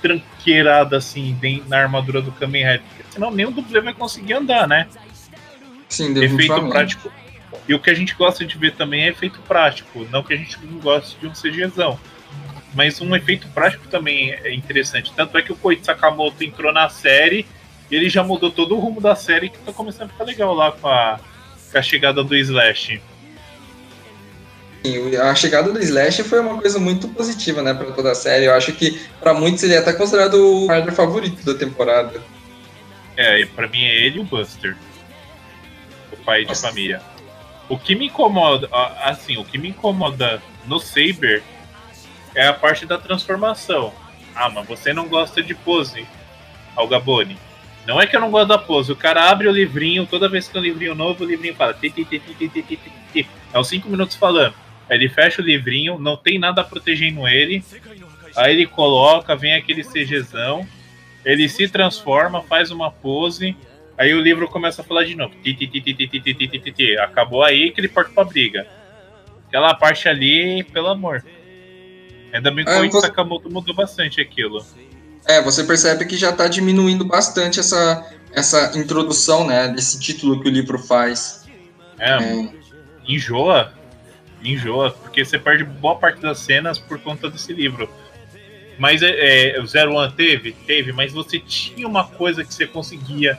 tranqueirada 0.00 0.96
assim 0.96 1.38
na 1.68 1.78
armadura 1.78 2.20
do 2.20 2.32
Kamen 2.32 2.64
Rider, 2.64 2.82
senão 3.10 3.30
nem 3.30 3.46
o 3.46 3.50
dublê 3.50 3.80
vai 3.80 3.94
conseguir 3.94 4.34
andar, 4.34 4.66
né? 4.66 4.88
Sim, 5.88 6.16
Efeito 6.18 6.68
prático. 6.68 7.12
E 7.68 7.74
o 7.74 7.78
que 7.78 7.90
a 7.90 7.94
gente 7.94 8.14
gosta 8.14 8.44
de 8.44 8.58
ver 8.58 8.74
também 8.74 9.04
é 9.04 9.08
efeito 9.08 9.40
prático, 9.42 10.06
não 10.10 10.22
que 10.22 10.32
a 10.32 10.36
gente 10.36 10.58
não 10.64 10.80
goste 10.80 11.18
de 11.20 11.26
um 11.26 11.32
CGzão. 11.32 11.98
Mas 12.74 13.00
um 13.00 13.14
efeito 13.14 13.46
prático 13.48 13.86
também 13.88 14.32
é 14.32 14.54
interessante. 14.54 15.12
Tanto 15.14 15.36
é 15.36 15.42
que 15.42 15.52
o 15.52 15.56
Koichi 15.56 15.84
Sakamoto 15.84 16.42
entrou 16.42 16.72
na 16.72 16.88
série 16.88 17.46
ele 17.94 18.08
já 18.08 18.24
mudou 18.24 18.50
todo 18.50 18.74
o 18.74 18.80
rumo 18.80 19.00
da 19.00 19.14
série 19.14 19.50
que 19.50 19.58
tá 19.58 19.72
começando 19.72 20.08
a 20.08 20.08
ficar 20.08 20.24
legal 20.24 20.54
lá 20.54 20.72
com 20.72 20.88
a, 20.88 21.20
com 21.70 21.78
a 21.78 21.82
chegada 21.82 22.24
do 22.24 22.34
Slash. 22.34 23.02
A 25.22 25.34
chegada 25.34 25.72
do 25.72 25.78
Slash 25.78 26.24
foi 26.24 26.40
uma 26.40 26.60
coisa 26.60 26.78
muito 26.78 27.06
positiva, 27.08 27.62
né, 27.62 27.72
para 27.72 27.92
toda 27.92 28.10
a 28.10 28.14
série. 28.14 28.46
Eu 28.46 28.54
acho 28.54 28.72
que 28.72 29.00
para 29.20 29.32
muitos 29.32 29.62
ele 29.62 29.74
é 29.74 29.78
até 29.78 29.92
considerado 29.92 30.34
o 30.34 30.66
Rider 30.66 30.92
favorito 30.92 31.44
da 31.44 31.56
temporada. 31.56 32.20
É, 33.16 33.44
para 33.46 33.68
mim 33.68 33.84
é 33.84 34.06
ele 34.06 34.18
e 34.18 34.20
o 34.20 34.24
Buster, 34.24 34.76
o 36.12 36.16
pai 36.24 36.44
Nossa. 36.44 36.54
de 36.54 36.68
família. 36.68 37.02
O 37.68 37.78
que 37.78 37.94
me 37.94 38.06
incomoda, 38.06 38.68
assim, 39.04 39.36
o 39.36 39.44
que 39.44 39.56
me 39.56 39.68
incomoda 39.68 40.42
no 40.66 40.80
Saber 40.80 41.42
é 42.34 42.46
a 42.46 42.52
parte 42.52 42.84
da 42.84 42.98
transformação. 42.98 43.92
Ah, 44.34 44.48
mas 44.48 44.66
você 44.66 44.92
não 44.92 45.06
gosta 45.06 45.42
de 45.42 45.54
pose, 45.54 46.06
Algabone. 46.74 47.38
Não 47.86 48.00
é 48.00 48.06
que 48.06 48.16
eu 48.16 48.20
não 48.20 48.30
gosto 48.30 48.48
da 48.48 48.58
pose, 48.58 48.90
o 48.90 48.96
cara 48.96 49.30
abre 49.30 49.46
o 49.46 49.52
livrinho, 49.52 50.06
toda 50.06 50.28
vez 50.28 50.46
que 50.46 50.52
tem 50.52 50.60
um 50.62 50.64
livrinho 50.64 50.94
novo, 50.94 51.22
o 51.22 51.26
livrinho 51.26 51.54
fala. 51.54 51.74
Ti, 51.74 51.90
ti, 51.90 52.04
ti, 52.04 53.28
é 53.52 53.58
uns 53.58 53.68
5 53.68 53.88
minutos 53.88 54.16
falando. 54.16 54.54
Aí 54.92 54.98
ele 54.98 55.08
fecha 55.08 55.40
o 55.40 55.44
livrinho, 55.44 55.98
não 55.98 56.18
tem 56.18 56.38
nada 56.38 56.62
protegendo 56.62 57.26
ele. 57.26 57.64
Aí 58.36 58.52
ele 58.52 58.66
coloca, 58.66 59.34
vem 59.34 59.54
aquele 59.54 59.82
CGzão, 59.82 60.68
ele 61.24 61.48
se 61.48 61.66
transforma, 61.66 62.42
faz 62.42 62.70
uma 62.70 62.90
pose, 62.90 63.56
aí 63.96 64.12
o 64.12 64.20
livro 64.20 64.46
começa 64.48 64.82
a 64.82 64.84
falar 64.84 65.04
de 65.04 65.14
novo. 65.14 65.34
Acabou 67.00 67.42
aí 67.42 67.70
que 67.70 67.80
ele 67.80 67.88
parte 67.88 68.12
pra 68.12 68.22
briga. 68.22 68.66
Aquela 69.48 69.74
parte 69.74 70.10
ali, 70.10 70.62
pelo 70.62 70.88
amor. 70.88 71.24
Ainda 72.30 72.50
bem 72.50 72.62
que 72.62 72.94
o 72.94 73.00
Sakamoto 73.00 73.50
mudou 73.50 73.74
bastante 73.74 74.20
aquilo. 74.20 74.62
É, 75.26 75.40
você 75.40 75.64
percebe 75.64 76.04
que 76.04 76.18
já 76.18 76.30
está 76.30 76.48
diminuindo 76.48 77.02
bastante 77.02 77.60
essa, 77.60 78.12
essa 78.30 78.78
introdução, 78.78 79.46
né, 79.46 79.68
desse 79.68 79.98
título 79.98 80.38
que 80.42 80.50
o 80.50 80.52
livro 80.52 80.78
faz. 80.78 81.48
É, 81.98 82.10
é. 82.10 82.48
enjoa, 83.08 83.72
enjoa, 84.44 84.90
porque 84.90 85.24
você 85.24 85.38
perde 85.38 85.64
boa 85.64 85.96
parte 85.96 86.20
das 86.20 86.38
cenas 86.38 86.78
por 86.78 86.98
conta 87.00 87.30
desse 87.30 87.52
livro. 87.52 87.88
Mas 88.78 89.02
é, 89.02 89.56
é, 89.56 89.60
o 89.60 89.66
Zero 89.66 89.94
One 89.94 90.12
teve? 90.12 90.52
Teve, 90.52 90.92
mas 90.92 91.12
você 91.12 91.38
tinha 91.38 91.86
uma 91.86 92.04
coisa 92.04 92.44
que 92.44 92.52
você 92.52 92.66
conseguia 92.66 93.38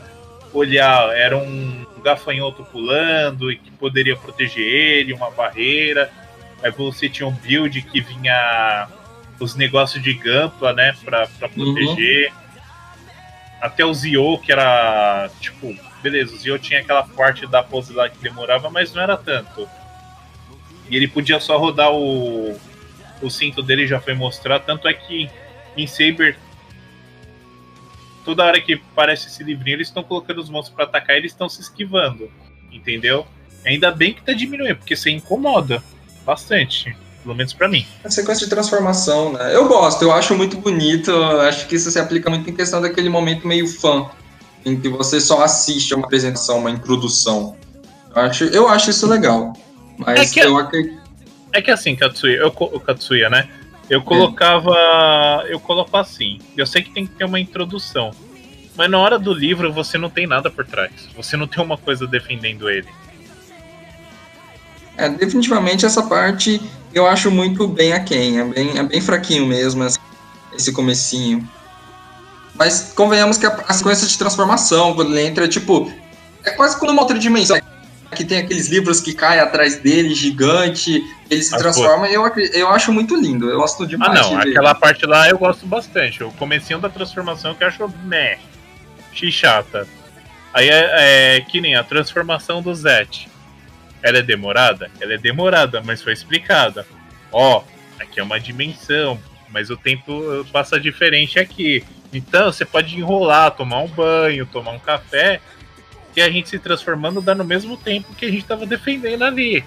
olhar, 0.53 1.09
era 1.15 1.35
um 1.37 1.85
gafanhoto 2.03 2.63
pulando 2.65 3.51
e 3.51 3.57
que 3.57 3.71
poderia 3.71 4.15
proteger 4.15 4.65
ele, 4.65 5.13
uma 5.13 5.31
barreira. 5.31 6.11
Aí 6.61 6.71
você 6.71 7.09
tinha 7.09 7.27
um 7.27 7.31
build 7.31 7.81
que 7.81 8.01
vinha 8.01 8.87
os 9.39 9.55
negócios 9.55 10.01
de 10.01 10.13
Gampla, 10.13 10.73
né, 10.73 10.95
pra, 11.03 11.27
pra 11.27 11.49
uhum. 11.49 11.73
proteger. 11.73 12.31
Uhum. 12.31 12.37
Até 13.61 13.85
o 13.85 13.93
Zio, 13.93 14.37
que 14.39 14.51
era, 14.51 15.29
tipo, 15.39 15.75
beleza, 16.01 16.35
o 16.35 16.37
Zio 16.37 16.59
tinha 16.59 16.81
aquela 16.81 17.03
parte 17.03 17.47
da 17.47 17.63
pose 17.63 17.93
lá 17.93 18.09
que 18.09 18.17
demorava, 18.19 18.69
mas 18.69 18.93
não 18.93 19.01
era 19.01 19.17
tanto. 19.17 19.67
E 20.93 20.95
ele 20.95 21.07
podia 21.07 21.39
só 21.39 21.57
rodar 21.57 21.91
o, 21.91 22.55
o 23.19 23.27
cinto 23.27 23.63
dele, 23.63 23.87
já 23.87 23.99
foi 23.99 24.13
mostrado. 24.13 24.63
Tanto 24.63 24.87
é 24.87 24.93
que 24.93 25.27
em 25.75 25.87
Saber, 25.87 26.37
toda 28.23 28.45
hora 28.45 28.61
que 28.61 28.73
aparece 28.73 29.27
esse 29.27 29.43
livrinho, 29.43 29.77
eles 29.77 29.87
estão 29.87 30.03
colocando 30.03 30.39
os 30.39 30.51
monstros 30.51 30.75
para 30.75 30.85
atacar 30.85 31.15
e 31.15 31.19
eles 31.21 31.31
estão 31.31 31.49
se 31.49 31.61
esquivando. 31.61 32.31
Entendeu? 32.71 33.25
Ainda 33.65 33.89
bem 33.89 34.13
que 34.13 34.21
tá 34.21 34.33
diminuindo, 34.33 34.75
porque 34.75 34.95
você 34.95 35.09
incomoda 35.09 35.83
bastante. 36.23 36.95
Pelo 37.23 37.33
menos 37.33 37.53
para 37.53 37.67
mim. 37.67 37.87
A 38.03 38.11
sequência 38.11 38.45
de 38.45 38.51
transformação, 38.51 39.33
né? 39.33 39.55
Eu 39.55 39.67
gosto, 39.67 40.03
eu 40.03 40.11
acho 40.11 40.35
muito 40.35 40.57
bonito. 40.57 41.11
Acho 41.41 41.65
que 41.65 41.73
isso 41.73 41.89
se 41.89 41.97
aplica 41.97 42.29
muito 42.29 42.47
em 42.47 42.53
questão 42.53 42.79
daquele 42.79 43.09
momento 43.09 43.47
meio 43.47 43.65
fã, 43.67 44.11
em 44.63 44.79
que 44.79 44.89
você 44.89 45.19
só 45.19 45.43
assiste 45.43 45.91
a 45.91 45.97
uma 45.97 46.05
apresentação, 46.05 46.59
uma 46.59 46.69
introdução. 46.69 47.57
Eu 48.15 48.21
acho, 48.21 48.43
eu 48.43 48.67
acho 48.67 48.91
isso 48.91 49.07
legal. 49.07 49.53
Mas 49.97 50.19
é 50.19 50.33
que, 50.33 50.39
eu 50.39 50.57
acredito. 50.57 51.01
É 51.51 51.61
que 51.61 51.71
assim, 51.71 51.95
Katsuya, 51.95 52.37
eu, 52.37 52.47
o 52.47 52.79
Katsuya, 52.79 53.29
né? 53.29 53.47
Eu 53.89 54.01
colocava. 54.01 55.43
É. 55.45 55.53
Eu 55.53 55.59
coloco 55.59 55.95
assim. 55.97 56.39
Eu 56.57 56.65
sei 56.65 56.81
que 56.81 56.91
tem 56.91 57.05
que 57.05 57.13
ter 57.13 57.25
uma 57.25 57.39
introdução. 57.39 58.11
Mas 58.75 58.89
na 58.89 58.97
hora 58.97 59.19
do 59.19 59.33
livro 59.33 59.71
você 59.71 59.97
não 59.97 60.09
tem 60.09 60.25
nada 60.25 60.49
por 60.49 60.65
trás. 60.65 60.91
Você 61.15 61.37
não 61.37 61.47
tem 61.47 61.63
uma 61.63 61.77
coisa 61.77 62.07
defendendo 62.07 62.69
ele. 62.69 62.87
É, 64.97 65.09
definitivamente 65.09 65.85
essa 65.85 66.03
parte 66.03 66.61
eu 66.93 67.07
acho 67.07 67.29
muito 67.29 67.67
bem 67.67 67.93
aquém. 67.93 68.39
É 68.39 68.43
bem, 68.43 68.77
é 68.77 68.83
bem 68.83 69.01
fraquinho 69.01 69.45
mesmo 69.45 69.85
esse 70.55 70.71
comecinho. 70.71 71.47
Mas 72.55 72.93
convenhamos 72.95 73.37
que 73.37 73.45
a, 73.45 73.63
a 73.67 73.73
sequência 73.73 74.07
de 74.07 74.17
transformação, 74.17 74.93
quando 74.93 75.11
ele 75.11 75.25
entra, 75.27 75.47
tipo, 75.47 75.91
é 76.43 76.51
quase 76.51 76.77
como 76.79 76.91
uma 76.91 77.01
outra 77.01 77.17
dimensão 77.17 77.57
que 78.13 78.23
tem 78.23 78.39
aqueles 78.39 78.69
livros 78.69 79.01
que 79.01 79.13
caem 79.13 79.39
atrás 79.39 79.77
dele, 79.77 80.13
gigante, 80.13 81.03
ele 81.29 81.41
se 81.41 81.57
transforma, 81.57 82.07
eu, 82.07 82.25
eu 82.53 82.69
acho 82.69 82.93
muito 82.93 83.15
lindo, 83.15 83.49
eu 83.49 83.57
gosto 83.57 83.85
demais. 83.85 84.19
Ah, 84.19 84.21
não, 84.21 84.39
de 84.39 84.49
aquela 84.49 84.73
parte 84.75 85.05
lá 85.05 85.29
eu 85.29 85.37
gosto 85.37 85.65
bastante. 85.65 86.23
O 86.23 86.31
comecinho 86.31 86.79
da 86.79 86.89
transformação 86.89 87.53
que 87.53 87.63
eu 87.63 87.67
acho 87.67 87.91
meh, 88.03 88.37
chata. 89.13 89.87
Aí 90.53 90.69
é, 90.69 91.37
é, 91.37 91.41
que 91.41 91.59
nem 91.59 91.75
a 91.75 91.83
transformação 91.83 92.61
do 92.61 92.73
Zet. 92.73 93.27
Ela 94.01 94.19
é 94.19 94.21
demorada? 94.21 94.91
Ela 94.99 95.13
é 95.13 95.17
demorada, 95.17 95.81
mas 95.83 96.01
foi 96.01 96.13
explicada. 96.13 96.85
Ó, 97.31 97.63
aqui 97.99 98.19
é 98.19 98.23
uma 98.23 98.39
dimensão, 98.39 99.19
mas 99.49 99.69
o 99.69 99.77
tempo 99.77 100.45
passa 100.51 100.79
diferente 100.79 101.39
aqui. 101.39 101.83
Então 102.13 102.51
você 102.51 102.65
pode 102.65 102.95
enrolar, 102.95 103.51
tomar 103.51 103.79
um 103.79 103.87
banho, 103.87 104.45
tomar 104.45 104.71
um 104.71 104.79
café 104.79 105.39
que 106.13 106.21
a 106.21 106.29
gente 106.29 106.49
se 106.49 106.59
transformando 106.59 107.21
dá 107.21 107.33
no 107.33 107.43
mesmo 107.43 107.75
tempo 107.75 108.13
que 108.13 108.25
a 108.25 108.29
gente 108.29 108.43
estava 108.43 108.65
defendendo 108.65 109.23
ali. 109.23 109.63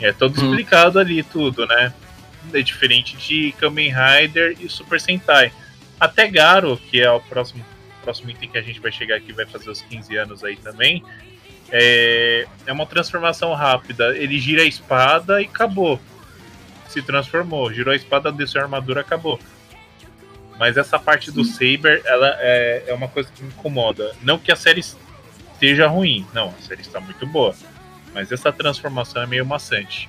É 0.00 0.12
todo 0.12 0.40
hum. 0.40 0.50
explicado 0.50 0.98
ali 0.98 1.22
tudo, 1.22 1.66
né? 1.66 1.92
É 2.52 2.62
diferente 2.62 3.16
de 3.16 3.52
Kamen 3.52 3.92
Rider 3.92 4.56
e 4.60 4.68
Super 4.68 5.00
Sentai. 5.00 5.52
Até 5.98 6.26
Garo, 6.28 6.78
que 6.78 7.00
é 7.00 7.10
o 7.10 7.20
próximo, 7.20 7.64
próximo 8.02 8.30
item 8.30 8.48
que 8.48 8.58
a 8.58 8.62
gente 8.62 8.80
vai 8.80 8.90
chegar 8.90 9.16
aqui, 9.16 9.32
vai 9.32 9.46
fazer 9.46 9.70
os 9.70 9.82
15 9.82 10.16
anos 10.16 10.42
aí 10.42 10.56
também. 10.56 11.04
É, 11.70 12.46
é 12.66 12.72
uma 12.72 12.86
transformação 12.86 13.52
rápida. 13.54 14.16
Ele 14.16 14.38
gira 14.38 14.62
a 14.62 14.66
espada 14.66 15.40
e 15.40 15.44
acabou. 15.44 16.00
Se 16.88 17.02
transformou. 17.02 17.72
Girou 17.72 17.92
a 17.92 17.96
espada, 17.96 18.32
desceu 18.32 18.62
a 18.62 18.64
armadura, 18.64 19.02
acabou. 19.02 19.38
Mas 20.58 20.76
essa 20.76 20.98
parte 20.98 21.30
do 21.30 21.44
Saber, 21.44 22.02
ela 22.04 22.36
é, 22.40 22.84
é 22.88 22.94
uma 22.94 23.08
coisa 23.08 23.30
que 23.34 23.42
me 23.42 23.48
incomoda. 23.48 24.14
Não 24.22 24.38
que 24.38 24.50
a 24.50 24.56
série 24.56 24.82
esteja 25.60 25.86
ruim. 25.86 26.26
Não, 26.32 26.48
a 26.48 26.62
série 26.62 26.80
está 26.80 26.98
muito 26.98 27.26
boa. 27.26 27.54
Mas 28.14 28.32
essa 28.32 28.50
transformação 28.50 29.22
é 29.22 29.26
meio 29.26 29.44
maçante. 29.44 30.08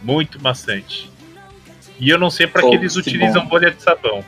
Muito 0.00 0.40
maçante. 0.40 1.10
E 1.98 2.08
eu 2.08 2.18
não 2.18 2.30
sei 2.30 2.46
para 2.46 2.62
que 2.62 2.74
eles 2.74 2.96
utilizam 2.96 3.42
bom. 3.42 3.48
bolha 3.48 3.70
de 3.72 3.82
sabão. 3.82 4.24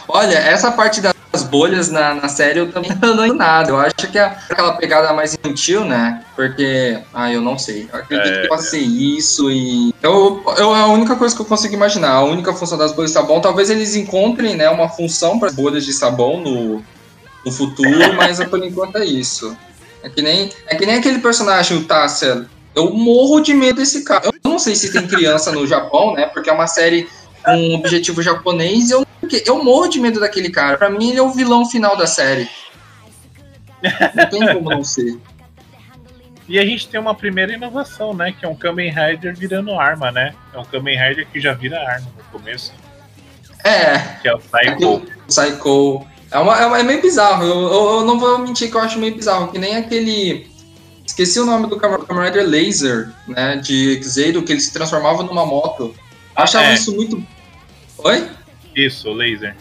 Olha, 0.09 0.37
essa 0.37 0.71
parte 0.71 1.01
das 1.01 1.15
bolhas 1.43 1.91
na, 1.91 2.15
na 2.15 2.29
série 2.29 2.61
eu 2.61 2.71
também 2.71 2.91
não 2.91 3.27
entendo 3.27 3.35
nada. 3.35 3.71
Eu 3.71 3.79
acho 3.79 3.95
que 4.11 4.19
é 4.19 4.37
aquela 4.51 4.73
pegada 4.75 5.13
mais 5.13 5.35
infantil, 5.35 5.85
né? 5.85 6.25
Porque, 6.37 6.99
ah, 7.13 7.33
eu 7.33 7.41
não 7.41 7.59
sei. 7.59 7.89
Eu 7.93 8.01
acredito 8.01 8.35
é, 8.35 8.43
que 8.43 8.49
possa 8.49 8.71
ser 8.71 8.79
isso 8.79 9.51
e. 9.51 9.95
Eu, 10.03 10.43
eu, 10.59 10.75
a 10.75 10.87
única 10.87 11.17
coisa 11.17 11.35
que 11.35 11.41
eu 11.41 11.47
consigo 11.47 11.75
imaginar, 11.75 12.13
a 12.13 12.25
única 12.25 12.53
função 12.53 12.79
das 12.79 12.93
bolhas 12.93 13.11
de 13.11 13.15
sabão, 13.15 13.41
talvez 13.41 13.71
eles 13.71 13.95
encontrem 13.95 14.57
né, 14.57 14.69
uma 14.69 14.89
função 14.89 15.39
para 15.39 15.49
as 15.49 15.55
bolhas 15.55 15.85
de 15.85 15.93
sabão 15.93 16.41
no, 16.41 16.83
no 17.45 17.53
futuro, 17.53 18.15
mas 18.17 18.43
por 18.45 18.63
enquanto 18.63 18.97
é 18.97 19.05
isso. 19.05 19.57
É 20.03 20.09
que 20.09 20.21
nem, 20.21 20.51
é 20.67 20.77
que 20.77 20.85
nem 20.85 20.97
aquele 20.97 21.19
personagem, 21.19 21.79
o 21.79 21.85
Tassel. 21.85 22.45
Eu 22.75 22.93
morro 22.93 23.41
de 23.41 23.55
medo 23.55 23.77
desse 23.77 24.03
cara. 24.03 24.27
Eu 24.27 24.51
não 24.51 24.59
sei 24.59 24.75
se 24.75 24.93
tem 24.93 25.07
criança 25.07 25.53
no 25.53 25.65
Japão, 25.65 26.13
né? 26.13 26.27
Porque 26.27 26.51
é 26.51 26.53
uma 26.53 26.67
série 26.67 27.09
um 27.49 27.75
objetivo 27.75 28.23
japonês. 28.23 28.91
Eu, 28.91 29.07
eu 29.47 29.63
morro 29.63 29.89
de 29.89 30.01
medo 30.01 30.21
daquele 30.21 30.51
cara. 30.51 30.77
Pra 30.77 30.91
mim, 30.91 31.11
ele 31.11 31.19
é 31.19 31.23
o 31.23 31.31
vilão 31.31 31.67
final 31.67 31.97
da 31.97 32.07
série. 32.07 32.49
Não 34.15 34.31
tem 34.31 34.55
como 34.55 34.71
não 34.71 34.85
ser. 34.85 35.19
E 36.49 36.59
a 36.59 36.65
gente 36.65 36.89
tem 36.89 37.01
uma 37.01 37.15
primeira 37.15 37.53
inovação, 37.53 38.13
né? 38.13 38.35
Que 38.39 38.45
é 38.45 38.49
um 38.49 38.55
Kamen 38.55 38.91
Rider 38.91 39.35
virando 39.35 39.73
arma, 39.73 40.11
né? 40.11 40.35
É 40.53 40.59
um 40.59 40.65
Kamen 40.65 40.97
Rider 40.97 41.27
que 41.33 41.41
já 41.41 41.55
vira 41.55 41.79
arma 41.79 42.07
no 42.17 42.25
começo. 42.39 42.73
É. 43.65 43.99
Que 44.21 44.29
é 44.29 44.35
o 44.35 44.39
Psycho. 44.39 45.03
É 45.07 45.27
Psycho. 45.27 46.07
É, 46.31 46.39
uma, 46.39 46.61
é, 46.61 46.67
uma, 46.67 46.79
é 46.79 46.83
meio 46.83 47.01
bizarro. 47.01 47.45
Eu, 47.45 47.61
eu, 47.61 47.91
eu, 47.99 48.05
não 48.05 48.19
vou 48.19 48.39
mentir 48.39 48.71
que 48.71 48.77
eu 48.77 48.81
acho 48.81 48.99
meio 48.99 49.15
bizarro. 49.15 49.49
Que 49.49 49.59
nem 49.59 49.77
aquele. 49.77 50.51
Esqueci 51.07 51.41
o 51.41 51.47
nome 51.47 51.67
do 51.67 51.79
Kamen 51.79 52.27
Rider 52.27 52.47
Laser, 52.47 53.11
né? 53.27 53.57
De 53.57 54.03
Xedo, 54.03 54.43
que 54.43 54.53
ele 54.53 54.61
se 54.61 54.73
transformava 54.73 55.23
numa 55.23 55.47
moto. 55.47 55.95
Eu 56.37 56.43
achava 56.43 56.67
é. 56.67 56.75
isso 56.75 56.95
muito. 56.95 57.25
Oi? 58.05 58.29
Isso, 58.77 59.13
Laser. 59.13 59.57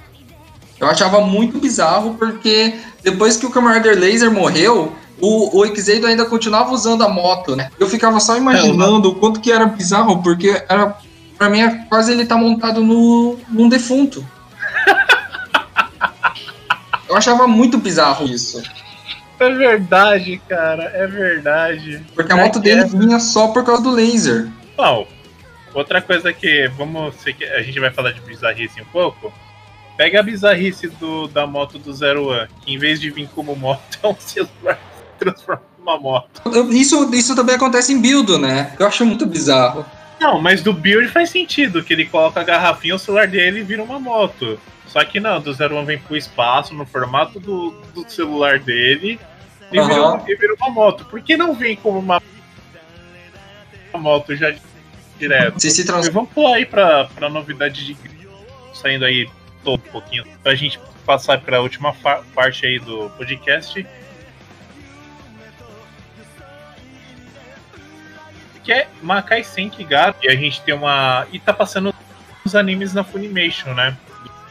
Eu 0.80 0.88
achava 0.88 1.22
muito 1.22 1.60
bizarro 1.60 2.16
porque 2.16 2.76
depois 3.02 3.38
que 3.38 3.46
o 3.46 3.50
Rider 3.50 3.98
Laser 3.98 4.30
morreu, 4.30 4.94
o, 5.22 5.62
o 5.62 5.76
Xedo 5.76 6.08
ainda 6.08 6.26
continuava 6.26 6.74
usando 6.74 7.04
a 7.04 7.10
moto, 7.10 7.56
né? 7.56 7.72
Eu 7.80 7.88
ficava 7.88 8.20
só 8.20 8.36
imaginando 8.36 9.10
o 9.10 9.16
quanto 9.16 9.40
que 9.40 9.50
era 9.50 9.66
bizarro, 9.66 10.22
porque 10.22 10.62
era, 10.68 10.98
pra 11.38 11.50
mim 11.50 11.62
é 11.62 11.86
quase 11.88 12.12
ele 12.12 12.26
tá 12.26 12.36
montado 12.36 12.84
no, 12.84 13.38
num 13.48 13.70
defunto. 13.70 14.26
Eu 17.08 17.16
achava 17.16 17.48
muito 17.48 17.78
bizarro 17.78 18.26
isso. 18.26 18.62
É 19.40 19.50
verdade, 19.52 20.42
cara, 20.50 20.92
é 20.96 21.08
verdade. 21.08 22.04
Porque 22.14 22.34
a 22.34 22.36
moto 22.36 22.60
é 22.60 22.62
dele 22.62 22.82
é... 22.82 22.86
vinha 22.86 23.20
só 23.20 23.50
por 23.50 23.64
causa 23.64 23.84
do 23.84 23.92
laser. 23.92 24.50
Bom, 24.76 25.08
outra 25.74 26.02
coisa 26.02 26.32
que 26.32 26.68
vamos 26.70 27.16
a 27.56 27.62
gente 27.62 27.80
vai 27.80 27.92
falar 27.92 28.12
de 28.12 28.22
bizarrice 28.22 28.82
um 28.82 28.86
pouco. 28.86 29.34
Pega 29.98 30.20
a 30.20 30.24
bizarrice 30.24 30.88
do, 30.88 31.28
da 31.28 31.46
moto 31.46 31.78
do 31.78 31.94
Zero 31.94 32.30
One, 32.30 32.48
que 32.62 32.74
em 32.74 32.78
vez 32.78 33.00
de 33.00 33.12
vir 33.12 33.30
como 33.36 33.56
moto, 33.56 33.82
é 34.02 34.08
um 34.08 34.16
celular 34.16 34.76
que 34.76 35.26
transforma 35.26 35.62
numa 35.78 36.00
moto. 36.00 36.42
Isso, 36.72 37.14
isso 37.14 37.36
também 37.36 37.56
acontece 37.56 37.94
em 37.94 38.02
Build, 38.02 38.38
né? 38.40 38.74
Eu 38.80 38.88
acho 38.88 39.06
muito 39.06 39.26
bizarro. 39.26 39.86
Não, 40.20 40.42
mas 40.42 40.64
do 40.64 40.74
Build 40.74 41.10
faz 41.10 41.30
sentido, 41.30 41.84
que 41.84 41.94
ele 41.94 42.06
coloca 42.06 42.40
a 42.40 42.44
garrafinha, 42.44 42.96
o 42.96 43.00
celular 43.00 43.28
dele 43.28 43.60
e 43.60 43.64
vira 43.64 43.84
uma 43.84 44.00
moto. 44.00 44.60
Só 44.88 45.04
que 45.04 45.20
não, 45.20 45.42
do 45.42 45.54
Zero 45.54 45.76
One 45.76 45.86
vem 45.86 45.98
pro 45.98 46.16
espaço 46.16 46.74
no 46.74 46.86
formato 46.86 47.40
do, 47.40 47.72
do 47.94 48.10
celular 48.10 48.60
dele 48.60 49.20
e, 49.72 49.80
uhum. 49.80 49.88
virou, 49.88 50.24
e 50.28 50.36
virou 50.36 50.58
uma 50.58 50.70
moto. 50.70 51.06
Por 51.06 51.22
que 51.22 51.36
não 51.36 51.54
vem 51.54 51.76
como 51.76 52.00
uma 52.00 52.22
moto 53.96 54.36
já 54.36 54.54
direto? 55.18 55.60
Se 55.60 55.70
se 55.70 55.86
trans... 55.86 56.08
Vamos 56.10 56.30
pular 56.32 56.56
aí 56.56 56.66
pra, 56.66 57.06
pra 57.06 57.30
novidade 57.30 57.86
de 57.86 57.98
saindo 58.74 59.06
aí 59.06 59.30
todo 59.64 59.80
um 59.88 59.92
pouquinho, 59.92 60.26
pra 60.42 60.56
gente 60.56 60.80
passar 61.06 61.40
pra 61.40 61.62
última 61.62 61.94
parte 62.36 62.66
aí 62.66 62.80
do 62.80 63.10
podcast. 63.12 63.86
Que 68.64 68.72
é 68.72 68.88
Makai 69.02 69.44
Senki 69.44 69.84
Gato, 69.84 70.20
e 70.24 70.30
a 70.30 70.36
gente 70.36 70.62
tem 70.62 70.74
uma. 70.74 71.28
E 71.34 71.40
tá 71.40 71.54
passando 71.54 71.94
os 72.46 72.56
animes 72.56 72.94
na 72.94 73.04
Funimation, 73.04 73.74
né? 73.74 73.98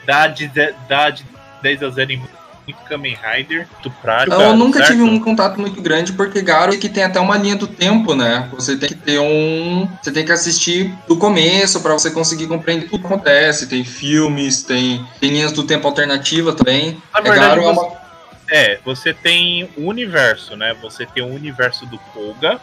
dá 0.05 0.27
de, 0.27 0.51
dá 0.89 1.11
de 1.11 1.25
10 1.63 1.83
a 1.83 1.91
0 1.91 2.13
em 2.13 2.23
muito 2.67 2.79
Kamen 2.85 3.17
Rider 3.17 3.67
do 3.83 3.91
prático. 3.91 4.41
Eu 4.41 4.57
nunca 4.57 4.79
certo? 4.79 4.93
tive 4.93 5.03
um 5.03 5.19
contato 5.19 5.61
muito 5.61 5.81
grande 5.83 6.13
porque 6.13 6.41
Garo 6.43 6.73
é 6.73 6.77
que 6.77 6.89
tem 6.89 7.03
até 7.03 7.19
uma 7.19 7.37
linha 7.37 7.57
do 7.57 7.67
tempo, 7.67 8.15
né? 8.15 8.49
Você 8.53 8.77
tem 8.77 8.89
que 8.89 8.95
ter 8.95 9.19
um, 9.19 9.89
você 10.03 10.13
tem 10.13 10.25
que 10.25 10.33
assistir 10.33 10.93
do 11.09 11.17
começo 11.17 11.81
para 11.81 11.93
você 11.93 12.11
conseguir 12.11 12.47
compreender 12.47 12.89
tudo 12.89 13.01
que 13.01 13.07
acontece. 13.07 13.69
Tem 13.69 13.85
filmes, 13.85 14.63
tem, 14.63 15.05
tem 15.21 15.31
linhas 15.31 15.53
do 15.53 15.65
tempo 15.65 15.87
alternativa 15.87 16.53
também. 16.53 17.03
Na 17.13 17.21
é, 17.21 17.23
verdade, 17.23 17.41
Garo 17.41 17.61
é 17.61 17.65
você, 17.65 17.81
é 17.81 17.83
uma... 17.83 18.03
É, 18.51 18.79
você 18.85 19.15
tem 19.15 19.69
o 19.77 19.89
universo, 19.89 20.57
né? 20.57 20.75
Você 20.83 21.07
tem 21.07 21.23
o 21.23 21.35
universo 21.35 21.87
do 21.87 21.99
Koga, 21.99 22.61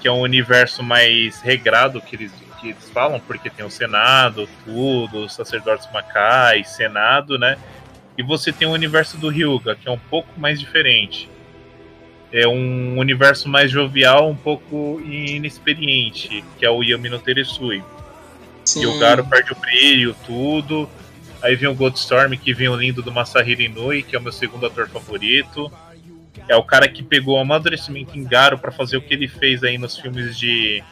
que 0.00 0.06
é 0.06 0.12
um 0.12 0.20
universo 0.20 0.82
mais 0.82 1.40
regrado 1.40 2.00
que 2.00 2.14
eles, 2.14 2.32
que 2.60 2.68
eles 2.68 2.90
falam, 2.90 3.18
porque 3.18 3.50
tem 3.50 3.64
o 3.64 3.70
Senado, 3.70 4.48
tudo, 4.64 5.24
os 5.24 5.34
sacerdotes 5.34 5.88
Macai, 5.92 6.62
Senado, 6.64 7.38
né? 7.38 7.56
E 8.16 8.22
você 8.22 8.52
tem 8.52 8.68
o 8.68 8.72
universo 8.72 9.16
do 9.16 9.28
Ryuga, 9.28 9.74
que 9.74 9.88
é 9.88 9.90
um 9.90 9.98
pouco 9.98 10.28
mais 10.38 10.60
diferente. 10.60 11.28
É 12.32 12.46
um 12.46 12.98
universo 12.98 13.48
mais 13.48 13.70
jovial, 13.70 14.28
um 14.28 14.36
pouco 14.36 15.00
inexperiente, 15.04 16.44
que 16.58 16.64
é 16.64 16.70
o 16.70 16.82
Yami 16.82 17.08
no 17.08 17.18
Teresui. 17.18 17.82
Sim. 18.64 18.82
E 18.82 18.86
o 18.86 18.98
Garo 18.98 19.24
perde 19.24 19.52
o 19.52 19.56
brilho, 19.56 20.16
tudo. 20.26 20.88
Aí 21.42 21.54
vem 21.54 21.68
o 21.68 21.74
Goldstorm, 21.74 22.32
que 22.36 22.54
vem 22.54 22.68
o 22.68 22.76
lindo 22.76 23.02
do 23.02 23.12
Masahiro 23.12 23.62
Inui, 23.62 24.02
que 24.02 24.16
é 24.16 24.18
o 24.18 24.22
meu 24.22 24.32
segundo 24.32 24.66
ator 24.66 24.88
favorito. 24.88 25.70
É 26.48 26.56
o 26.56 26.62
cara 26.62 26.88
que 26.88 27.02
pegou 27.02 27.36
o 27.36 27.40
amadurecimento 27.40 28.18
em 28.18 28.24
Garo 28.24 28.58
para 28.58 28.72
fazer 28.72 28.96
o 28.96 29.02
que 29.02 29.14
ele 29.14 29.28
fez 29.28 29.62
aí 29.62 29.78
nos 29.78 29.98
filmes 29.98 30.36
de 30.36 30.82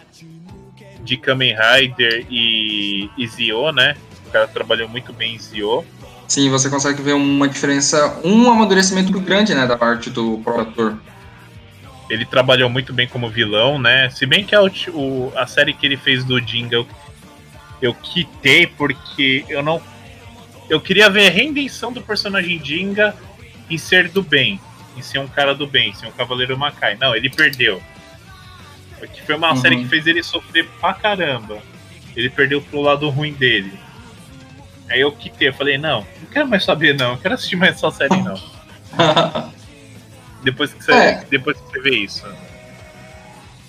de 1.03 1.17
Kamen 1.17 1.57
Rider 1.57 2.27
e, 2.31 3.11
e 3.19 3.27
Zio, 3.27 3.73
né? 3.73 3.97
O 4.27 4.31
cara 4.31 4.47
trabalhou 4.47 4.89
muito 4.89 5.13
bem 5.13 5.35
em 5.35 5.39
Zio. 5.39 5.85
Sim, 6.33 6.49
você 6.49 6.71
consegue 6.71 7.03
ver 7.03 7.13
uma 7.13 7.47
diferença, 7.47 8.19
um 8.25 8.51
amadurecimento 8.51 9.13
muito 9.13 9.23
grande, 9.23 9.55
né, 9.55 9.67
da 9.67 9.77
parte 9.77 10.09
do 10.09 10.39
próprio 10.39 10.63
ator. 10.63 10.99
Ele 12.09 12.25
trabalhou 12.25 12.71
muito 12.71 12.91
bem 12.91 13.07
como 13.07 13.29
vilão, 13.29 13.79
né? 13.79 14.09
Se 14.09 14.25
bem 14.25 14.43
que 14.43 14.55
a, 14.55 14.63
o, 14.63 15.31
a 15.37 15.47
série 15.47 15.75
que 15.75 15.85
ele 15.85 15.99
fez 15.99 16.25
do 16.25 16.41
Jinga 16.41 16.87
eu, 17.83 17.93
quitei 17.93 18.67
porque 18.67 19.45
eu 19.47 19.63
não. 19.63 19.83
Eu 20.71 20.81
queria 20.81 21.11
ver 21.11 21.27
a 21.27 21.31
redenção 21.31 21.93
do 21.93 22.01
personagem 22.01 22.59
Jinga 22.65 23.15
em 23.69 23.77
ser 23.77 24.09
do 24.09 24.23
bem, 24.23 24.59
em 24.97 25.03
ser 25.03 25.19
um 25.19 25.29
cara 25.29 25.55
do 25.55 25.67
bem, 25.67 25.93
ser 25.93 26.07
um 26.07 26.13
cavaleiro 26.13 26.57
Macai. 26.57 26.97
Não, 26.99 27.15
ele 27.15 27.29
perdeu. 27.29 27.83
Que 29.13 29.21
foi 29.21 29.35
uma 29.35 29.51
uhum. 29.51 29.57
série 29.57 29.77
que 29.77 29.87
fez 29.87 30.07
ele 30.07 30.23
sofrer 30.23 30.67
pra 30.81 30.95
caramba. 30.95 31.59
Ele 32.17 32.31
perdeu 32.31 32.63
pro 32.63 32.81
lado 32.81 33.07
ruim 33.11 33.35
dele. 33.35 33.92
Aí 34.93 35.01
eu 35.01 35.11
quitei, 35.11 35.49
eu 35.49 35.55
falei, 35.55 35.79
não, 35.79 36.07
não 36.21 36.29
quero 36.31 36.47
mais 36.47 36.65
saber 36.65 36.95
não, 36.95 37.13
não 37.13 37.17
quero 37.17 37.35
assistir 37.35 37.57
mais 37.57 37.77
essa 37.77 37.91
série 37.91 38.23
não. 38.23 38.35
depois, 40.45 40.75
que 40.75 40.85
você, 40.85 40.93
é. 40.93 41.25
depois 41.31 41.57
que 41.57 41.71
você 41.71 41.81
vê 41.81 41.97
isso. 41.97 42.27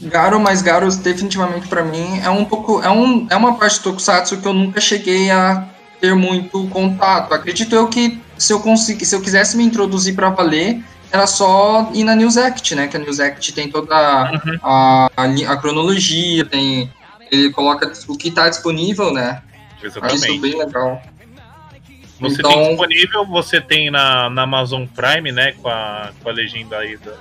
Garo, 0.01 0.37
mas 0.37 0.61
Garo 0.61 0.93
definitivamente 0.97 1.67
para 1.69 1.81
mim 1.81 2.19
é 2.19 2.29
um 2.29 2.43
pouco 2.43 2.83
é, 2.83 2.89
um, 2.89 3.25
é 3.29 3.37
uma 3.37 3.57
parte 3.57 3.79
do 3.79 3.83
Tokusatsu 3.83 4.41
que 4.41 4.45
eu 4.45 4.51
nunca 4.51 4.81
cheguei 4.81 5.31
a 5.31 5.65
ter 6.01 6.13
muito 6.13 6.67
contato. 6.67 7.33
Acredito 7.33 7.73
eu 7.73 7.87
que 7.87 8.19
se 8.37 8.51
eu 8.51 8.59
conseguir, 8.59 9.05
se 9.05 9.15
eu 9.15 9.21
quisesse 9.21 9.55
me 9.55 9.63
introduzir 9.63 10.13
para 10.13 10.29
valer, 10.29 10.83
era 11.09 11.25
só 11.25 11.89
ir 11.93 12.03
na 12.03 12.15
News 12.15 12.35
Act, 12.35 12.75
né? 12.75 12.87
Que 12.87 12.97
a 12.97 12.99
News 12.99 13.21
Act 13.21 13.53
tem 13.53 13.69
toda 13.69 13.95
uhum. 13.95 14.59
a, 14.61 15.09
a, 15.15 15.23
a, 15.23 15.57
cronologia, 15.57 16.43
tem 16.43 16.91
ele 17.31 17.49
coloca 17.51 17.89
o 18.09 18.17
que 18.17 18.27
está 18.27 18.49
disponível, 18.49 19.13
né? 19.13 19.41
Exatamente. 19.81 20.23
Acho 20.23 20.31
isso 20.33 20.41
bem 20.41 20.57
legal. 20.57 21.01
Você 22.23 22.39
então... 22.39 22.51
tem 22.51 22.67
disponível, 22.69 23.25
você 23.25 23.59
tem 23.59 23.91
na, 23.91 24.29
na 24.29 24.43
Amazon 24.43 24.85
Prime, 24.85 25.31
né? 25.31 25.51
Com 25.53 25.67
a, 25.67 26.11
com 26.21 26.29
a 26.29 26.31
legenda 26.31 26.77
aí 26.77 26.97
da, 26.97 27.15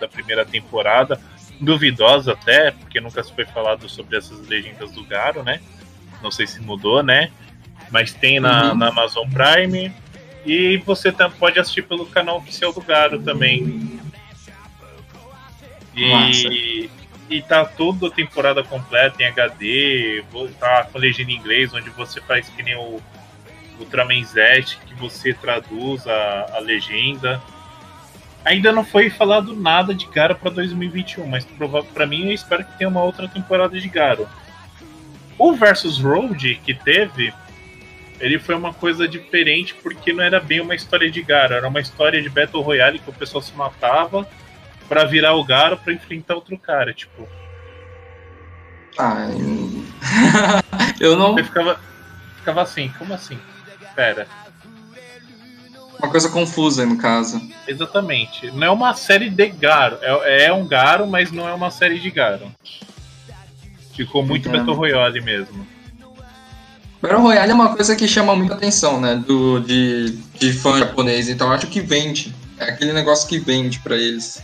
da 0.00 0.08
primeira 0.08 0.44
temporada. 0.44 1.20
Duvidosa 1.60 2.32
até, 2.32 2.72
porque 2.72 3.00
nunca 3.00 3.22
se 3.22 3.32
foi 3.32 3.44
falado 3.44 3.88
sobre 3.88 4.18
essas 4.18 4.46
legendas 4.48 4.90
do 4.90 5.04
Garo, 5.04 5.44
né? 5.44 5.60
Não 6.20 6.30
sei 6.30 6.46
se 6.46 6.60
mudou, 6.60 7.02
né? 7.02 7.30
Mas 7.90 8.12
tem 8.12 8.40
na, 8.40 8.70
uhum. 8.70 8.74
na 8.74 8.88
Amazon 8.88 9.28
Prime. 9.28 9.92
E 10.44 10.78
você 10.78 11.12
pode 11.12 11.58
assistir 11.58 11.82
pelo 11.82 12.04
canal 12.06 12.38
oficial 12.38 12.72
do 12.72 12.80
Garo 12.80 13.22
também. 13.22 14.00
E, 15.94 16.90
e 17.30 17.40
tá 17.42 17.60
a 17.60 18.10
temporada 18.10 18.64
completa 18.64 19.22
em 19.22 19.26
HD, 19.26 20.24
tá 20.58 20.88
com 20.92 20.98
legenda 20.98 21.30
em 21.30 21.36
inglês, 21.36 21.72
onde 21.72 21.88
você 21.90 22.20
faz 22.20 22.48
que 22.48 22.62
nem 22.64 22.74
o 22.74 23.00
Ultraman 23.78 24.22
Z, 24.24 24.64
que 24.86 24.94
você 24.94 25.32
traduz 25.32 26.06
a, 26.06 26.56
a 26.56 26.58
legenda. 26.60 27.40
Ainda 28.44 28.72
não 28.72 28.84
foi 28.84 29.08
falado 29.08 29.56
nada 29.56 29.94
de 29.94 30.06
Garo 30.06 30.36
para 30.36 30.50
2021, 30.50 31.26
mas 31.26 31.46
para 31.92 32.06
mim 32.06 32.28
eu 32.28 32.34
espero 32.34 32.64
que 32.64 32.76
tenha 32.76 32.88
uma 32.88 33.02
outra 33.02 33.26
temporada 33.26 33.80
de 33.80 33.88
Garo. 33.88 34.28
O 35.38 35.54
Versus 35.54 35.98
Road 35.98 36.60
que 36.64 36.74
teve, 36.74 37.32
ele 38.20 38.38
foi 38.38 38.54
uma 38.54 38.72
coisa 38.72 39.08
diferente 39.08 39.74
porque 39.74 40.12
não 40.12 40.22
era 40.22 40.38
bem 40.38 40.60
uma 40.60 40.74
história 40.74 41.10
de 41.10 41.22
Garo, 41.22 41.54
era 41.54 41.66
uma 41.66 41.80
história 41.80 42.20
de 42.20 42.28
Battle 42.28 42.62
Royale 42.62 42.98
que 42.98 43.10
o 43.10 43.14
pessoal 43.14 43.42
se 43.42 43.54
matava 43.54 44.28
para 44.88 45.04
virar 45.04 45.34
o 45.34 45.44
Garo 45.44 45.78
para 45.78 45.92
enfrentar 45.92 46.34
outro 46.34 46.56
cara, 46.58 46.92
tipo. 46.92 47.26
Ah, 48.98 49.26
eu 51.00 51.16
não. 51.16 51.38
Eu 51.38 51.44
ficava, 51.44 51.80
ficava 52.36 52.62
assim, 52.62 52.92
como 52.98 53.14
assim? 53.14 53.38
Pera. 53.94 54.26
Uma 55.98 56.10
coisa 56.10 56.28
confusa 56.28 56.84
no 56.84 56.98
caso. 56.98 57.40
Exatamente. 57.66 58.50
Não 58.50 58.66
é 58.66 58.70
uma 58.70 58.94
série 58.94 59.30
de 59.30 59.48
Garo. 59.48 59.98
É, 60.02 60.46
é 60.46 60.52
um 60.52 60.66
Garo, 60.66 61.06
mas 61.06 61.32
não 61.32 61.48
é 61.48 61.54
uma 61.54 61.70
série 61.70 61.98
de 61.98 62.10
Garo. 62.10 62.52
Ficou 63.94 64.24
muito. 64.24 64.50
Battle 64.50 64.74
Royale 64.74 65.20
mesmo. 65.20 65.66
Battle 67.00 67.20
Royale 67.20 67.50
é 67.50 67.54
uma 67.54 67.74
coisa 67.74 67.94
que 67.94 68.08
chama 68.08 68.34
muita 68.34 68.54
atenção, 68.54 69.00
né? 69.00 69.14
Do, 69.14 69.60
de, 69.60 70.18
de 70.38 70.52
fã 70.52 70.78
japonês. 70.78 71.28
Então 71.28 71.50
acho 71.52 71.68
que 71.68 71.80
vende. 71.80 72.34
É 72.58 72.64
aquele 72.64 72.92
negócio 72.92 73.28
que 73.28 73.38
vende 73.38 73.78
para 73.80 73.96
eles. 73.96 74.42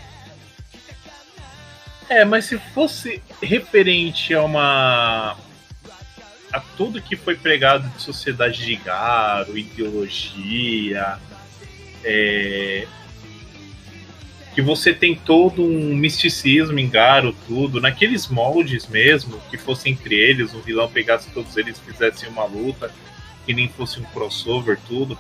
É, 2.09 2.25
mas 2.25 2.47
se 2.47 2.59
fosse 2.75 3.23
referente 3.43 4.35
a 4.35 4.43
uma. 4.43 5.37
A 6.53 6.61
tudo 6.61 7.01
que 7.01 7.17
foi 7.17 7.37
pregado 7.37 7.89
de 7.89 8.03
sociedade 8.03 8.65
de 8.65 8.77
Garo, 8.77 9.57
ideologia, 9.57 11.19
é, 12.05 12.87
que 14.55 14.61
você 14.61 14.93
tem 14.93 15.15
todo 15.15 15.63
um 15.63 15.95
misticismo 15.95 16.79
em 16.79 16.89
Garo, 16.89 17.35
tudo, 17.47 17.81
naqueles 17.81 18.29
moldes 18.29 18.87
mesmo, 18.87 19.41
que 19.51 19.57
fosse 19.57 19.89
entre 19.89 20.15
eles, 20.15 20.53
o 20.53 20.61
vilão 20.61 20.91
pegasse 20.91 21.31
todos 21.31 21.57
eles 21.57 21.79
fizesse 21.79 22.27
uma 22.27 22.45
luta, 22.45 22.93
que 23.47 23.55
nem 23.55 23.69
fosse 23.69 24.01
um 24.01 24.05
crossover, 24.05 24.79
tudo, 24.89 25.17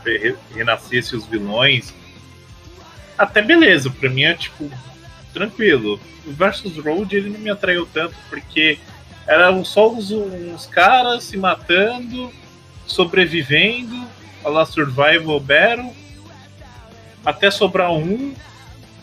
renascesse 0.54 1.14
os 1.14 1.26
vilões. 1.26 1.94
Até 3.16 3.40
beleza, 3.40 3.88
pra 3.88 4.10
mim 4.10 4.24
é 4.24 4.34
tipo, 4.34 4.70
tranquilo. 5.32 6.00
O 6.26 6.32
Versus 6.32 6.76
Road 6.76 7.16
ele 7.16 7.30
não 7.30 7.38
me 7.38 7.50
atraiu 7.50 7.86
tanto, 7.86 8.14
porque 8.28 8.78
eram 9.30 9.64
só 9.64 9.88
uns, 9.88 10.10
uns 10.10 10.66
caras 10.66 11.22
se 11.22 11.36
matando, 11.36 12.32
sobrevivendo, 12.84 14.04
a 14.44 14.48
la 14.48 14.66
Survival 14.66 15.38
Battle, 15.38 15.94
até 17.24 17.48
sobrar 17.48 17.92
um 17.92 18.34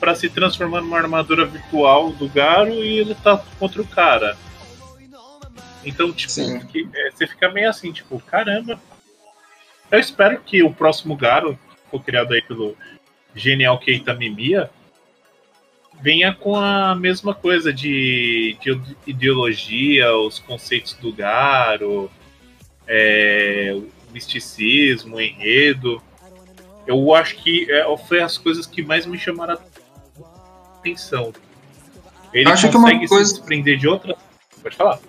para 0.02 0.14
se 0.16 0.30
transformar 0.30 0.82
numa 0.82 0.98
armadura 0.98 1.46
virtual 1.46 2.12
do 2.12 2.28
Garo 2.28 2.74
e 2.74 3.00
ele 3.00 3.16
tá 3.16 3.42
contra 3.58 3.82
o 3.82 3.88
cara. 3.88 4.38
Então, 5.86 6.12
tipo, 6.12 6.68
que, 6.68 6.90
é, 6.94 7.12
você 7.12 7.26
fica 7.26 7.50
meio 7.50 7.70
assim, 7.70 7.94
tipo, 7.94 8.20
caramba. 8.20 8.78
Eu 9.90 10.00
espero 10.00 10.42
que 10.42 10.62
o 10.62 10.74
próximo 10.74 11.16
Garo, 11.16 11.54
que 11.54 11.90
foi 11.90 12.00
criado 12.02 12.34
aí 12.34 12.42
pelo 12.42 12.76
genial 13.34 13.80
Keita 13.80 14.14
Mimiya, 14.14 14.70
venha 16.02 16.34
com 16.34 16.56
a 16.56 16.96
mesma 16.96 17.34
coisa 17.34 17.74
de, 17.74 18.58
de 18.62 18.80
ideologia, 19.06 20.16
os 20.16 20.40
conceitos 20.40 20.94
do 20.94 21.12
Garo, 21.12 22.10
é, 22.88 23.74
o 23.76 24.14
misticismo, 24.14 25.18
o 25.18 25.22
enredo. 25.22 26.02
Eu 26.86 27.14
acho 27.14 27.36
que 27.36 27.70
é, 27.70 27.86
foi 28.08 28.22
as 28.22 28.38
coisas 28.38 28.66
que 28.66 28.82
mais 28.82 29.06
me 29.06 29.18
chamaram 29.18 29.56
a 29.56 30.78
atenção. 30.80 31.34
Ele 32.34 32.50
acho 32.50 32.72
consegue 32.72 33.00
que 33.00 33.06
uma 33.06 33.08
coisa... 33.08 33.26
se 33.26 33.34
desprender 33.36 33.78
de 33.78 33.88
outra. 33.88 34.16
Pode 34.62 34.76
falar. 34.76 35.00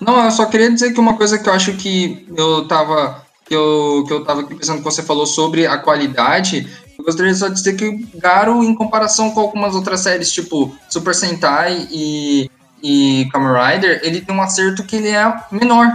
Não, 0.00 0.24
eu 0.24 0.30
só 0.30 0.46
queria 0.46 0.70
dizer 0.70 0.92
que 0.92 1.00
uma 1.00 1.16
coisa 1.16 1.38
que 1.38 1.48
eu 1.48 1.52
acho 1.52 1.76
que 1.76 2.26
eu 2.36 2.66
tava. 2.68 3.24
Que 3.46 3.54
eu, 3.54 4.04
que 4.06 4.12
eu 4.12 4.24
tava 4.24 4.42
pensando 4.44 4.78
que 4.78 4.84
você 4.84 5.02
falou 5.02 5.26
sobre 5.26 5.66
a 5.66 5.76
qualidade. 5.76 6.66
Eu 6.98 7.04
gostaria 7.04 7.34
só 7.34 7.48
de 7.48 7.54
dizer 7.54 7.76
que 7.76 8.06
Garo, 8.14 8.62
em 8.62 8.74
comparação 8.74 9.30
com 9.30 9.40
algumas 9.40 9.74
outras 9.74 10.00
séries, 10.00 10.32
tipo 10.32 10.76
Super 10.88 11.14
Sentai 11.14 11.88
e, 11.90 12.50
e 12.82 13.28
Kamen 13.32 13.52
Rider, 13.52 14.00
ele 14.02 14.20
tem 14.20 14.34
um 14.34 14.42
acerto 14.42 14.84
que 14.84 14.96
ele 14.96 15.08
é 15.08 15.34
menor, 15.50 15.86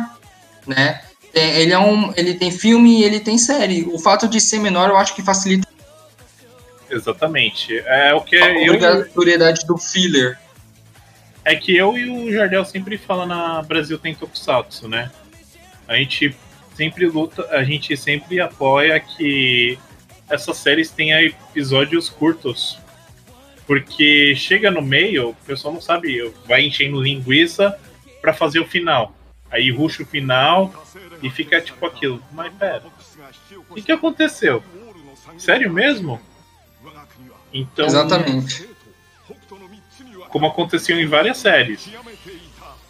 né? 0.68 1.02
Ele, 1.34 1.72
é 1.72 1.80
um, 1.80 2.12
ele 2.18 2.34
tem 2.34 2.52
filme 2.52 3.00
e 3.00 3.04
ele 3.04 3.20
tem 3.20 3.38
série. 3.38 3.84
O 3.91 4.00
fato 4.00 4.28
de 4.28 4.41
ser 4.41 4.60
menor 4.60 4.89
eu 4.89 4.97
acho 4.97 5.16
que 5.16 5.22
facilita 5.22 5.70
Exatamente. 6.89 7.78
É 7.86 8.14
o 8.14 8.22
que 8.22 8.36
a 8.38 8.50
obrigatoriedade 8.50 9.62
eu... 9.62 9.68
do 9.68 9.78
filler. 9.78 10.39
É 11.45 11.56
que 11.56 11.76
eu 11.76 11.97
e 11.97 12.10
o 12.10 12.32
Jardel 12.32 12.66
sempre 12.66 12.97
falam 12.97 13.26
na 13.26 13.62
Brasil 13.62 13.97
tem 13.97 14.14
Tokusatsu, 14.14 14.88
né? 14.88 15.12
A 15.88 15.95
gente 15.95 16.36
sempre 16.76 17.08
luta, 17.08 17.47
a 17.52 17.64
gente 17.64 17.95
sempre 17.95 18.39
apoia 18.39 19.00
que 19.00 19.78
essas 20.30 20.57
séries 20.57 20.91
têm 20.91 21.11
episódios 21.11 22.09
curtos. 22.09 22.80
Porque 23.65 24.34
chega 24.36 24.71
no 24.71 24.82
meio, 24.82 25.30
o 25.30 25.36
pessoal 25.36 25.73
não 25.73 25.82
sabe, 25.82 26.34
vai 26.47 26.65
enchendo 26.65 27.01
linguiça 27.01 27.80
para 28.21 28.34
fazer 28.34 28.59
o 28.59 28.65
final. 28.65 29.13
Aí 29.51 29.71
ruxa 29.71 30.03
o 30.03 30.05
final 30.05 30.73
e 31.21 31.30
fica 31.30 31.61
tipo 31.61 31.86
aquilo. 31.86 32.23
Mas 32.32 32.53
pera, 32.53 32.84
o 33.69 33.75
que, 33.75 33.82
que 33.84 33.91
aconteceu? 33.91 34.63
Sério 35.38 35.71
mesmo? 35.71 36.19
Então. 37.53 37.86
Exatamente. 37.86 38.69
Como 40.30 40.45
aconteceu 40.45 40.99
em 40.99 41.07
várias 41.07 41.38
séries. 41.38 41.89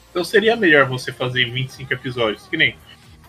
Então 0.10 0.24
seria 0.24 0.56
melhor 0.56 0.88
você 0.88 1.12
fazer 1.12 1.50
25 1.50 1.94
episódios. 1.94 2.48
Que 2.48 2.58
nem 2.58 2.76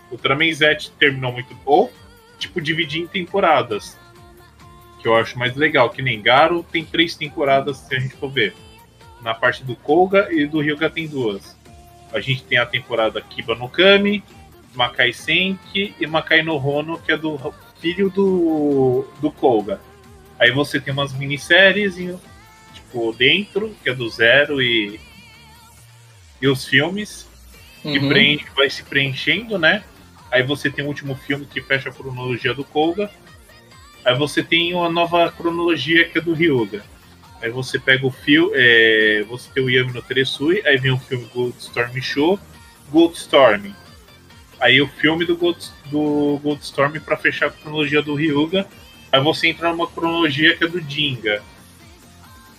Ultraman 0.09 0.53
Z 0.53 0.91
terminou 0.99 1.31
muito 1.31 1.53
bom. 1.55 1.89
Tipo, 2.37 2.59
dividir 2.59 3.01
em 3.01 3.07
temporadas. 3.07 3.97
Que 5.01 5.07
eu 5.07 5.15
acho 5.15 5.37
mais 5.37 5.55
legal. 5.55 5.89
Que 5.89 6.01
nem 6.01 6.21
Garo 6.21 6.63
tem 6.71 6.85
três 6.85 7.15
temporadas, 7.15 7.77
se 7.77 7.95
a 7.95 7.99
gente 7.99 8.15
for 8.15 8.29
ver. 8.29 8.53
Na 9.21 9.33
parte 9.33 9.63
do 9.63 9.75
Koga 9.75 10.29
e 10.31 10.45
do 10.45 10.61
Ryuga 10.61 10.89
tem 10.89 11.07
duas. 11.07 11.57
A 12.11 12.19
gente 12.19 12.43
tem 12.43 12.57
a 12.57 12.65
temporada 12.65 13.21
Kiba 13.21 13.55
no 13.55 13.69
Kami, 13.69 14.23
Makai 14.73 15.13
Senki 15.13 15.95
e 15.99 16.07
Makai 16.07 16.41
no 16.41 16.55
Hono, 16.55 16.99
que 16.99 17.11
é 17.11 17.17
do 17.17 17.37
filho 17.79 18.09
do, 18.09 19.07
do 19.21 19.31
Koga. 19.31 19.79
Aí 20.39 20.51
você 20.51 20.79
tem 20.79 20.93
umas 20.93 21.13
minisséries, 21.13 21.95
tipo, 22.73 23.13
dentro, 23.13 23.75
que 23.83 23.89
é 23.89 23.93
do 23.93 24.09
Zero 24.09 24.61
e, 24.61 24.99
e 26.41 26.47
os 26.47 26.65
filmes, 26.65 27.27
que 27.81 27.97
uhum. 27.99 28.09
preenche, 28.09 28.45
vai 28.55 28.69
se 28.69 28.83
preenchendo, 28.83 29.57
né? 29.57 29.83
Aí 30.31 30.43
você 30.43 30.69
tem 30.69 30.83
o 30.83 30.87
último 30.87 31.15
filme 31.15 31.45
que 31.45 31.61
fecha 31.61 31.89
a 31.89 31.93
cronologia 31.93 32.53
do 32.53 32.63
Koga. 32.63 33.11
Aí 34.03 34.15
você 34.15 34.43
tem 34.43 34.73
uma 34.73 34.89
nova 34.89 35.31
cronologia 35.31 36.07
que 36.07 36.17
é 36.17 36.21
do 36.21 36.33
Ryuga. 36.33 36.83
Aí 37.41 37.49
você 37.49 37.79
pega 37.79 38.05
o 38.05 38.11
fio, 38.11 38.51
é, 38.53 39.23
você 39.27 39.49
tem 39.51 39.63
o 39.63 39.69
Yami 39.69 39.93
no 39.93 40.01
Teresui, 40.01 40.61
aí 40.65 40.77
vem 40.77 40.91
o 40.91 40.97
filme 40.97 41.27
Goldstorm 41.33 41.99
Show, 41.99 42.39
Goldstorm. 42.91 43.71
Aí 44.59 44.79
o 44.79 44.87
filme 44.87 45.25
do, 45.25 45.35
Gold, 45.35 45.59
do 45.87 46.39
Goldstorm 46.43 46.99
para 46.99 47.17
fechar 47.17 47.47
a 47.47 47.51
cronologia 47.51 48.01
do 48.01 48.13
Ryuga. 48.13 48.67
Aí 49.11 49.19
você 49.19 49.47
entra 49.47 49.71
numa 49.71 49.87
cronologia 49.87 50.55
que 50.55 50.63
é 50.63 50.67
do 50.67 50.79
Jinga. 50.79 51.41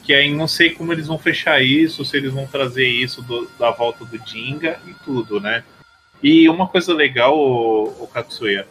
Que 0.02 0.12
aí 0.12 0.34
não 0.34 0.48
sei 0.48 0.70
como 0.70 0.92
eles 0.92 1.06
vão 1.06 1.16
fechar 1.16 1.62
isso, 1.62 2.04
se 2.04 2.16
eles 2.16 2.32
vão 2.32 2.44
trazer 2.44 2.88
isso 2.88 3.22
do, 3.22 3.48
da 3.56 3.70
volta 3.70 4.04
do 4.04 4.18
Jinga 4.26 4.80
e 4.84 4.94
tudo, 5.04 5.40
né? 5.40 5.62
E 6.20 6.48
uma 6.48 6.66
coisa 6.66 6.92
legal, 6.92 7.38
o, 7.38 7.84
o 8.02 8.08
Katsuya, 8.08 8.66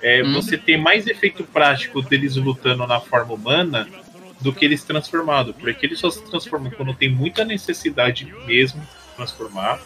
é 0.00 0.22
hum. 0.22 0.32
você 0.32 0.56
ter 0.56 0.76
mais 0.76 1.06
efeito 1.06 1.44
prático 1.44 2.02
deles 2.02 2.36
lutando 2.36 2.86
na 2.86 3.00
forma 3.00 3.34
humana 3.34 3.88
do 4.40 4.52
que 4.52 4.64
eles 4.64 4.84
transformado, 4.84 5.54
porque 5.54 5.86
eles 5.86 5.98
só 5.98 6.10
se 6.10 6.22
transformam 6.24 6.70
quando 6.70 6.94
tem 6.94 7.10
muita 7.10 7.44
necessidade 7.44 8.32
mesmo 8.46 8.80
de 8.80 9.16
transformar, 9.16 9.80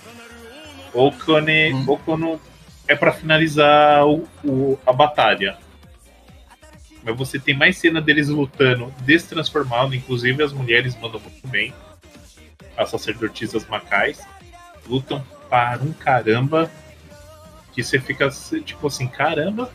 ou 0.92 1.12
quando, 1.12 1.48
hum. 1.48 1.84
ou 1.86 1.98
quando 1.98 2.40
é 2.88 2.96
para 2.96 3.12
finalizar 3.12 4.06
o, 4.06 4.28
o, 4.44 4.78
a 4.84 4.92
batalha. 4.92 5.56
Mas 7.02 7.16
você 7.16 7.38
tem 7.38 7.54
mais 7.54 7.78
cena 7.78 8.00
deles 8.00 8.28
lutando 8.28 8.92
destransformado, 9.02 9.94
inclusive 9.94 10.42
as 10.42 10.52
mulheres 10.52 10.96
mandam 10.96 11.20
muito 11.20 11.46
bem. 11.48 11.72
As 12.76 12.90
sacerdotisas 12.90 13.66
macais 13.66 14.20
lutam 14.86 15.24
para 15.48 15.82
um 15.82 15.92
caramba. 15.92 16.70
Que 17.72 17.82
você 17.82 17.98
fica 17.98 18.28
tipo 18.64 18.88
assim, 18.88 19.06
caramba. 19.06 19.70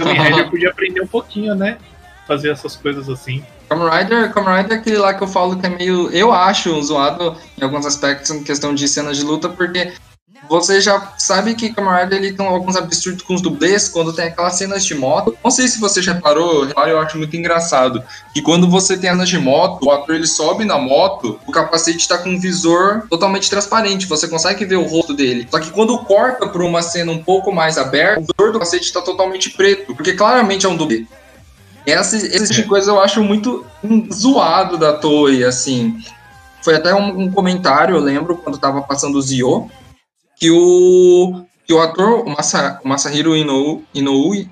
Kamen 0.00 0.22
Rider 0.22 0.50
podia 0.50 0.70
aprender 0.70 1.00
um 1.02 1.06
pouquinho, 1.06 1.54
né? 1.54 1.78
Fazer 2.26 2.50
essas 2.50 2.76
coisas 2.76 3.08
assim. 3.08 3.44
Kamen 3.68 3.88
Rider, 3.88 4.32
Kamen 4.32 4.62
Rider 4.62 4.78
é 4.78 4.80
aquele 4.80 4.98
lá 4.98 5.14
que 5.14 5.22
eu 5.22 5.28
falo 5.28 5.56
que 5.58 5.66
é 5.66 5.68
meio. 5.68 6.10
Eu 6.10 6.32
acho 6.32 6.82
zoado 6.82 7.36
em 7.58 7.64
alguns 7.64 7.86
aspectos 7.86 8.30
em 8.30 8.42
questão 8.42 8.74
de 8.74 8.88
cenas 8.88 9.16
de 9.16 9.24
luta, 9.24 9.48
porque 9.48 9.92
você 10.48 10.80
já 10.80 11.12
sabe 11.16 11.54
que 11.54 11.66
Rider 11.66 12.18
ele 12.18 12.32
tem 12.32 12.46
alguns 12.46 12.76
absurdos 12.76 13.22
com 13.22 13.34
os 13.34 13.40
dublês 13.40 13.88
quando 13.88 14.12
tem 14.12 14.26
aquelas 14.26 14.54
cenas 14.56 14.84
de 14.84 14.94
moto. 14.94 15.36
Não 15.44 15.50
sei 15.50 15.68
se 15.68 15.78
você 15.78 16.02
já 16.02 16.14
parou, 16.14 16.66
eu 16.66 16.98
acho 16.98 17.18
muito 17.18 17.36
engraçado. 17.36 18.02
Que 18.32 18.42
quando 18.42 18.68
você 18.68 18.96
tem 18.96 19.10
cenas 19.10 19.28
de 19.28 19.38
moto, 19.38 19.86
o 19.86 19.90
ator 19.90 20.14
ele 20.14 20.26
sobe 20.26 20.64
na 20.64 20.78
moto, 20.78 21.38
o 21.46 21.52
capacete 21.52 21.98
está 21.98 22.18
com 22.18 22.30
um 22.30 22.40
visor 22.40 23.06
totalmente 23.08 23.48
transparente, 23.50 24.06
você 24.06 24.26
consegue 24.28 24.64
ver 24.64 24.76
o 24.76 24.86
rosto 24.86 25.14
dele. 25.14 25.46
Só 25.50 25.58
que 25.60 25.70
quando 25.70 25.96
corta 25.98 26.48
para 26.48 26.64
uma 26.64 26.82
cena 26.82 27.12
um 27.12 27.22
pouco 27.22 27.52
mais 27.52 27.78
aberta, 27.78 28.20
o 28.20 28.22
visor 28.22 28.52
do 28.52 28.58
capacete 28.58 28.84
está 28.84 29.00
totalmente 29.00 29.50
preto, 29.50 29.94
porque 29.94 30.14
claramente 30.14 30.66
é 30.66 30.68
um 30.68 30.76
dublê. 30.76 31.06
Essa, 31.86 32.16
esse 32.16 32.48
tipo 32.48 32.62
de 32.62 32.68
coisa 32.68 32.90
eu 32.90 33.00
acho 33.00 33.22
muito 33.22 33.64
zoado 34.12 34.76
da 34.76 34.92
Toei, 34.92 35.44
assim. 35.44 35.98
Foi 36.62 36.74
até 36.74 36.94
um, 36.94 37.20
um 37.20 37.30
comentário, 37.30 37.96
eu 37.96 38.00
lembro, 38.00 38.36
quando 38.36 38.58
tava 38.58 38.82
passando 38.82 39.16
o 39.16 39.22
Zio, 39.22 39.70
que 40.40 40.50
o, 40.50 41.44
que 41.66 41.72
o 41.72 41.80
ator, 41.80 42.26
o, 42.26 42.30
Masa, 42.30 42.80
o 42.82 42.88
Masahiro 42.88 43.36
Inoue, 43.36 43.84
Inoue, 43.94 44.50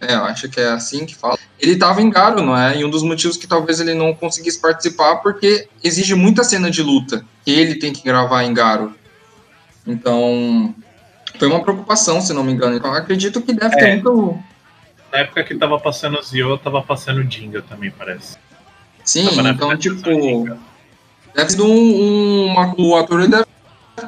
é, 0.00 0.14
eu 0.14 0.24
acho 0.24 0.48
que 0.50 0.60
é 0.60 0.68
assim 0.68 1.06
que 1.06 1.14
fala, 1.14 1.38
ele 1.58 1.76
tava 1.76 2.02
em 2.02 2.10
Garo, 2.10 2.42
não 2.42 2.56
é? 2.56 2.78
E 2.78 2.84
um 2.84 2.90
dos 2.90 3.02
motivos 3.02 3.38
que 3.38 3.46
talvez 3.46 3.80
ele 3.80 3.94
não 3.94 4.14
conseguisse 4.14 4.60
participar 4.60 5.16
porque 5.16 5.66
exige 5.82 6.14
muita 6.14 6.44
cena 6.44 6.70
de 6.70 6.82
luta 6.82 7.24
que 7.44 7.50
ele 7.50 7.76
tem 7.76 7.92
que 7.92 8.04
gravar 8.04 8.44
em 8.44 8.52
Garo. 8.52 8.94
Então, 9.86 10.74
foi 11.38 11.48
uma 11.48 11.62
preocupação, 11.62 12.20
se 12.20 12.34
não 12.34 12.44
me 12.44 12.52
engano. 12.52 12.76
Então, 12.76 12.92
acredito 12.92 13.40
que 13.40 13.54
deve 13.54 13.74
é. 13.76 13.78
ter 13.78 13.94
muito 13.94 14.38
na 15.10 15.18
época 15.20 15.42
que 15.42 15.54
tava 15.56 15.78
passando 15.78 16.18
o 16.18 16.22
Zio, 16.22 16.56
tava 16.58 16.82
passando 16.82 17.18
o 17.18 17.28
Jinga 17.28 17.62
também, 17.62 17.90
parece. 17.90 18.38
Sim, 19.04 19.28
então, 19.48 19.76
tipo. 19.76 20.48
Deve 21.34 21.50
ser 21.50 21.62
um, 21.62 21.66
um, 21.66 22.46
uma, 22.46 22.74
o 22.76 22.96
ator 22.96 23.26
deve 23.28 23.46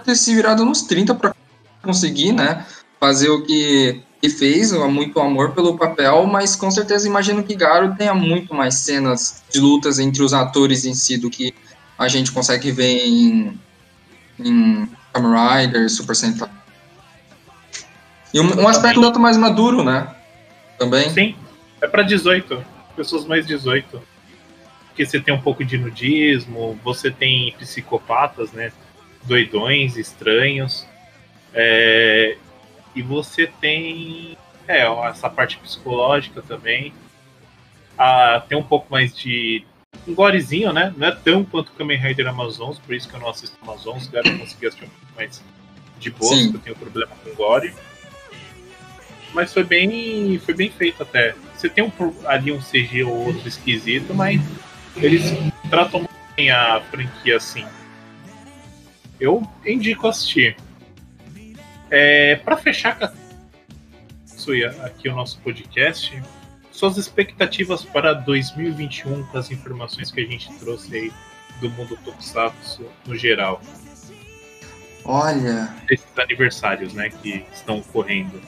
ter 0.01 0.14
se 0.16 0.34
virado 0.34 0.64
nos 0.64 0.82
30 0.82 1.14
para 1.14 1.34
conseguir, 1.82 2.32
né? 2.32 2.66
Fazer 3.01 3.30
o 3.30 3.45
que, 3.45 4.03
que 4.20 4.28
fez, 4.28 4.72
muito 4.72 5.18
amor 5.20 5.53
pelo 5.53 5.76
papel, 5.76 6.26
mas 6.26 6.55
com 6.55 6.70
certeza 6.70 7.07
imagino 7.09 7.43
que 7.43 7.55
Garo 7.55 7.95
tenha 7.97 8.14
muito 8.14 8.55
mais 8.55 8.76
cenas 8.76 9.43
de 9.51 9.61
lutas 9.61 9.99
entre 9.99 10.22
os 10.22 10.32
atores 10.32 10.84
em 10.84 10.95
si 10.95 11.16
do 11.16 11.28
que 11.28 11.55
a 11.99 12.09
gente 12.09 12.32
consegue 12.32 12.70
ver 12.70 13.07
em, 13.07 13.61
em 14.38 14.88
Kamen 15.12 15.32
Rider, 15.32 15.90
Super 15.90 16.14
Sentai. 16.14 16.51
E 18.32 18.40
um, 18.40 18.62
um 18.62 18.68
aspecto 18.68 19.01
muito 19.01 19.20
mais 19.20 19.36
maduro, 19.36 19.84
né? 19.84 20.09
também? 20.82 21.09
Sim, 21.11 21.34
é 21.80 21.86
para 21.86 22.03
18, 22.03 22.64
pessoas 22.97 23.24
mais 23.24 23.47
18. 23.47 24.03
Porque 24.88 25.07
você 25.07 25.20
tem 25.20 25.32
um 25.32 25.40
pouco 25.40 25.64
de 25.64 25.78
nudismo, 25.78 26.78
você 26.84 27.11
tem 27.11 27.55
psicopatas, 27.59 28.53
né? 28.53 28.72
Doidões, 29.25 29.97
estranhos. 29.97 30.87
É, 31.55 32.37
e 32.95 33.03
você 33.03 33.47
tem 33.47 34.37
é, 34.66 34.87
essa 35.09 35.29
parte 35.29 35.59
psicológica 35.59 36.43
também. 36.43 36.93
Ah, 37.99 38.43
tem 38.49 38.57
um 38.57 38.62
pouco 38.62 38.87
mais 38.91 39.16
de 39.16 39.64
um 40.07 40.14
gorezinho, 40.14 40.73
né? 40.73 40.93
Não 40.97 41.07
é 41.07 41.12
tão 41.12 41.45
quanto 41.45 41.73
Kamen 41.73 41.99
Rider 41.99 42.27
Amazons, 42.27 42.79
por 42.79 42.95
isso 42.95 43.09
que 43.09 43.14
eu 43.14 43.20
não 43.20 43.29
assisto 43.29 43.57
Amazons, 43.62 44.09
quero 44.09 44.39
conseguir 44.39 44.66
assistir 44.68 44.87
um 44.87 44.89
pouco 44.89 45.14
mais 45.16 45.43
de 45.99 46.11
boa, 46.11 46.31
porque 46.31 46.57
eu 46.57 46.61
tenho 46.61 46.77
problema 46.77 47.12
com 47.23 47.35
gore 47.35 47.73
mas 49.33 49.53
foi 49.53 49.64
bem, 49.64 50.39
foi 50.39 50.55
bem 50.55 50.70
feito 50.70 51.03
até. 51.03 51.35
Você 51.57 51.68
tem 51.68 51.85
um, 51.85 51.93
ali 52.27 52.53
um 52.53 52.61
CG 52.61 53.05
ou 53.05 53.27
outro 53.27 53.49
esquisito, 53.49 54.14
mas 54.14 54.41
eles 54.97 55.33
tratam 55.70 56.07
bem 56.37 56.51
a 56.51 56.81
franquia 56.91 57.37
assim. 57.37 57.64
Eu 59.23 59.41
indico 59.64 60.09
assistir. 60.09 60.57
É, 61.89 62.35
para 62.37 62.57
fechar 62.57 63.14
aqui 64.83 65.09
o 65.09 65.14
nosso 65.14 65.39
podcast, 65.39 66.20
suas 66.73 66.97
expectativas 66.97 67.85
para 67.85 68.14
2021 68.14 69.23
com 69.27 69.39
as 69.39 69.49
informações 69.53 70.11
que 70.11 70.20
a 70.20 70.27
gente 70.27 70.53
trouxe 70.55 70.97
aí 70.97 71.12
do 71.61 71.70
mundo 71.70 71.97
Tokusatsu 72.05 72.85
no 73.07 73.16
geral. 73.16 73.62
Olha. 75.05 75.73
Esses 75.89 76.18
aniversários, 76.18 76.93
né, 76.93 77.09
que 77.09 77.47
estão 77.55 77.79
ocorrendo. 77.79 78.41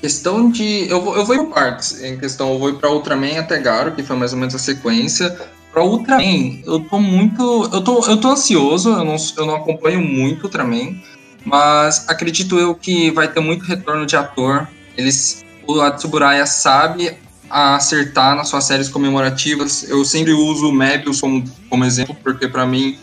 Questão 0.00 0.48
de. 0.48 0.88
Eu 0.88 1.02
vou, 1.02 1.16
eu 1.16 1.26
vou 1.26 1.34
ir 1.34 1.38
por 1.38 1.52
partes. 1.52 2.00
Em 2.00 2.16
questão, 2.16 2.52
eu 2.52 2.60
vou 2.60 2.70
ir 2.70 2.78
pra 2.78 2.92
Ultraman 2.92 3.40
até 3.40 3.58
Garo, 3.58 3.90
que 3.90 4.04
foi 4.04 4.14
mais 4.14 4.32
ou 4.32 4.38
menos 4.38 4.54
a 4.54 4.58
sequência. 4.58 5.36
Pra 5.76 5.84
Ultraman, 5.84 6.62
eu 6.64 6.80
tô 6.80 6.98
muito. 6.98 7.68
Eu 7.70 7.82
tô, 7.82 8.02
eu 8.06 8.16
tô 8.16 8.30
ansioso, 8.30 8.88
eu 8.88 9.04
não, 9.04 9.16
eu 9.36 9.44
não 9.44 9.56
acompanho 9.56 10.00
muito 10.00 10.44
Ultraman, 10.44 10.98
mas 11.44 12.08
acredito 12.08 12.58
eu 12.58 12.74
que 12.74 13.10
vai 13.10 13.28
ter 13.28 13.40
muito 13.40 13.62
retorno 13.62 14.06
de 14.06 14.16
ator. 14.16 14.66
Eles. 14.96 15.44
O 15.66 15.78
Atsuburaya 15.82 16.46
sabe 16.46 17.12
acertar 17.50 18.34
nas 18.34 18.48
suas 18.48 18.64
séries 18.64 18.88
comemorativas. 18.88 19.86
Eu 19.86 20.02
sempre 20.02 20.32
uso 20.32 20.72
Mebius 20.72 21.20
como, 21.20 21.44
como 21.68 21.84
exemplo, 21.84 22.16
porque 22.24 22.48
para 22.48 22.64
mim, 22.64 22.98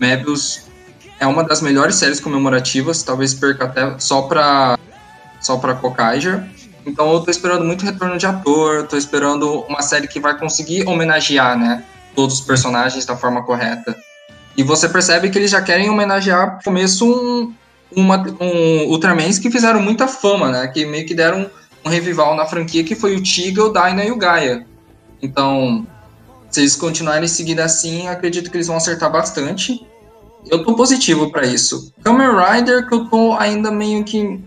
Mebius 0.00 0.62
é 1.20 1.26
uma 1.26 1.44
das 1.44 1.60
melhores 1.60 1.96
séries 1.96 2.18
comemorativas, 2.18 3.02
talvez 3.02 3.34
perca 3.34 3.66
até 3.66 3.98
só 3.98 4.22
para 4.22 4.78
só 5.38 5.58
para 5.58 5.74
Kokaiger. 5.74 6.46
Então 6.86 7.12
eu 7.12 7.20
tô 7.20 7.30
esperando 7.30 7.62
muito 7.62 7.84
retorno 7.84 8.16
de 8.16 8.24
ator, 8.24 8.86
tô 8.86 8.96
esperando 8.96 9.66
uma 9.68 9.82
série 9.82 10.08
que 10.08 10.18
vai 10.18 10.38
conseguir 10.38 10.88
homenagear, 10.88 11.58
né, 11.58 11.84
todos 12.16 12.40
os 12.40 12.44
personagens 12.44 13.04
da 13.04 13.16
forma 13.16 13.44
correta. 13.44 13.96
E 14.56 14.62
você 14.62 14.88
percebe 14.88 15.28
que 15.28 15.38
eles 15.38 15.50
já 15.50 15.60
querem 15.60 15.90
homenagear, 15.90 16.56
no 16.56 16.62
começo, 16.64 17.06
um, 17.06 17.52
uma, 17.94 18.24
um 18.40 18.86
Ultramans 18.88 19.38
que 19.38 19.50
fizeram 19.50 19.80
muita 19.80 20.08
fama, 20.08 20.50
né, 20.50 20.66
que 20.68 20.86
meio 20.86 21.06
que 21.06 21.14
deram 21.14 21.48
um 21.84 21.88
revival 21.88 22.34
na 22.34 22.46
franquia, 22.46 22.82
que 22.82 22.94
foi 22.94 23.14
o 23.14 23.22
Tiga, 23.22 23.64
o 23.64 23.72
Dyna 23.72 24.04
e 24.04 24.10
o 24.10 24.16
Gaia. 24.16 24.66
Então, 25.22 25.86
se 26.50 26.60
eles 26.60 26.74
continuarem 26.74 27.28
seguindo 27.28 27.60
assim, 27.60 28.08
acredito 28.08 28.50
que 28.50 28.56
eles 28.56 28.66
vão 28.66 28.76
acertar 28.76 29.12
bastante. 29.12 29.86
Eu 30.50 30.64
tô 30.64 30.74
positivo 30.74 31.30
para 31.30 31.46
isso. 31.46 31.92
Kamen 32.02 32.28
Rider, 32.28 32.88
que 32.88 32.94
eu 32.94 33.04
tô 33.06 33.34
ainda 33.34 33.70
meio 33.70 34.04
que. 34.04 34.40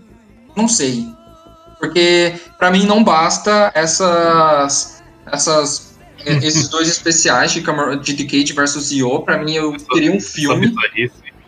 Não 0.55 0.67
sei. 0.67 1.07
Porque 1.79 2.33
para 2.57 2.71
mim 2.71 2.85
não 2.85 3.03
basta 3.03 3.71
essas. 3.73 5.01
essas 5.25 5.88
esses 6.37 6.67
dois 6.67 6.87
especiais 6.87 7.51
de, 7.51 7.61
de 7.61 8.13
Decade 8.13 8.53
versus 8.53 8.91
Io. 8.91 9.19
Para 9.21 9.37
mim, 9.37 9.53
eu 9.53 9.73
queria 9.73 10.11
um 10.11 10.19
filme. 10.19 10.73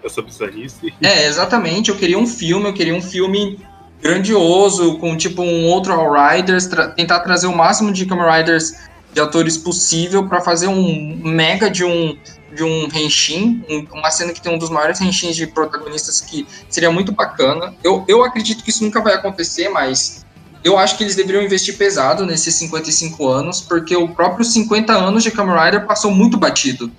Essa 0.03 0.21
bizarrice. 0.21 0.93
É, 1.01 1.27
exatamente. 1.27 1.89
Eu 1.89 1.95
queria 1.95 2.17
um 2.17 2.25
filme, 2.25 2.67
eu 2.67 2.73
queria 2.73 2.95
um 2.95 3.01
filme 3.01 3.59
grandioso, 4.01 4.97
com 4.97 5.15
tipo 5.15 5.43
um 5.43 5.65
outro 5.65 5.93
All 5.93 6.11
Riders, 6.11 6.65
tra 6.65 6.87
tentar 6.87 7.19
trazer 7.19 7.47
o 7.47 7.55
máximo 7.55 7.91
de 7.91 8.05
Kamen 8.05 8.25
Riders 8.25 8.73
de 9.13 9.21
atores 9.21 9.57
possível 9.57 10.27
para 10.27 10.41
fazer 10.41 10.67
um 10.67 11.19
mega 11.23 11.69
de 11.69 11.83
um 11.83 12.17
de 12.53 12.63
um 12.63 12.87
Henshin, 12.93 13.63
um, 13.69 13.97
uma 13.97 14.11
cena 14.11 14.33
que 14.33 14.41
tem 14.41 14.53
um 14.53 14.57
dos 14.57 14.69
maiores 14.69 14.99
Henshins 14.99 15.37
de 15.37 15.47
protagonistas 15.47 16.19
que 16.19 16.45
seria 16.69 16.91
muito 16.91 17.13
bacana. 17.13 17.73
Eu, 17.81 18.03
eu 18.09 18.23
acredito 18.25 18.61
que 18.61 18.69
isso 18.69 18.83
nunca 18.83 19.01
vai 19.01 19.13
acontecer, 19.13 19.69
mas 19.69 20.25
eu 20.63 20.77
acho 20.77 20.97
que 20.97 21.03
eles 21.03 21.15
deveriam 21.15 21.43
investir 21.43 21.77
pesado 21.77 22.25
nesses 22.25 22.53
55 22.55 23.27
anos, 23.27 23.61
porque 23.61 23.95
o 23.95 24.09
próprio 24.09 24.45
50 24.45 24.93
anos 24.93 25.23
de 25.23 25.31
Kamen 25.31 25.57
Rider 25.57 25.85
passou 25.85 26.11
muito 26.11 26.37
batido. 26.37 26.91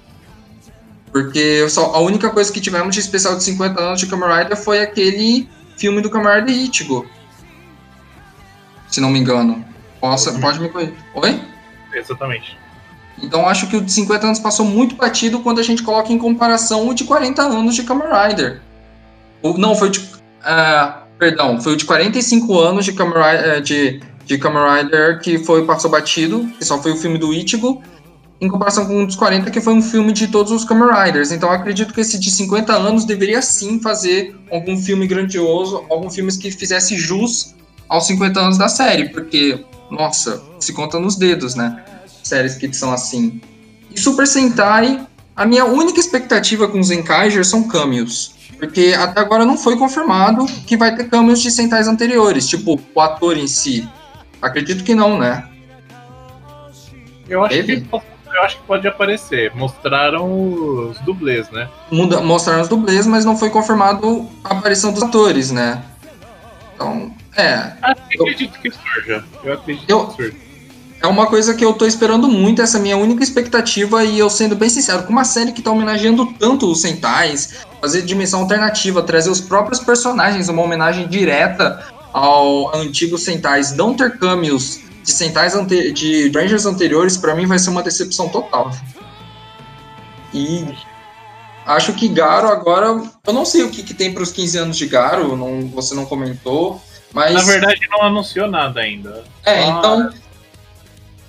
Porque 1.13 1.69
só, 1.69 1.95
a 1.95 2.01
única 2.01 2.31
coisa 2.31 2.53
que 2.53 2.61
tivemos 2.61 2.95
de 2.95 3.01
especial 3.01 3.37
de 3.37 3.45
50 3.45 3.81
anos 3.81 4.01
de 4.01 4.07
Kamen 4.07 4.29
Rider 4.29 4.57
foi 4.57 4.81
aquele 4.81 5.49
filme 5.77 6.01
do 6.01 6.11
Kamen 6.11 6.41
Rider 6.41 6.57
Ichigo. 6.57 7.07
Se 8.89 9.01
não 9.01 9.11
me 9.11 9.19
engano. 9.19 9.65
Possa, 10.01 10.33
pode 10.41 10.59
me 10.59 10.69
corrigir. 10.69 10.95
Oi? 11.15 11.41
Exatamente. 11.93 12.59
Então 13.23 13.49
acho 13.49 13.69
que 13.69 13.77
o 13.77 13.81
de 13.81 13.93
50 13.93 14.27
anos 14.27 14.39
passou 14.41 14.67
muito 14.67 14.97
batido 14.97 15.41
quando 15.41 15.61
a 15.61 15.63
gente 15.63 15.83
coloca 15.83 16.13
em 16.13 16.19
comparação 16.19 16.89
o 16.89 16.95
de 16.95 17.05
40 17.05 17.43
anos 17.43 17.77
de 17.77 17.85
Kamen 17.85 18.09
Rider. 18.09 18.61
O, 19.43 19.57
não, 19.57 19.77
foi 19.77 19.91
de. 19.91 20.01
Uh, 20.01 21.02
perdão, 21.23 21.61
foi 21.61 21.75
o 21.75 21.77
de 21.77 21.85
45 21.85 22.59
anos 22.59 22.85
de 22.85 22.93
Kamen 22.93 23.15
Rider, 23.15 23.61
de, 23.61 24.01
de 24.27 24.39
Kamen 24.39 24.83
Rider 24.83 25.21
que 25.21 25.39
foi, 25.39 25.65
passou 25.65 25.89
batido, 25.89 26.49
que 26.59 26.65
só 26.65 26.83
foi 26.83 26.91
o 26.91 26.97
filme 26.97 27.17
do 27.17 27.33
Ichigo, 27.33 27.81
em 28.41 28.49
comparação 28.49 28.85
com 28.87 29.05
o 29.05 29.07
dos 29.07 29.15
40, 29.15 29.49
que 29.49 29.61
foi 29.61 29.73
um 29.73 29.81
filme 29.81 30.13
de 30.13 30.27
todos 30.27 30.51
os 30.51 30.65
Kamen 30.65 30.89
Riders. 30.93 31.31
Então 31.31 31.49
acredito 31.49 31.95
que 31.95 32.01
esse 32.01 32.19
de 32.19 32.29
50 32.29 32.73
anos 32.73 33.05
deveria 33.05 33.41
sim 33.41 33.79
fazer 33.79 34.35
algum 34.51 34.77
filme 34.77 35.07
grandioso, 35.07 35.85
algum 35.89 36.11
filme 36.11 36.37
que 36.37 36.51
fizesse 36.51 36.97
jus 36.97 37.55
aos 37.89 38.05
50 38.09 38.41
anos 38.41 38.59
da 38.59 38.69
série, 38.69 39.11
porque, 39.11 39.65
nossa, 39.93 40.43
se 40.59 40.73
conta 40.73 40.99
nos 40.99 41.15
dedos, 41.15 41.55
né? 41.55 41.85
Séries 42.25 42.57
que 42.57 42.73
são 42.73 42.93
assim. 42.93 43.41
E 43.95 44.01
Super 44.01 44.27
Sentai, 44.27 45.07
a 45.37 45.47
minha 45.47 45.65
única 45.65 46.01
expectativa 46.01 46.67
com 46.67 46.81
os 46.81 46.91
Enkaiger 46.91 47.45
são 47.45 47.63
cameos. 47.69 48.42
Porque 48.63 48.95
até 48.97 49.19
agora 49.19 49.45
não 49.45 49.59
foi 49.59 49.77
confirmado 49.77 50.47
que 50.69 50.77
vai 50.77 50.95
ter 50.95 51.09
cameos 51.09 51.43
de 51.43 51.51
Sentais 51.51 51.89
anteriores, 51.89 52.49
tipo, 52.49 52.81
o 52.95 53.01
ator 53.01 53.37
em 53.37 53.49
si. 53.49 53.89
Acredito 54.41 54.85
que 54.85 54.95
não, 54.95 55.19
né? 55.19 55.49
Eu 57.29 57.45
acho 57.45 57.65
que 57.65 57.73
eu 57.93 58.43
acho 58.45 58.57
que 58.59 58.63
pode 58.63 58.87
aparecer. 58.87 59.53
Mostraram 59.57 60.89
os 60.89 60.97
dublês, 61.01 61.51
né? 61.51 61.69
Muda, 61.91 62.21
mostraram 62.21 62.63
os 62.63 62.69
dublês, 62.69 63.05
mas 63.05 63.25
não 63.25 63.37
foi 63.37 63.51
confirmado 63.51 64.29
a 64.45 64.53
aparição 64.53 64.93
dos 64.93 65.03
atores, 65.03 65.51
né? 65.51 65.83
Então, 66.77 67.13
é. 67.37 67.73
Ah, 67.83 67.97
eu 68.13 68.23
acredito 68.23 68.61
que 68.61 68.71
surja. 68.71 69.25
Eu 69.43 69.55
acredito 69.55 69.91
eu, 69.91 70.07
que 70.07 70.15
surja. 70.15 70.37
É 71.03 71.09
uma 71.09 71.27
coisa 71.27 71.53
que 71.53 71.65
eu 71.65 71.73
tô 71.73 71.85
esperando 71.85 72.29
muito, 72.29 72.63
essa 72.63 72.79
é 72.79 72.81
minha 72.81 72.97
única 72.97 73.25
expectativa, 73.25 74.05
e 74.05 74.21
eu 74.21 74.31
sendo 74.31 74.55
bem 74.55 74.69
sincero, 74.69 75.03
com 75.03 75.13
uma 75.13 75.25
série 75.25 75.51
que 75.51 75.61
tá 75.61 75.73
homenageando 75.73 76.33
tanto 76.35 76.71
os 76.71 76.81
Sentais, 76.81 77.67
fazer 77.83 78.03
dimensão 78.03 78.43
alternativa, 78.43 79.03
trazer 79.03 79.29
os 79.29 79.41
próprios 79.41 79.81
personagens, 79.81 80.49
uma 80.49 80.63
homenagem 80.63 81.09
direta 81.09 81.85
ao 82.13 82.75
antigo 82.77 83.19
Sentais, 83.19 83.73
não 83.73 83.93
ter 83.95 84.19
cameos 84.19 84.81
de 85.03 85.11
Sentais 85.11 85.55
de 85.67 86.31
Rangers 86.31 86.65
anteriores, 86.65 87.17
para 87.17 87.35
mim 87.35 87.45
vai 87.45 87.59
ser 87.59 87.71
uma 87.71 87.83
decepção 87.83 88.29
total. 88.29 88.71
E 90.33 90.65
acho 91.67 91.93
que 91.95 92.07
Garo 92.07 92.47
agora, 92.47 93.03
eu 93.27 93.33
não 93.33 93.45
sei 93.45 93.65
o 93.65 93.71
que, 93.71 93.83
que 93.83 93.93
tem 93.93 94.15
para 94.15 94.23
os 94.23 94.31
15 94.31 94.59
anos 94.59 94.77
de 94.77 94.87
Garo, 94.87 95.37
não, 95.37 95.67
você 95.67 95.93
não 95.93 96.07
comentou, 96.07 96.81
mas 97.13 97.35
na 97.35 97.43
verdade 97.43 97.81
não 97.91 98.03
anunciou 98.03 98.49
nada 98.49 98.81
ainda. 98.81 99.25
É, 99.45 99.65
ah, 99.65 99.67
então 99.67 100.13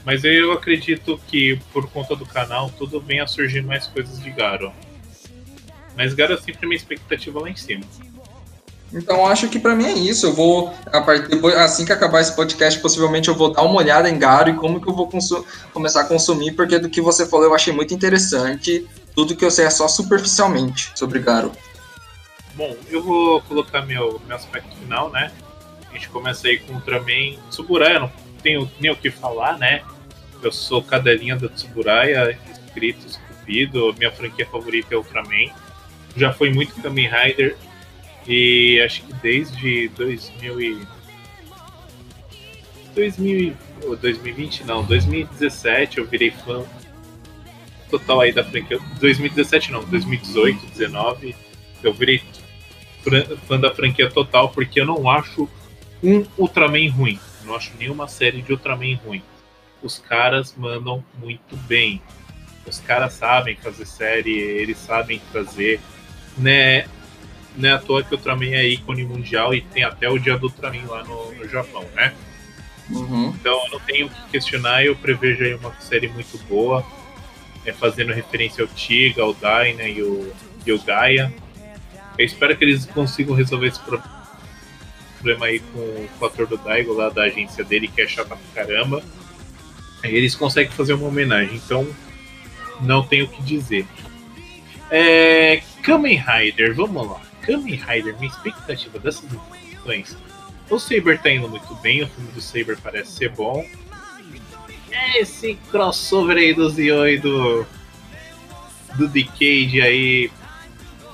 mas 0.06 0.24
eu 0.24 0.52
acredito 0.52 1.20
que 1.28 1.60
por 1.72 1.90
conta 1.90 2.16
do 2.16 2.26
canal 2.26 2.70
tudo 2.70 3.00
vem 3.00 3.22
a 3.22 3.28
surgir 3.28 3.64
mais 3.64 3.88
coisas 3.88 4.22
de 4.22 4.30
Garo. 4.30 4.72
Mas 5.96 6.14
Garo 6.14 6.34
é 6.34 6.38
sempre 6.38 6.68
minha 6.68 6.78
expectativa 6.78 7.40
lá 7.40 7.50
em 7.50 7.56
cima. 7.56 7.84
Então 8.94 9.26
acho 9.26 9.50
que 9.50 9.60
para 9.60 9.76
mim 9.76 9.86
é 9.86 9.94
isso. 9.94 10.28
Eu 10.28 10.34
vou 10.34 10.74
a 10.92 11.02
partir, 11.02 11.30
depois, 11.30 11.56
assim 11.56 11.84
que 11.84 11.92
acabar 11.92 12.22
esse 12.22 12.36
podcast, 12.36 12.80
possivelmente 12.80 13.28
eu 13.28 13.36
vou 13.36 13.52
dar 13.52 13.64
uma 13.64 13.76
olhada 13.76 14.10
em 14.10 14.20
Garo 14.20 14.50
e 14.52 14.54
como 14.54 14.80
que 14.80 14.88
eu 14.88 14.94
vou 14.94 15.10
começar 15.74 16.02
a 16.02 16.06
consumir, 16.06 16.52
porque 16.52 16.78
do 16.78 16.90
que 16.90 17.02
você 17.02 17.26
falou 17.26 17.46
eu 17.48 17.56
achei 17.56 17.74
muito 17.74 17.94
interessante. 17.94 18.88
Tudo 19.16 19.36
que 19.36 19.44
eu 19.44 19.52
sei 19.52 19.66
é 19.66 19.70
só 19.70 19.88
superficialmente 19.88 20.92
sobre 20.96 21.20
Garo. 21.20 21.52
Bom, 22.56 22.76
eu 22.90 23.02
vou 23.02 23.42
colocar 23.42 23.82
meu, 23.84 24.22
meu 24.28 24.36
aspecto 24.36 24.76
final, 24.78 25.10
né? 25.10 25.32
A 25.90 25.94
gente 25.94 26.10
começa 26.10 26.48
aí 26.48 26.60
com 26.60 26.74
o 26.74 26.76
Ultraman 26.76 27.38
Tsuburaya, 27.50 28.00
não 28.00 28.12
tenho 28.44 28.70
nem 28.80 28.92
o 28.92 28.96
que 28.96 29.10
falar, 29.10 29.58
né? 29.58 29.84
Eu 30.42 30.52
sou 30.52 30.84
cadelinha 30.84 31.36
da 31.36 31.48
Tsuburaya, 31.50 32.38
inscrito, 32.50 33.08
esculpido. 33.08 33.96
Minha 33.98 34.12
franquia 34.12 34.46
favorita 34.46 34.94
é 34.94 34.98
Ultraman. 34.98 35.52
Já 36.16 36.32
foi 36.34 36.52
muito 36.52 36.80
Kamen 36.82 37.10
Rider. 37.10 37.56
E 38.28 38.82
acho 38.86 39.04
que 39.04 39.14
desde 39.16 39.88
2000 39.90 40.62
e... 40.62 40.88
2000 42.96 43.56
2020 44.00 44.64
não, 44.64 44.84
2017 44.86 45.98
eu 45.98 46.08
virei 46.08 46.32
fã 46.32 46.64
total 47.90 48.22
aí 48.22 48.32
da 48.32 48.44
franquia. 48.44 48.80
2017 49.00 49.72
não, 49.72 49.84
2018, 49.84 50.66
19 50.68 51.36
eu 51.84 51.94
virei 51.94 52.22
fã 53.46 53.60
da 53.60 53.74
franquia 53.74 54.10
total 54.10 54.50
porque 54.50 54.80
eu 54.80 54.86
não 54.86 55.10
acho 55.10 55.50
um 56.02 56.26
Ultraman 56.38 56.90
ruim. 56.92 57.20
Não 57.44 57.56
acho 57.56 57.74
nenhuma 57.78 58.08
série 58.08 58.42
de 58.42 58.54
Ultraman 58.54 58.96
ruim 59.06 59.22
os 59.84 60.00
caras 60.00 60.56
mandam 60.56 61.04
muito 61.20 61.58
bem. 61.68 62.02
Os 62.66 62.80
caras 62.80 63.14
sabem 63.14 63.58
fazer 63.58 63.86
série, 63.86 64.32
eles 64.32 64.78
sabem 64.78 65.22
fazer. 65.32 65.82
Né, 66.38 66.86
não 67.56 67.70
é 67.70 67.74
à 67.74 67.80
toa 67.80 68.04
que 68.04 68.14
o 68.14 68.18
Ultraman 68.18 68.54
é 68.54 68.68
ícone 68.68 69.04
mundial 69.04 69.54
e 69.54 69.62
tem 69.62 69.84
até 69.84 70.10
o 70.10 70.18
dia 70.18 70.38
do 70.38 70.48
Ultraman 70.48 70.86
lá 70.88 71.04
no, 71.04 71.34
no 71.34 71.48
Japão, 71.48 71.86
né? 71.96 72.14
Uhum. 72.90 73.30
Então 73.30 73.66
eu 73.66 73.72
não 73.72 73.80
tenho 73.80 74.08
o 74.08 74.10
que 74.10 74.32
questionar, 74.32 74.84
eu 74.84 74.96
prevejo 74.96 75.44
aí 75.44 75.54
uma 75.54 75.74
série 75.80 76.08
muito 76.08 76.38
boa, 76.48 76.86
é, 77.66 77.72
fazendo 77.72 78.12
referência 78.12 78.64
ao 78.64 78.68
Tiga, 78.68 79.22
ao 79.22 79.34
Dyna 79.34 79.84
e 79.84 80.02
o, 80.02 80.34
e 80.66 80.72
o 80.72 80.82
Gaia. 80.82 81.34
Eu 82.18 82.26
espero 82.26 82.56
que 82.58 82.64
eles 82.64 82.86
consigam 82.86 83.36
resolver 83.36 83.68
esse 83.68 83.80
problema 83.80 85.46
aí 85.46 85.60
com, 85.60 86.08
o 86.20 86.26
ator 86.26 86.48
do 86.48 86.58
Daigo 86.58 86.94
lá 86.94 87.10
da 87.10 87.24
agência 87.24 87.64
dele, 87.64 87.88
que 87.88 88.02
é 88.02 88.08
chata 88.08 88.36
pra 88.36 88.64
caramba 88.64 89.04
eles 90.04 90.36
conseguem 90.36 90.72
fazer 90.72 90.94
uma 90.94 91.08
homenagem, 91.08 91.56
então 91.56 91.88
não 92.82 93.04
tenho 93.04 93.26
o 93.26 93.28
que 93.28 93.42
dizer. 93.42 93.86
É, 94.92 95.64
Kamen 95.84 96.18
Rider, 96.18 96.74
vamos 96.74 97.08
lá. 97.08 97.22
Kamen 97.42 97.76
Rider, 97.76 98.18
minha 98.18 98.32
expectativa 98.32 98.98
dessas 99.00 99.26
edições. 99.66 100.18
O 100.70 100.80
Saber 100.80 101.22
tá 101.22 101.30
indo 101.30 101.48
muito 101.50 101.76
bem, 101.76 102.02
o 102.02 102.08
filme 102.08 102.32
do 102.32 102.42
Saber 102.42 102.78
parece 102.82 103.12
ser 103.12 103.30
bom. 103.30 103.64
Esse 105.16 105.56
crossover 105.70 106.38
aí 106.38 106.54
do 106.54 106.70
Zio 106.70 107.08
e 107.08 107.20
do. 107.20 107.66
do 108.96 109.08
Decade 109.08 109.82
aí. 109.82 110.32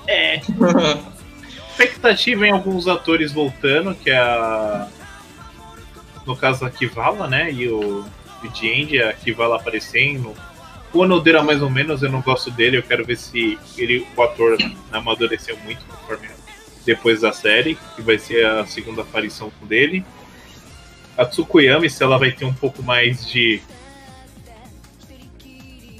É. 0.07 0.39
expectativa 1.71 2.47
em 2.47 2.51
alguns 2.51 2.87
atores 2.87 3.31
voltando, 3.31 3.95
que 3.95 4.09
é 4.09 4.17
a. 4.17 4.87
No 6.25 6.35
caso 6.35 6.65
a 6.65 6.69
Kivala, 6.69 7.27
né? 7.27 7.51
E 7.51 7.67
o 7.67 8.05
que 9.21 9.31
vai 9.33 9.47
lá 9.47 9.55
aparecendo. 9.55 10.35
O 10.93 10.99
Onodeira, 10.99 11.43
mais 11.43 11.61
ou 11.61 11.69
menos, 11.69 12.01
eu 12.01 12.09
não 12.09 12.21
gosto 12.21 12.49
dele. 12.49 12.77
Eu 12.77 12.83
quero 12.83 13.05
ver 13.05 13.17
se 13.17 13.59
ele, 13.77 14.05
o 14.15 14.21
ator 14.21 14.57
amadureceu 14.91 15.57
muito 15.63 15.85
conforme 15.85 16.27
depois 16.85 17.21
da 17.21 17.31
série, 17.31 17.77
que 17.95 18.01
vai 18.01 18.17
ser 18.17 18.45
a 18.45 18.65
segunda 18.65 19.01
aparição 19.01 19.51
dele. 19.63 20.03
a 21.17 21.25
Tsukuyami, 21.25 21.89
se 21.89 22.01
ela 22.01 22.17
vai 22.17 22.31
ter 22.31 22.45
um 22.45 22.53
pouco 22.53 22.81
mais 22.81 23.27
de 23.27 23.61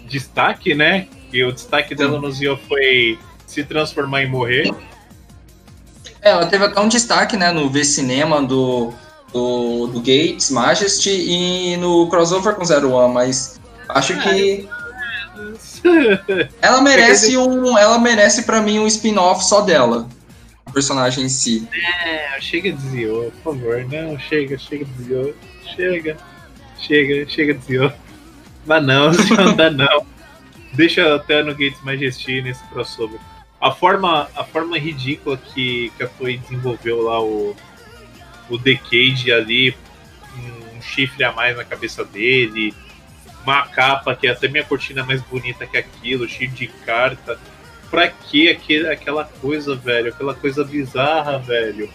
destaque, 0.08 0.74
né? 0.74 1.08
E 1.32 1.44
o 1.44 1.52
destaque 1.52 1.94
dela 1.94 2.20
no 2.20 2.32
Zio 2.32 2.58
foi 2.68 3.20
se 3.46 3.64
transformar 3.64 4.24
e 4.24 4.28
morrer. 4.28 4.74
É, 6.22 6.32
ela 6.32 6.46
teve 6.48 6.66
até 6.66 6.80
um 6.80 6.88
destaque, 6.88 7.38
né, 7.38 7.52
no 7.52 7.70
V-Cinema 7.70 8.42
do, 8.42 8.92
do, 9.32 9.88
do 9.88 10.00
Gates, 10.00 10.50
Majesty 10.50 11.10
e 11.10 11.78
no 11.78 12.10
crossover 12.10 12.56
com 12.56 12.66
Zero 12.66 12.92
One, 12.92 13.14
mas 13.14 13.60
acho 13.90 14.20
que 14.22 14.68
ela 16.62 16.82
merece 16.82 17.38
um, 17.38 17.78
ela 17.78 18.00
merece 18.00 18.44
para 18.44 18.62
mim 18.62 18.80
um 18.80 18.88
spin-off 18.88 19.44
só 19.46 19.62
dela, 19.62 20.08
o 20.66 20.72
personagem 20.72 21.26
em 21.26 21.30
si. 21.30 21.68
É, 22.06 22.40
chega 22.42 22.72
de 22.72 22.82
Zio, 22.90 23.32
por 23.44 23.54
favor, 23.54 23.86
não, 23.86 24.18
chega, 24.20 24.58
chega 24.58 24.86
de 24.86 25.04
Zio, 25.04 25.36
chega, 25.76 26.18
chega, 26.80 27.30
chega 27.30 27.54
de 27.54 27.66
Zio. 27.66 27.94
Mas 28.66 28.84
não, 28.84 29.12
não 29.38 29.56
dá 29.56 29.70
não. 29.70 30.06
Deixa 30.74 31.16
até 31.16 31.42
no 31.42 31.52
Gates 31.52 31.82
Majesty 31.84 32.42
nesse 32.42 32.64
crossover 32.66 33.20
a 33.62 33.72
forma, 33.72 34.30
a 34.36 34.44
forma 34.44 34.78
ridícula 34.78 35.38
que, 35.38 35.92
que 35.98 36.04
a 36.04 36.08
Toei 36.08 36.38
desenvolveu 36.38 37.02
lá 37.02 37.22
o, 37.22 37.56
o 38.50 38.58
Decade 38.58 39.32
ali, 39.32 39.76
um 40.76 40.82
chifre 40.82 41.24
a 41.24 41.32
mais 41.34 41.58
na 41.58 41.66
cabeça 41.66 42.06
dele, 42.06 42.74
uma 43.44 43.68
capa 43.68 44.16
que 44.16 44.28
é 44.28 44.32
até 44.32 44.48
minha 44.48 44.64
cortina 44.64 45.04
mais 45.04 45.22
bonita 45.22 45.66
que 45.66 45.78
aquilo, 45.78 46.28
cheio 46.28 46.50
de 46.50 46.68
carta. 46.68 47.40
Pra 47.90 48.08
que 48.08 48.50
aquela 48.50 49.26
coisa, 49.26 49.76
velho? 49.76 50.10
Aquela 50.10 50.36
coisa 50.36 50.64
bizarra, 50.64 51.40
velho. 51.40 51.90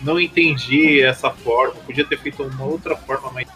Não 0.00 0.18
entendi 0.18 1.02
essa 1.02 1.30
forma. 1.30 1.74
Podia 1.74 2.04
ter 2.04 2.18
feito 2.18 2.42
uma 2.42 2.64
outra 2.64 2.96
forma 2.96 3.30
mais 3.32 3.48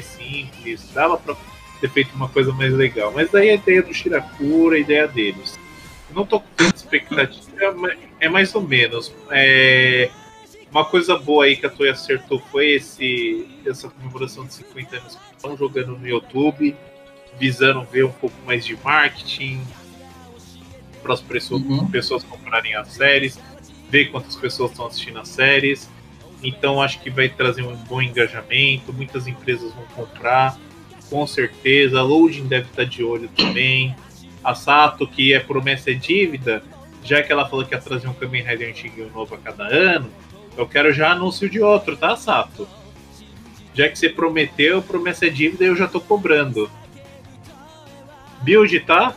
simples. 0.00 0.88
Dava 0.92 1.16
pra 1.16 1.36
ter 1.80 1.90
feito 1.90 2.14
uma 2.14 2.28
coisa 2.28 2.52
mais 2.52 2.72
legal. 2.72 3.12
Mas 3.14 3.30
daí 3.30 3.50
a 3.50 3.54
ideia 3.54 3.82
do 3.82 3.94
Shirakura, 3.94 4.76
a 4.76 4.80
ideia 4.80 5.06
deles 5.06 5.58
não 6.14 6.26
tô 6.26 6.40
com 6.40 6.48
tanta 6.56 6.76
expectativa, 6.76 7.96
é 8.18 8.28
mais 8.28 8.54
ou 8.54 8.62
menos. 8.62 9.14
É, 9.30 10.10
uma 10.70 10.84
coisa 10.84 11.18
boa 11.18 11.44
aí 11.44 11.56
que 11.56 11.66
a 11.66 11.70
Toei 11.70 11.90
acertou 11.90 12.38
foi 12.38 12.70
esse, 12.70 13.46
essa 13.66 13.88
comemoração 13.88 14.46
de 14.46 14.54
50 14.54 14.96
anos 14.96 15.16
que 15.16 15.36
estão 15.36 15.56
jogando 15.56 15.96
no 15.98 16.06
YouTube, 16.06 16.76
visando 17.38 17.82
ver 17.82 18.04
um 18.04 18.12
pouco 18.12 18.36
mais 18.46 18.64
de 18.64 18.76
marketing 18.82 19.60
para 21.02 21.14
as 21.14 21.20
pessoas, 21.20 21.62
uhum. 21.62 21.90
pessoas 21.90 22.22
comprarem 22.22 22.74
as 22.74 22.88
séries, 22.88 23.40
ver 23.88 24.06
quantas 24.06 24.36
pessoas 24.36 24.70
estão 24.70 24.86
assistindo 24.86 25.18
as 25.18 25.28
séries. 25.28 25.90
Então 26.42 26.80
acho 26.80 27.00
que 27.00 27.10
vai 27.10 27.28
trazer 27.28 27.62
um 27.62 27.76
bom 27.76 28.00
engajamento, 28.00 28.92
muitas 28.92 29.26
empresas 29.26 29.72
vão 29.74 29.84
comprar, 29.94 30.56
com 31.08 31.26
certeza. 31.26 31.98
A 31.98 32.02
Loading 32.02 32.46
deve 32.46 32.68
estar 32.68 32.84
de 32.84 33.02
olho 33.02 33.28
também 33.36 33.94
a 34.42 34.54
Sato, 34.54 35.06
que 35.06 35.32
é 35.34 35.40
promessa 35.40 35.90
é 35.90 35.94
dívida, 35.94 36.62
já 37.04 37.22
que 37.22 37.32
ela 37.32 37.48
falou 37.48 37.64
que 37.64 37.74
ia 37.74 37.80
trazer 37.80 38.08
um 38.08 38.14
Kamen 38.14 38.42
Rider 38.42 38.70
antigo 38.70 39.00
e 39.00 39.02
um 39.02 39.10
novo 39.10 39.34
a 39.34 39.38
cada 39.38 39.64
ano, 39.64 40.10
eu 40.56 40.66
quero 40.66 40.92
já 40.92 41.12
anúncio 41.12 41.48
de 41.48 41.60
outro, 41.60 41.96
tá, 41.96 42.16
Sato? 42.16 42.68
Já 43.74 43.88
que 43.88 43.98
você 43.98 44.08
prometeu, 44.08 44.82
promessa 44.82 45.26
é 45.26 45.30
dívida, 45.30 45.64
eu 45.64 45.76
já 45.76 45.86
tô 45.86 46.00
cobrando. 46.00 46.70
Build, 48.42 48.80
tá? 48.80 49.14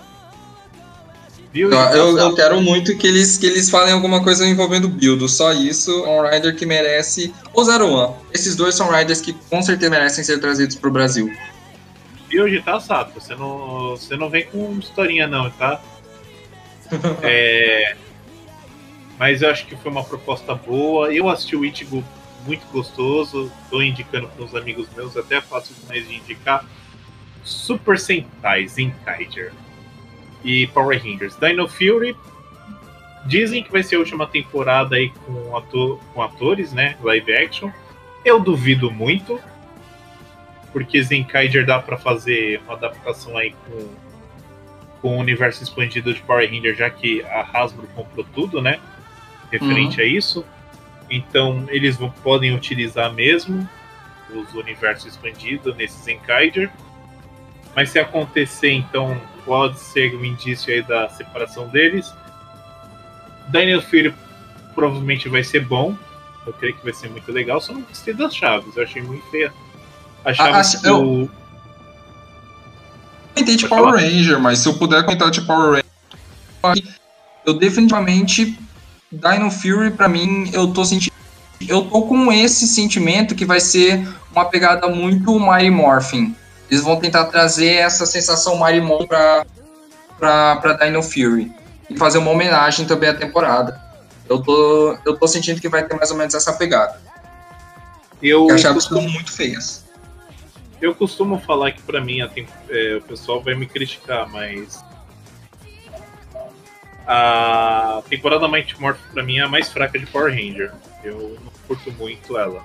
Build, 1.51 1.75
tá 1.75 1.95
eu, 1.95 2.17
eu, 2.17 2.35
quero 2.35 2.61
muito 2.61 2.97
que 2.97 3.07
eles, 3.07 3.37
que 3.37 3.45
eles 3.45 3.69
falem 3.69 3.93
alguma 3.93 4.23
coisa 4.23 4.47
envolvendo 4.47 4.87
build. 4.87 5.29
Só 5.29 5.51
isso, 5.51 5.91
é 6.05 6.09
um 6.09 6.29
rider 6.29 6.55
que 6.55 6.65
merece. 6.65 7.33
Ou 7.53 7.63
Zero 7.63 7.87
One. 7.91 8.15
Esses 8.31 8.55
dois 8.55 8.75
são 8.75 8.91
riders 8.91 9.21
que 9.21 9.33
com 9.33 9.61
certeza 9.61 9.89
merecem 9.89 10.23
ser 10.23 10.39
trazidos 10.39 10.75
pro 10.75 10.91
Brasil 10.91 11.31
hoje, 12.39 12.61
tá, 12.61 12.79
Sato? 12.79 13.19
Você 13.19 13.35
não, 13.35 13.91
você 13.91 14.15
não 14.15 14.29
vem 14.29 14.45
com 14.45 14.77
historinha, 14.79 15.27
não, 15.27 15.49
tá? 15.51 15.81
é, 17.21 17.95
mas 19.23 19.41
eu 19.41 19.49
acho 19.49 19.65
que 19.67 19.77
foi 19.77 19.89
uma 19.89 20.03
proposta 20.03 20.53
boa. 20.53 21.13
Eu 21.13 21.29
assisti 21.29 21.55
o 21.55 21.63
Ichigo 21.63 22.03
muito 22.45 22.67
gostoso. 22.73 23.49
Tô 23.69 23.81
indicando 23.81 24.27
para 24.27 24.43
uns 24.43 24.53
amigos 24.53 24.85
meus, 24.97 25.15
até 25.15 25.39
fácil 25.39 25.73
demais 25.79 26.05
de 26.05 26.15
indicar. 26.15 26.65
Super 27.41 27.97
Sentai 27.97 28.67
Zenkaiger 28.67 29.53
e 30.43 30.67
Power 30.67 31.01
Rangers. 31.01 31.37
Dino 31.39 31.69
Fury 31.69 32.17
dizem 33.25 33.63
que 33.63 33.71
vai 33.71 33.81
ser 33.81 33.95
a 33.95 33.99
última 33.99 34.27
temporada 34.27 34.97
aí 34.97 35.07
com, 35.25 35.55
ator, 35.55 36.01
com 36.13 36.21
atores, 36.21 36.73
né? 36.73 36.97
Live 37.01 37.33
action. 37.33 37.71
Eu 38.25 38.41
duvido 38.41 38.91
muito 38.91 39.39
porque 40.73 41.01
Zenkaiger 41.01 41.65
dá 41.65 41.79
para 41.79 41.97
fazer 41.97 42.59
uma 42.65 42.73
adaptação 42.73 43.37
aí 43.37 43.55
com, 43.65 43.87
com 45.01 45.15
o 45.15 45.19
universo 45.21 45.63
expandido 45.63 46.13
de 46.13 46.21
Power 46.23 46.45
Ranger, 46.51 46.75
já 46.75 46.89
que 46.89 47.23
a 47.23 47.47
Hasbro 47.53 47.87
comprou 47.95 48.25
tudo, 48.35 48.61
né? 48.61 48.81
Referente 49.57 50.01
uhum. 50.01 50.07
a 50.07 50.09
isso. 50.09 50.45
Então 51.09 51.65
eles 51.69 51.95
vão, 51.97 52.09
podem 52.23 52.55
utilizar 52.55 53.13
mesmo 53.13 53.67
os 54.33 54.53
universos 54.53 55.13
expandidos 55.13 55.75
nesse 55.75 56.01
Zenkaiger. 56.03 56.71
Mas 57.75 57.89
se 57.89 57.99
acontecer, 57.99 58.71
então 58.71 59.19
pode 59.45 59.79
ser 59.79 60.15
um 60.15 60.23
indício 60.23 60.73
aí 60.73 60.81
da 60.81 61.09
separação 61.09 61.67
deles. 61.67 62.11
Daniel 63.49 63.81
Fury 63.81 64.13
provavelmente 64.73 65.29
vai 65.29 65.43
ser 65.43 65.61
bom. 65.65 65.95
Eu 66.45 66.53
creio 66.53 66.75
que 66.75 66.83
vai 66.83 66.93
ser 66.93 67.09
muito 67.09 67.31
legal. 67.31 67.61
Só 67.61 67.73
não 67.73 67.81
gostei 67.81 68.13
das 68.13 68.35
chaves. 68.35 68.75
Eu 68.75 68.83
achei 68.83 69.01
muito 69.01 69.25
feia 69.29 69.51
Achava 70.25 70.57
ah, 70.57 70.63
que 70.63 70.87
eu... 70.87 71.03
o... 71.03 71.29
comentei 73.33 73.55
de 73.57 73.67
Power 73.67 73.95
Ranger, 73.95 74.39
mas 74.39 74.59
se 74.59 74.69
eu 74.69 74.73
puder 74.75 75.03
comentar 75.03 75.29
de 75.29 75.41
Power 75.41 75.83
Ranger, 76.63 76.95
eu 77.45 77.53
definitivamente 77.53 78.57
Dino 79.13 79.51
Fury 79.51 79.91
para 79.91 80.07
mim 80.07 80.49
eu 80.53 80.67
tô 80.73 80.83
sentindo 80.83 81.13
eu 81.67 81.83
tô 81.83 82.03
com 82.03 82.31
esse 82.31 82.67
sentimento 82.67 83.35
que 83.35 83.45
vai 83.45 83.59
ser 83.59 84.05
uma 84.31 84.45
pegada 84.45 84.87
muito 84.87 85.39
Mighty 85.39 85.69
Morphin. 85.69 86.35
Eles 86.69 86.83
vão 86.83 86.99
tentar 86.99 87.25
trazer 87.25 87.75
essa 87.75 88.05
sensação 88.05 88.59
Mighty 88.59 88.81
Morphin 88.81 89.07
pra, 89.07 89.45
pra, 90.17 90.55
pra 90.57 90.73
Dino 90.73 91.01
Fury. 91.01 91.51
E 91.89 91.97
fazer 91.97 92.17
uma 92.17 92.31
homenagem 92.31 92.85
também 92.85 93.09
à 93.09 93.13
temporada. 93.13 93.79
Eu 94.27 94.41
tô, 94.41 94.97
eu 95.05 95.17
tô 95.17 95.27
sentindo 95.27 95.61
que 95.61 95.69
vai 95.69 95.85
ter 95.85 95.95
mais 95.95 96.09
ou 96.11 96.17
menos 96.17 96.33
essa 96.33 96.53
pegada. 96.53 97.01
Eu, 98.21 98.47
eu 98.47 98.55
achava 98.55 98.75
costumo... 98.75 99.09
muito 99.09 99.31
feias. 99.31 99.83
Eu 100.81 100.95
costumo 100.95 101.39
falar 101.39 101.71
que 101.71 101.81
para 101.81 102.01
mim 102.01 102.19
é, 102.21 102.95
o 102.97 103.01
pessoal 103.01 103.41
vai 103.41 103.55
me 103.55 103.65
criticar, 103.65 104.29
mas 104.29 104.83
a 107.05 108.01
temporada 108.09 108.47
Mighty 108.47 108.79
Morph 108.79 108.99
para 109.11 109.23
mim 109.23 109.37
é 109.37 109.41
a 109.41 109.47
mais 109.47 109.71
fraca 109.71 109.99
de 109.99 110.05
Power 110.05 110.33
Ranger. 110.33 110.71
Eu 111.03 111.37
não 111.43 111.51
curto 111.67 111.91
muito 111.91 112.37
ela. 112.37 112.63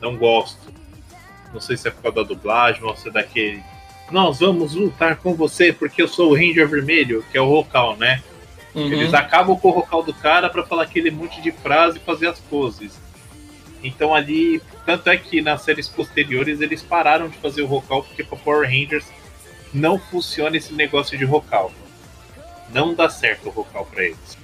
Não 0.00 0.16
gosto. 0.16 0.72
Não 1.52 1.60
sei 1.60 1.76
se 1.76 1.88
é 1.88 1.90
por 1.90 2.02
causa 2.02 2.16
da 2.16 2.22
dublagem 2.22 2.82
ou 2.84 2.96
se 2.96 3.08
é 3.08 3.12
daquele. 3.12 3.62
Nós 4.10 4.40
vamos 4.40 4.74
lutar 4.74 5.16
com 5.16 5.34
você 5.34 5.72
porque 5.72 6.02
eu 6.02 6.08
sou 6.08 6.30
o 6.30 6.34
Ranger 6.34 6.68
Vermelho, 6.68 7.24
que 7.30 7.38
é 7.38 7.40
o 7.40 7.48
Rocal, 7.48 7.96
né? 7.96 8.22
Uhum. 8.74 8.86
Eles 8.86 9.14
acabam 9.14 9.58
com 9.58 9.68
o 9.68 9.72
Rocal 9.72 10.02
do 10.02 10.14
cara 10.14 10.48
para 10.48 10.64
falar 10.64 10.84
aquele 10.84 11.10
monte 11.10 11.40
de 11.40 11.50
frase 11.50 11.98
e 11.98 12.00
fazer 12.00 12.28
as 12.28 12.38
poses. 12.38 13.00
Então 13.82 14.14
ali 14.14 14.60
tanto 14.84 15.08
é 15.08 15.16
que 15.16 15.40
nas 15.40 15.62
séries 15.62 15.88
posteriores 15.88 16.60
eles 16.60 16.82
pararam 16.82 17.28
de 17.28 17.38
fazer 17.38 17.62
o 17.62 17.66
Rocal 17.66 18.02
porque 18.02 18.22
para 18.22 18.36
Power 18.36 18.68
Rangers 18.68 19.06
não 19.72 19.98
funciona 19.98 20.56
esse 20.56 20.72
negócio 20.72 21.16
de 21.16 21.24
Rocal. 21.24 21.72
Não 22.72 22.94
dá 22.94 23.08
certo 23.08 23.48
o 23.48 23.50
Rocal 23.50 23.86
para 23.86 24.04
eles. 24.04 24.38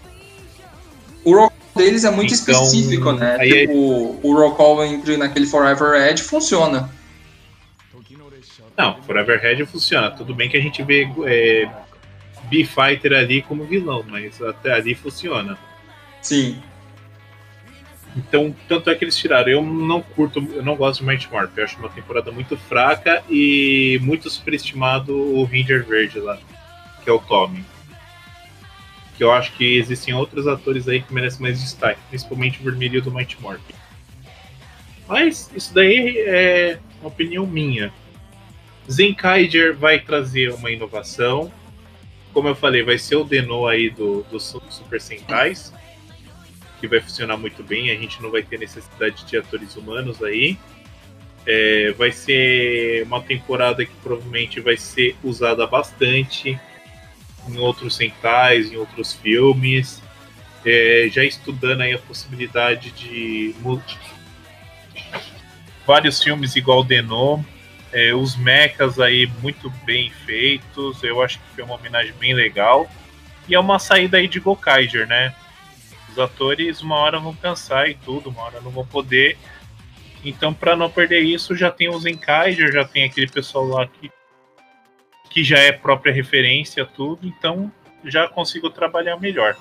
O 1.24 1.32
Rocal 1.32 1.56
deles 1.74 2.04
é 2.04 2.10
muito 2.10 2.34
então, 2.34 2.54
específico, 2.62 3.12
né? 3.12 3.36
Aí 3.38 3.66
tipo, 3.66 3.72
é... 3.72 4.26
o 4.26 4.34
Rocal 4.34 4.84
entre 4.84 5.16
naquele 5.16 5.46
Forever 5.46 5.94
Edge 6.08 6.22
funciona. 6.22 6.90
Não, 8.76 9.02
Forever 9.02 9.40
Red 9.40 9.64
funciona. 9.64 10.10
Tudo 10.10 10.34
bem 10.34 10.48
que 10.48 10.56
a 10.56 10.60
gente 10.60 10.82
vê 10.82 11.08
é, 11.24 11.68
B-Fighter 12.50 13.12
ali 13.14 13.40
como 13.40 13.64
vilão, 13.64 14.04
mas 14.06 14.40
até 14.42 14.74
ali 14.74 14.94
funciona. 14.94 15.58
Sim. 16.20 16.60
Então, 18.14 18.54
tanto 18.68 18.90
é 18.90 18.94
que 18.94 19.04
eles 19.04 19.16
tiraram. 19.16 19.48
Eu 19.48 19.62
não 19.62 20.02
curto, 20.02 20.46
eu 20.52 20.62
não 20.62 20.76
gosto 20.76 21.00
de 21.00 21.06
Mighty 21.06 21.30
Morph. 21.30 21.56
Eu 21.56 21.64
acho 21.64 21.78
uma 21.78 21.88
temporada 21.88 22.30
muito 22.30 22.56
fraca 22.56 23.22
e 23.30 23.98
muito 24.02 24.28
superestimado 24.28 25.14
o 25.14 25.44
Ranger 25.44 25.84
Verde 25.84 26.20
lá, 26.20 26.38
que 27.02 27.08
é 27.08 27.12
o 27.12 27.18
Tommy. 27.18 27.64
Que 29.16 29.24
eu 29.24 29.32
acho 29.32 29.52
que 29.52 29.78
existem 29.78 30.12
outros 30.14 30.46
atores 30.46 30.88
aí 30.88 31.02
que 31.02 31.12
merecem 31.12 31.40
mais 31.42 31.60
destaque, 31.60 32.00
principalmente 32.08 32.60
o 32.60 32.64
vermelho 32.64 33.00
do 33.00 33.10
Mighty 33.10 33.40
Morph. 33.40 33.60
Mas 35.08 35.50
isso 35.54 35.72
daí 35.72 36.18
é 36.18 36.78
uma 37.00 37.08
opinião 37.08 37.46
minha. 37.46 37.92
Zenkaiger 38.90 39.76
vai 39.76 39.98
trazer 39.98 40.52
uma 40.52 40.70
inovação. 40.70 41.50
Como 42.32 42.48
eu 42.48 42.54
falei, 42.54 42.82
vai 42.82 42.98
ser 42.98 43.16
o 43.16 43.24
Deno 43.24 43.66
aí 43.66 43.88
do, 43.88 44.22
do 44.24 44.38
Super 44.38 45.00
Sentais 45.00 45.72
que 46.80 46.86
vai 46.86 47.00
funcionar 47.00 47.36
muito 47.36 47.62
bem, 47.62 47.90
a 47.90 47.94
gente 47.94 48.22
não 48.22 48.30
vai 48.30 48.42
ter 48.42 48.58
necessidade 48.58 49.24
de 49.24 49.36
atores 49.36 49.76
humanos 49.76 50.22
aí. 50.22 50.58
É, 51.46 51.92
vai 51.92 52.10
ser 52.10 53.04
uma 53.04 53.22
temporada 53.22 53.84
que 53.84 53.92
provavelmente 54.02 54.60
vai 54.60 54.76
ser 54.76 55.16
usada 55.22 55.66
bastante 55.66 56.58
em 57.48 57.58
outros 57.58 57.96
centais, 57.96 58.72
em 58.72 58.76
outros 58.76 59.12
filmes. 59.12 60.02
É, 60.64 61.08
já 61.10 61.24
estudando 61.24 61.82
aí 61.82 61.94
a 61.94 61.98
possibilidade 61.98 62.90
de 62.90 63.54
vários 65.86 66.22
filmes 66.22 66.56
igual 66.56 66.82
Denon. 66.82 67.42
É, 67.92 68.12
os 68.14 68.36
mechas 68.36 68.98
aí 68.98 69.30
muito 69.40 69.70
bem 69.84 70.10
feitos. 70.10 71.02
Eu 71.02 71.22
acho 71.22 71.38
que 71.38 71.54
foi 71.54 71.64
uma 71.64 71.74
homenagem 71.74 72.12
bem 72.18 72.34
legal. 72.34 72.90
E 73.48 73.54
é 73.54 73.60
uma 73.60 73.78
saída 73.78 74.18
aí 74.18 74.26
de 74.26 74.40
Gokaiger, 74.40 75.06
né? 75.06 75.34
Os 76.10 76.18
atores 76.18 76.80
uma 76.80 76.96
hora 76.96 77.20
vão 77.20 77.34
cansar 77.34 77.88
e 77.88 77.94
tudo, 77.94 78.30
uma 78.30 78.42
hora 78.42 78.60
não 78.60 78.70
vão 78.70 78.84
poder. 78.84 79.38
Então, 80.24 80.52
para 80.52 80.74
não 80.74 80.90
perder 80.90 81.20
isso, 81.20 81.54
já 81.54 81.70
tem 81.70 81.88
o 81.88 81.98
Zenkaiger, 81.98 82.72
já 82.72 82.84
tem 82.84 83.04
aquele 83.04 83.28
pessoal 83.28 83.64
lá 83.64 83.86
que, 83.86 84.10
que 85.36 85.44
já 85.44 85.58
é 85.58 85.70
própria 85.70 86.14
referência, 86.14 86.86
tudo. 86.86 87.28
Então, 87.28 87.70
já 88.02 88.26
consigo 88.26 88.70
trabalhar 88.70 89.20
melhor. 89.20 89.54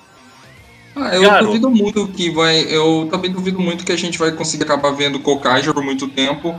Ah, 0.96 1.14
eu 1.14 1.44
duvido 1.44 1.70
muito 1.70 2.08
que 2.08 2.30
vai. 2.30 2.60
Eu 2.62 3.06
também 3.10 3.30
duvido 3.30 3.60
muito 3.60 3.84
que 3.84 3.92
a 3.92 3.96
gente 3.96 4.18
vai 4.18 4.32
conseguir 4.32 4.64
acabar 4.64 4.92
vendo 4.92 5.20
Kokaiger 5.20 5.74
por 5.74 5.84
muito 5.84 6.08
tempo, 6.08 6.58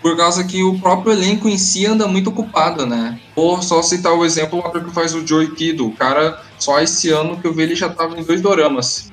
por 0.00 0.16
causa 0.16 0.42
que 0.44 0.62
o 0.62 0.80
próprio 0.80 1.12
elenco 1.12 1.46
em 1.46 1.58
si 1.58 1.84
anda 1.84 2.08
muito 2.08 2.30
ocupado, 2.30 2.86
né? 2.86 3.20
Ou 3.36 3.60
só 3.60 3.82
citar 3.82 4.14
o 4.14 4.24
exemplo, 4.24 4.60
o 4.60 4.66
ator 4.66 4.82
que 4.82 4.94
faz 4.94 5.14
o 5.14 5.26
Joey 5.26 5.50
Kido. 5.50 5.86
O 5.86 5.92
cara, 5.92 6.42
só 6.58 6.80
esse 6.80 7.10
ano 7.10 7.38
que 7.38 7.46
eu 7.46 7.52
vi, 7.52 7.64
ele 7.64 7.76
já 7.76 7.90
tava 7.90 8.18
em 8.18 8.24
dois 8.24 8.40
doramas. 8.40 9.12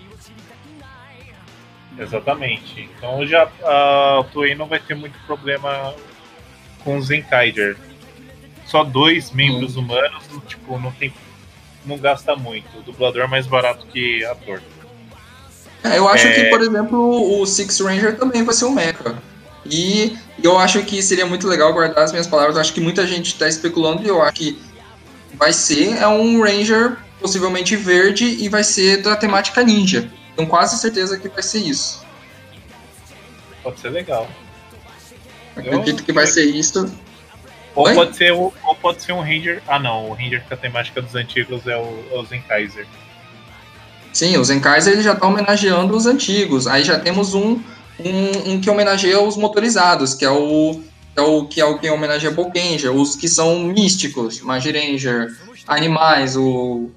Exatamente. 2.00 2.90
Então 2.98 3.28
já 3.28 3.50
a 3.66 4.24
Toei 4.32 4.56
não 4.56 4.66
vai 4.66 4.80
ter 4.80 4.96
muito 4.96 5.20
problema 5.28 5.94
com 6.86 6.98
o 6.98 7.02
Zenkaiger. 7.02 7.76
Só 8.66 8.84
dois 8.84 9.32
membros 9.32 9.78
hum. 9.78 9.82
humanos, 9.82 10.24
tipo, 10.48 10.80
não 10.80 10.92
tem 10.92 11.14
não 11.86 11.98
gasta 11.98 12.36
muito. 12.36 12.66
O 12.80 12.82
dublador 12.82 13.24
é 13.24 13.28
mais 13.28 13.46
barato 13.46 13.86
que 13.88 14.26
ator. 14.26 14.62
É, 15.84 15.98
eu 15.98 16.08
acho 16.08 16.28
é... 16.28 16.32
que, 16.34 16.44
por 16.46 16.62
exemplo, 16.62 17.40
o 17.40 17.46
Six 17.46 17.80
Ranger 17.80 18.18
também 18.18 18.44
vai 18.44 18.56
ser 18.56 18.66
um 18.66 18.72
mecha. 18.72 19.22
E 19.66 20.18
eu 20.44 20.58
acho 20.58 20.82
que 20.84 21.02
seria 21.02 21.26
muito 21.26 21.48
legal 21.48 21.72
guardar 21.74 22.04
as 22.04 22.12
minhas 22.12 22.28
palavras. 22.28 22.56
Eu 22.56 22.62
acho 22.62 22.74
que 22.74 22.82
muita 22.82 23.06
gente 23.06 23.28
está 23.28 23.48
especulando 23.48 24.04
e 24.04 24.08
eu 24.08 24.22
acho 24.22 24.34
que 24.34 24.62
vai 25.34 25.54
ser 25.54 25.98
é 25.98 26.08
um 26.08 26.42
Ranger 26.42 26.98
possivelmente 27.20 27.76
verde 27.76 28.26
e 28.26 28.50
vai 28.50 28.64
ser 28.64 29.02
da 29.02 29.16
temática 29.16 29.64
ninja. 29.64 30.10
Tenho 30.36 30.48
quase 30.48 30.78
certeza 30.78 31.18
que 31.18 31.30
vai 31.30 31.42
ser 31.42 31.60
isso. 31.60 32.04
Pode 33.64 33.80
ser 33.80 33.90
legal. 33.90 34.28
Acredito 35.56 36.02
eu... 36.02 36.06
que 36.06 36.12
vai 36.12 36.28
ser 36.28 36.46
isso. 36.46 36.92
Ou 37.76 37.94
pode, 37.94 38.16
ser, 38.16 38.32
ou 38.32 38.54
pode 38.82 39.02
ser 39.02 39.12
um 39.12 39.22
Ranger. 39.22 39.62
Ah, 39.68 39.78
não. 39.78 40.10
O 40.10 40.14
Ranger 40.14 40.44
com 40.48 40.54
a 40.54 40.58
temática 40.58 41.02
dos 41.02 41.14
antigos 41.14 41.68
é 41.68 41.78
o, 41.78 42.04
é 42.12 42.18
o 42.18 42.26
Zenkaiser. 42.26 42.88
Sim, 44.14 44.38
o 44.38 44.44
Zenkaiser 44.44 44.94
ele 44.94 45.04
já 45.04 45.12
está 45.12 45.28
homenageando 45.28 45.96
os 45.96 46.06
antigos. 46.06 46.68
Aí 46.68 46.84
já 46.84 46.98
temos 46.98 47.34
um, 47.34 47.60
um, 48.00 48.52
um, 48.52 48.62
que 48.62 48.70
homenageia 48.70 49.20
os 49.20 49.36
motorizados, 49.36 50.14
que 50.14 50.24
é 50.24 50.32
o, 50.32 50.80
é 51.18 51.22
o 51.22 51.46
que 51.46 51.60
é 51.60 51.66
o 51.66 51.78
que 51.78 51.90
homenageia 51.90 52.32
Bokenger, 52.32 52.96
os 52.96 53.18
que 53.18 53.28
são 53.28 53.60
místicos, 53.60 54.40
Magiranger, 54.40 55.36
animais, 55.68 56.38
o 56.38 56.90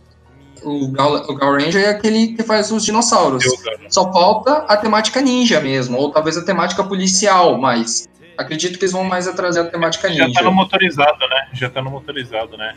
o 0.62 0.88
Gal, 0.88 1.14
o 1.28 1.34
Gal 1.34 1.52
Ranger 1.52 1.84
é 1.84 1.90
aquele 1.90 2.28
que 2.28 2.42
faz 2.42 2.70
os 2.70 2.84
dinossauros. 2.84 3.44
Só 3.88 4.12
falta 4.12 4.64
a 4.68 4.76
temática 4.76 5.20
ninja 5.20 5.60
mesmo, 5.60 5.96
ou 5.96 6.10
talvez 6.10 6.36
a 6.36 6.44
temática 6.44 6.82
policial, 6.84 7.58
mas 7.58 8.08
acredito 8.38 8.78
que 8.78 8.84
eles 8.84 8.92
vão 8.92 9.04
mais 9.04 9.26
atrás 9.26 9.56
a 9.56 9.64
temática 9.64 10.08
ninja. 10.08 10.28
Já 10.28 10.32
tá 10.32 10.42
no 10.42 10.52
motorizado, 10.52 11.28
né? 11.28 11.48
Já 11.52 11.68
tá 11.68 11.82
no 11.82 11.90
motorizado, 11.90 12.56
né? 12.56 12.74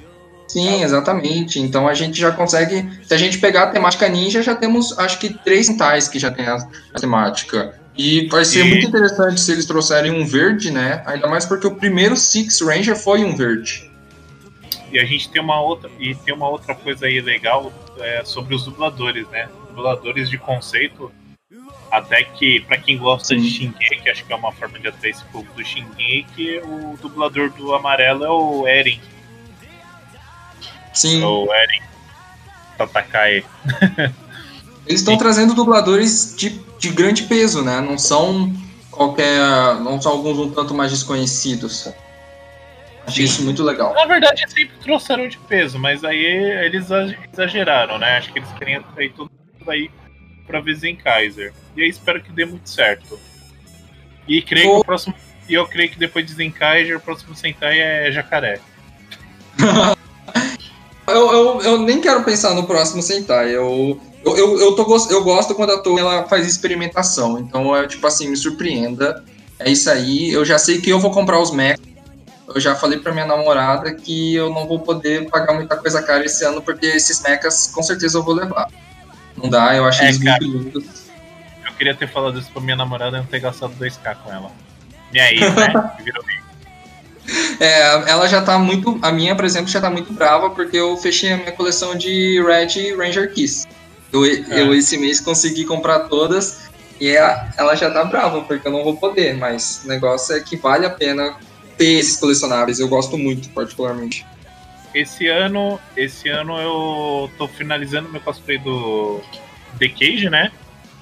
Sim, 0.47 0.83
exatamente. 0.83 1.59
Então 1.59 1.87
a 1.87 1.93
gente 1.93 2.19
já 2.19 2.31
consegue. 2.31 2.89
Se 3.03 3.13
a 3.13 3.17
gente 3.17 3.37
pegar 3.37 3.63
a 3.63 3.67
temática 3.67 4.09
ninja, 4.09 4.43
já 4.43 4.53
temos 4.53 4.97
acho 4.99 5.19
que 5.19 5.29
três 5.29 5.67
centais 5.67 6.09
que 6.09 6.19
já 6.19 6.29
tem 6.29 6.45
a, 6.45 6.57
a 6.93 6.99
temática. 6.99 7.79
E 7.97 8.27
vai 8.27 8.43
ser 8.43 8.65
e... 8.65 8.69
muito 8.69 8.87
interessante 8.87 9.39
se 9.39 9.51
eles 9.51 9.65
trouxerem 9.65 10.11
um 10.11 10.25
verde, 10.25 10.71
né? 10.71 11.03
Ainda 11.05 11.27
mais 11.27 11.45
porque 11.45 11.67
o 11.67 11.75
primeiro 11.75 12.17
Six 12.17 12.61
Ranger 12.61 12.97
foi 12.97 13.23
um 13.23 13.35
verde. 13.35 13.89
E 14.91 14.99
a 14.99 15.05
gente 15.05 15.29
tem 15.29 15.41
uma 15.41 15.61
outra 15.61 15.89
e 15.99 16.13
tem 16.15 16.33
uma 16.33 16.49
outra 16.49 16.75
coisa 16.75 17.05
aí 17.05 17.21
legal 17.21 17.71
é, 17.97 18.23
sobre 18.25 18.53
os 18.53 18.65
dubladores, 18.65 19.25
né? 19.29 19.47
Dubladores 19.69 20.29
de 20.29 20.37
conceito 20.37 21.11
até 21.91 22.23
que, 22.23 22.61
para 22.61 22.77
quem 22.77 22.97
gosta 22.97 23.35
Sim. 23.35 23.41
de 23.41 23.49
Shingeki, 23.49 24.09
acho 24.09 24.25
que 24.25 24.31
é 24.31 24.35
uma 24.35 24.51
forma 24.53 24.79
de 24.79 24.87
atrair 24.87 25.11
esse 25.11 25.23
público 25.25 25.55
do 25.55 25.65
Shingeki, 25.65 26.61
o 26.63 26.97
dublador 27.01 27.51
do 27.51 27.75
amarelo 27.75 28.23
é 28.23 28.29
o 28.29 28.67
Eren. 28.67 28.99
Sim. 30.93 31.21
É 31.21 31.25
o 31.25 31.53
Eren 31.53 31.81
Tatakai. 32.77 33.43
Eles 34.87 35.01
estão 35.01 35.17
trazendo 35.17 35.53
dubladores 35.53 36.33
de, 36.35 36.49
de 36.79 36.89
grande 36.89 37.23
peso, 37.23 37.63
né? 37.63 37.79
Não 37.81 37.97
são 37.97 38.51
qualquer. 38.89 39.39
Não 39.81 40.01
são 40.01 40.13
alguns 40.13 40.39
um 40.39 40.51
tanto 40.51 40.73
mais 40.73 40.91
desconhecidos. 40.91 41.93
Achei 43.05 43.25
isso 43.25 43.43
muito 43.43 43.63
legal. 43.63 43.93
Na 43.93 44.05
verdade, 44.05 44.43
sempre 44.47 44.75
trouxeram 44.81 45.27
de 45.27 45.37
peso, 45.37 45.77
mas 45.77 46.03
aí 46.03 46.23
eles 46.65 46.87
exageraram, 47.31 47.97
né? 47.97 48.17
Acho 48.17 48.31
que 48.31 48.39
eles 48.39 48.51
queriam 48.53 48.81
atrair 48.81 49.13
tudo 49.13 49.31
aí 49.67 49.89
pra 50.47 50.61
Kaiser. 51.03 51.53
E 51.75 51.83
aí 51.83 51.89
espero 51.89 52.21
que 52.21 52.31
dê 52.31 52.45
muito 52.45 52.69
certo. 52.69 53.19
E 54.27 54.41
creio 54.41 54.71
que 54.71 54.75
o 54.77 54.83
próximo. 54.83 55.15
E 55.49 55.53
eu 55.53 55.67
creio 55.67 55.89
que 55.89 55.99
depois 55.99 56.25
de 56.25 56.33
Zenkaiser, 56.33 56.97
o 56.97 57.01
próximo 57.01 57.35
Sentai 57.35 57.79
é 57.79 58.11
jacaré. 58.11 58.59
eu, 61.07 61.31
eu, 61.31 61.61
eu 61.61 61.79
nem 61.79 61.99
quero 61.99 62.23
pensar 62.23 62.53
no 62.53 62.65
próximo 62.65 63.01
Sentai. 63.01 63.53
Eu, 63.55 63.99
eu, 64.23 64.37
eu, 64.37 64.59
eu, 64.59 64.75
tô, 64.75 65.07
eu 65.09 65.23
gosto 65.23 65.55
quando 65.55 65.71
a 65.71 65.79
Toei 65.79 65.99
ela 65.99 66.27
faz 66.27 66.47
experimentação. 66.47 67.39
Então, 67.39 67.75
é 67.75 67.87
tipo 67.87 68.05
assim, 68.05 68.29
me 68.29 68.37
surpreenda. 68.37 69.23
É 69.59 69.69
isso 69.69 69.89
aí. 69.89 70.31
Eu 70.31 70.45
já 70.45 70.57
sei 70.57 70.79
que 70.79 70.89
eu 70.89 70.99
vou 70.99 71.11
comprar 71.11 71.39
os 71.39 71.51
mechas. 71.51 71.85
Eu 72.53 72.59
já 72.59 72.75
falei 72.75 72.99
pra 72.99 73.13
minha 73.13 73.25
namorada 73.25 73.93
que 73.93 74.35
eu 74.35 74.49
não 74.49 74.67
vou 74.67 74.79
poder 74.79 75.29
pagar 75.29 75.53
muita 75.53 75.77
coisa 75.77 76.01
cara 76.01 76.25
esse 76.25 76.43
ano, 76.43 76.61
porque 76.61 76.85
esses 76.85 77.21
mechas 77.21 77.67
com 77.67 77.81
certeza 77.81 78.17
eu 78.17 78.23
vou 78.23 78.33
levar. 78.33 78.67
Não 79.37 79.49
dá, 79.49 79.75
eu 79.75 79.85
achei 79.85 80.07
é, 80.07 80.09
eles 80.09 80.23
cara, 80.23 80.45
muito 80.45 80.79
lindos. 80.79 81.00
Eu 81.81 81.85
queria 81.85 81.95
ter 81.95 82.07
falado 82.07 82.37
isso 82.37 82.51
pra 82.51 82.61
minha 82.61 82.75
namorada 82.75 83.17
e 83.17 83.21
não 83.21 83.25
ter 83.25 83.39
gastado 83.39 83.73
2k 83.73 84.15
com 84.23 84.31
ela. 84.31 84.51
E 85.11 85.19
aí, 85.19 85.39
né? 85.39 85.73
Virou 86.05 86.23
É, 87.59 88.11
ela 88.11 88.27
já 88.27 88.39
tá 88.39 88.59
muito. 88.59 88.99
A 89.01 89.11
minha, 89.11 89.35
por 89.35 89.45
exemplo, 89.45 89.67
já 89.67 89.81
tá 89.81 89.89
muito 89.89 90.13
brava 90.13 90.51
porque 90.51 90.77
eu 90.77 90.95
fechei 90.95 91.31
a 91.31 91.37
minha 91.37 91.51
coleção 91.51 91.95
de 91.95 92.39
Red 92.43 92.95
Ranger 92.95 93.33
Kiss. 93.33 93.67
Eu, 94.13 94.23
é. 94.23 94.61
eu 94.61 94.75
esse 94.75 94.95
mês 94.95 95.19
consegui 95.19 95.65
comprar 95.65 96.01
todas 96.01 96.69
e 96.99 97.09
ela 97.09 97.73
já 97.73 97.89
tá 97.89 98.05
brava 98.05 98.41
porque 98.41 98.67
eu 98.67 98.71
não 98.71 98.83
vou 98.83 98.97
poder, 98.97 99.35
mas 99.35 99.81
o 99.83 99.87
negócio 99.87 100.35
é 100.35 100.39
que 100.39 100.57
vale 100.57 100.85
a 100.85 100.89
pena 100.91 101.35
ter 101.79 101.93
esses 101.93 102.17
colecionáveis. 102.17 102.79
Eu 102.79 102.89
gosto 102.89 103.17
muito, 103.17 103.49
particularmente 103.49 104.23
esse 104.93 105.27
ano, 105.27 105.79
esse 105.95 106.27
ano 106.27 106.59
eu 106.59 107.31
tô 107.37 107.47
finalizando 107.47 108.09
meu 108.09 108.19
cosplay 108.19 108.57
do 108.57 109.21
The 109.79 109.87
Cage, 109.87 110.29
né? 110.29 110.51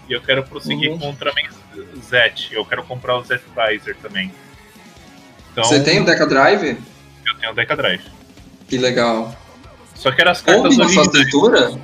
E 0.10 0.14
eu 0.14 0.22
quero 0.22 0.44
prosseguir 0.44 0.92
uhum. 0.92 1.00
Ultraman 1.02 1.50
Zet. 2.02 2.54
Eu 2.54 2.66
quero 2.66 2.84
comprar 2.84 3.18
o 3.18 3.24
Zet 3.24 3.44
Riser 3.56 3.96
também. 4.02 4.34
Então, 5.52 5.64
Você 5.64 5.82
tem 5.82 6.00
o 6.02 6.06
Deca 6.06 6.26
Drive? 6.26 6.78
Eu 7.26 7.36
tenho 7.36 7.52
o 7.52 7.56
Deca 7.56 7.76
Drive. 7.76 8.02
Que 8.68 8.78
legal. 8.78 9.36
Só 9.96 10.12
que 10.12 10.22
era 10.22 10.32
as 10.32 10.42
cartas 10.42 10.64
Houve 10.64 10.82
originais. 10.82 11.12
Sua 11.12 11.24
cultura? 11.24 11.80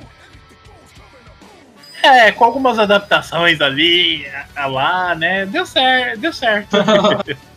É, 2.02 2.32
com 2.32 2.44
algumas 2.44 2.78
adaptações 2.78 3.60
ali, 3.60 4.26
lá, 4.56 5.14
né? 5.14 5.46
Deu 5.46 5.66
certo, 5.66 6.20
deu 6.20 6.32
certo. 6.32 6.76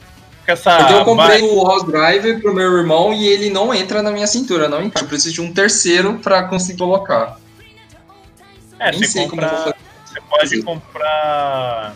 essa. 0.51 0.77
Porque 0.77 0.93
eu 0.93 1.05
comprei 1.05 1.41
o 1.41 1.63
Ross 1.63 1.83
Drive 1.85 2.41
pro 2.41 2.53
meu 2.53 2.77
irmão 2.77 3.13
e 3.13 3.27
ele 3.27 3.49
não 3.49 3.73
entra 3.73 4.01
na 4.01 4.11
minha 4.11 4.27
cintura, 4.27 4.67
não 4.67 4.81
entra. 4.81 5.03
Eu 5.03 5.07
preciso 5.07 5.35
de 5.35 5.41
um 5.41 5.53
terceiro 5.53 6.19
para 6.19 6.43
conseguir 6.43 6.79
colocar. 6.79 7.39
É, 8.79 8.91
Nem 8.91 9.03
você 9.03 9.27
compra... 9.27 9.49
Você 9.49 9.73
pode 10.29 10.61
comprar. 10.63 11.95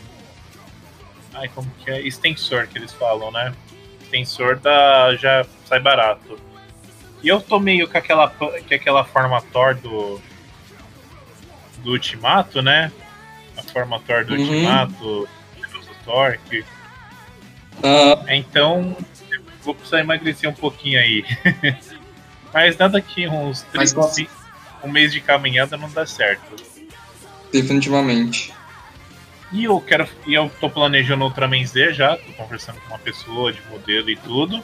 Ai, 1.33 1.47
como 1.49 1.69
que 1.79 1.91
é? 1.91 2.01
Extensor 2.01 2.67
que 2.67 2.77
eles 2.77 2.91
falam, 2.93 3.31
né? 3.31 3.53
Extensor 4.01 4.59
da... 4.59 5.15
já 5.15 5.45
sai 5.65 5.79
barato. 5.79 6.39
E 7.21 7.27
eu 7.27 7.39
tô 7.39 7.59
meio 7.59 7.87
com 7.87 7.97
aquela, 7.97 8.29
com 8.29 8.45
aquela 8.45 9.03
forma 9.03 9.41
Thor 9.41 9.75
do. 9.75 10.21
do 11.79 11.91
Ultimato, 11.91 12.61
né? 12.61 12.91
A 13.57 13.63
forma 13.63 13.99
Thor 14.01 14.25
do 14.25 14.33
uhum. 14.33 14.41
Ultimato, 14.41 14.95
do 14.95 15.95
Thor, 16.05 16.37
que 16.49 16.65
Uh, 17.79 18.23
então, 18.29 18.95
vou 19.61 19.73
precisar 19.73 19.99
emagrecer 19.99 20.49
um 20.49 20.53
pouquinho 20.53 20.99
aí. 20.99 21.25
Mas 22.53 22.77
nada 22.77 23.01
que 23.01 23.27
uns 23.27 23.63
30, 23.63 24.27
um 24.83 24.89
mês 24.89 25.11
de 25.11 25.19
caminhada 25.19 25.75
não 25.75 25.89
dá 25.89 26.05
certo. 26.05 26.55
Definitivamente. 27.53 28.51
E 29.51 29.65
eu 29.65 29.79
quero. 29.79 30.09
E 30.25 30.33
eu 30.33 30.51
tô 30.59 30.67
planejando 30.67 31.23
Ultraman 31.23 31.63
Z 31.63 31.93
já, 31.93 32.17
tô 32.17 32.33
conversando 32.33 32.81
com 32.81 32.87
uma 32.87 32.99
pessoa 32.99 33.53
de 33.53 33.61
modelo 33.69 34.09
e 34.09 34.15
tudo. 34.15 34.63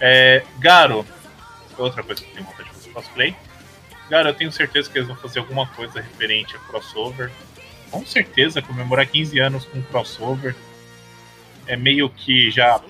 É, 0.00 0.42
Garo, 0.58 1.06
outra 1.76 2.02
coisa 2.02 2.22
que 2.22 2.30
eu 2.30 2.34
tenho 2.34 2.46
vontade 2.46 2.70
de 2.70 2.74
fazer 2.74 2.90
cosplay. 2.90 3.36
Garo, 4.08 4.30
eu 4.30 4.34
tenho 4.34 4.50
certeza 4.50 4.90
que 4.90 4.98
eles 4.98 5.08
vão 5.08 5.16
fazer 5.16 5.40
alguma 5.40 5.66
coisa 5.66 6.00
referente 6.00 6.56
a 6.56 6.58
crossover. 6.60 7.30
Com 7.90 8.04
certeza, 8.06 8.62
comemorar 8.62 9.06
15 9.06 9.38
anos 9.38 9.66
com 9.66 9.82
crossover 9.82 10.56
é 11.66 11.76
meio 11.76 12.08
que 12.08 12.50
já 12.50 12.80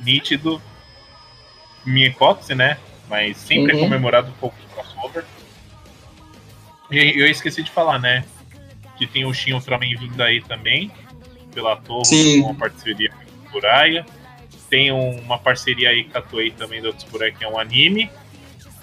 nítido. 0.00 0.62
Minha 1.84 2.08
hipótese, 2.08 2.54
né? 2.54 2.78
Mas 3.08 3.36
sempre 3.38 3.72
uhum. 3.72 3.78
é 3.78 3.82
comemorado 3.82 4.28
um 4.30 4.34
pouco 4.34 4.56
de 4.60 4.66
crossover. 4.68 5.24
E 6.90 7.20
eu 7.20 7.26
esqueci 7.26 7.62
de 7.62 7.70
falar, 7.70 7.98
né? 7.98 8.24
que 9.00 9.06
tem 9.06 9.24
o 9.24 9.32
Shin 9.32 9.54
Ultraman 9.54 9.96
vindo 9.98 10.22
aí 10.22 10.42
também, 10.42 10.90
pela 11.54 11.74
Torre, 11.74 12.04
Sim. 12.04 12.42
uma 12.42 12.54
parceria 12.54 13.10
com 13.10 13.48
o 13.48 13.50
Buraya. 13.52 14.04
Tem 14.68 14.92
uma 14.92 15.38
parceria 15.38 15.88
aí 15.88 16.04
com 16.04 16.18
a 16.18 16.20
Toei 16.20 16.50
também 16.50 16.82
do 16.82 16.92
Tsuburaya, 16.92 17.32
que 17.32 17.42
é 17.42 17.48
um 17.48 17.58
anime. 17.58 18.10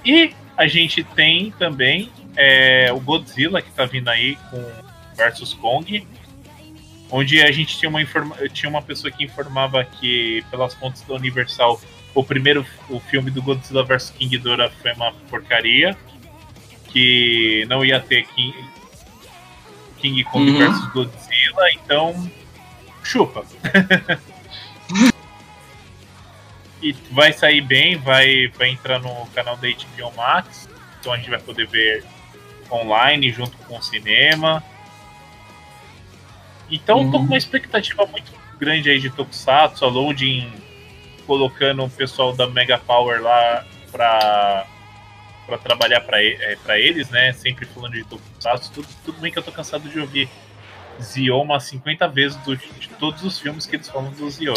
E 0.04 0.34
a 0.58 0.66
gente 0.66 1.04
tem 1.04 1.52
também 1.52 2.12
é, 2.36 2.92
o 2.92 3.00
Godzilla, 3.00 3.62
que 3.62 3.70
tá 3.72 3.86
vindo 3.86 4.08
aí 4.10 4.36
com 4.50 4.60
versus 5.16 5.54
Kong, 5.54 6.06
onde 7.12 7.40
a 7.44 7.52
gente 7.52 7.78
tinha 7.78 7.88
uma, 7.88 8.02
informa 8.02 8.36
tinha 8.50 8.70
uma 8.70 8.82
pessoa 8.82 9.12
que 9.12 9.24
informava 9.24 9.84
que, 9.86 10.44
pelas 10.50 10.74
fontes 10.74 11.04
da 11.04 11.14
Universal, 11.14 11.80
o 12.16 12.24
primeiro 12.24 12.66
o 12.90 13.00
filme 13.00 13.30
do 13.30 13.42
Godzilla 13.42 13.84
vs 13.84 14.10
King 14.10 14.36
Ghidorah 14.36 14.72
foi 14.72 14.94
uma 14.94 15.14
porcaria, 15.30 15.96
que 16.92 17.66
não 17.70 17.84
ia 17.84 18.00
ter 18.00 18.26
King, 18.28 18.56
King 19.98 20.24
Kong 20.26 20.50
uhum. 20.50 20.58
versus 20.58 20.88
Godzilla, 20.92 21.72
então 21.74 22.32
chupa. 23.04 23.46
e 26.82 26.92
vai 27.12 27.34
sair 27.34 27.62
bem, 27.62 27.98
vai, 27.98 28.48
vai 28.58 28.70
entrar 28.70 29.00
no 29.00 29.26
canal 29.28 29.58
da 29.58 29.68
HBO 29.68 30.16
Max, 30.16 30.70
então 31.00 31.14
a 31.14 31.18
gente 31.18 31.30
vai 31.30 31.40
poder 31.40 31.68
ver 31.68 32.04
online 32.72 33.32
junto 33.32 33.58
com 33.60 33.78
o 33.78 33.82
cinema. 33.82 34.64
Então 36.70 37.00
uhum. 37.00 37.12
tô 37.12 37.20
com 37.20 37.26
uma 37.26 37.38
expectativa 37.38 38.06
muito 38.06 38.32
grande 38.60 38.90
aí 38.90 39.00
de 39.00 39.10
Tokusatsu, 39.10 39.86
a 39.86 39.88
Loading 39.88 40.52
colocando 41.26 41.84
o 41.84 41.90
pessoal 41.90 42.34
da 42.34 42.48
Mega 42.48 42.78
Power 42.78 43.22
lá 43.22 43.66
pra 43.92 44.66
para 45.48 45.58
trabalhar 45.58 46.02
para 46.02 46.22
é, 46.22 46.58
eles, 46.76 47.10
né? 47.10 47.32
Sempre 47.32 47.66
falando 47.66 47.94
de 47.94 48.04
Tokusatsu, 48.04 48.72
tudo, 48.74 48.88
tudo 49.06 49.20
bem 49.20 49.32
que 49.32 49.40
eu 49.40 49.44
tô 49.44 49.52
cansado 49.52 49.90
de 49.90 50.00
ouvir 50.00 50.30
Zio 51.02 51.42
umas 51.42 51.64
50 51.64 52.08
vezes 52.10 52.38
do, 52.40 52.56
de 52.56 52.90
todos 53.00 53.24
os 53.24 53.40
filmes 53.40 53.66
que 53.66 53.78
eles 53.78 53.88
falam 53.88 54.12
do 54.12 54.30
Zio. 54.30 54.54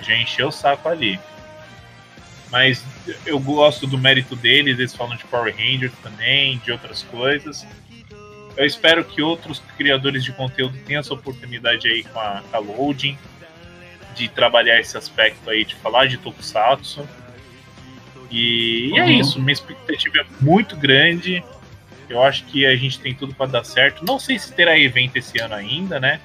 Já 0.00 0.14
encheu 0.16 0.48
o 0.48 0.52
saco 0.52 0.88
ali. 0.88 1.18
Mas 2.50 2.84
eu 3.24 3.38
gosto 3.38 3.86
do 3.86 3.96
mérito 3.96 4.36
deles, 4.36 4.78
eles 4.78 4.94
falam 4.94 5.16
de 5.16 5.24
Power 5.24 5.54
Rangers 5.56 5.92
também, 6.02 6.58
de 6.58 6.70
outras 6.70 7.02
coisas. 7.04 7.66
Eu 8.56 8.66
espero 8.66 9.04
que 9.04 9.22
outros 9.22 9.62
criadores 9.76 10.22
de 10.22 10.32
conteúdo 10.32 10.76
tenham 10.84 11.00
essa 11.00 11.14
oportunidade 11.14 11.88
aí 11.88 12.02
com 12.02 12.18
a, 12.20 12.42
com 12.50 12.56
a 12.56 12.58
Loading, 12.58 13.16
de 14.16 14.28
trabalhar 14.28 14.80
esse 14.80 14.98
aspecto 14.98 15.48
aí, 15.48 15.64
de 15.64 15.76
falar 15.76 16.06
de 16.06 16.18
Tokusatsu 16.18 17.08
e, 18.30 18.92
é 18.96 19.02
uhum. 19.02 19.08
é 19.08 19.12
isso, 19.12 19.40
minha 19.40 19.52
expectativa 19.52 20.18
é 20.18 20.26
muito 20.40 20.76
grande. 20.76 21.42
Eu 22.08 22.22
acho 22.22 22.44
que 22.44 22.64
a 22.66 22.74
gente 22.76 22.98
tem 22.98 23.14
tudo 23.14 23.34
para 23.34 23.46
dar 23.46 23.64
certo. 23.64 24.04
Não 24.04 24.18
sei 24.18 24.38
se 24.38 24.52
terá 24.52 24.78
evento 24.78 25.16
esse 25.16 25.38
ano 25.40 25.54
ainda, 25.54 25.98
né? 26.00 26.20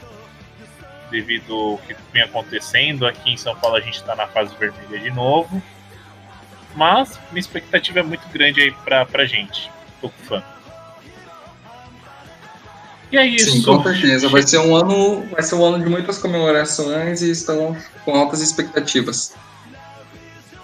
Devido 1.11 1.53
ao 1.53 1.77
que 1.79 1.95
vem 2.11 2.23
acontecendo. 2.23 3.05
Aqui 3.05 3.31
em 3.31 3.37
São 3.37 3.55
Paulo 3.55 3.77
a 3.77 3.81
gente 3.81 3.95
está 3.95 4.15
na 4.15 4.27
fase 4.27 4.55
vermelha 4.55 4.99
de 4.99 5.11
novo. 5.11 5.61
Mas 6.75 7.19
minha 7.31 7.39
expectativa 7.39 7.99
é 7.99 8.03
muito 8.03 8.27
grande 8.29 8.61
aí 8.61 8.71
pra, 8.71 9.05
pra 9.05 9.25
gente. 9.25 9.71
Tô 10.01 10.09
com 10.09 10.23
fã. 10.25 10.43
E 13.11 13.17
é 13.17 13.25
isso. 13.25 13.51
Sim, 13.51 13.63
com 13.63 13.81
certeza. 13.83 14.27
Vai 14.27 14.41
ser 14.41 14.57
um 14.57 14.75
ano, 14.75 15.23
vai 15.29 15.43
ser 15.43 15.55
um 15.55 15.63
ano 15.63 15.83
de 15.83 15.89
muitas 15.89 16.17
comemorações 16.17 17.21
e 17.21 17.29
estão 17.29 17.77
com 18.03 18.15
altas 18.15 18.41
expectativas. 18.41 19.35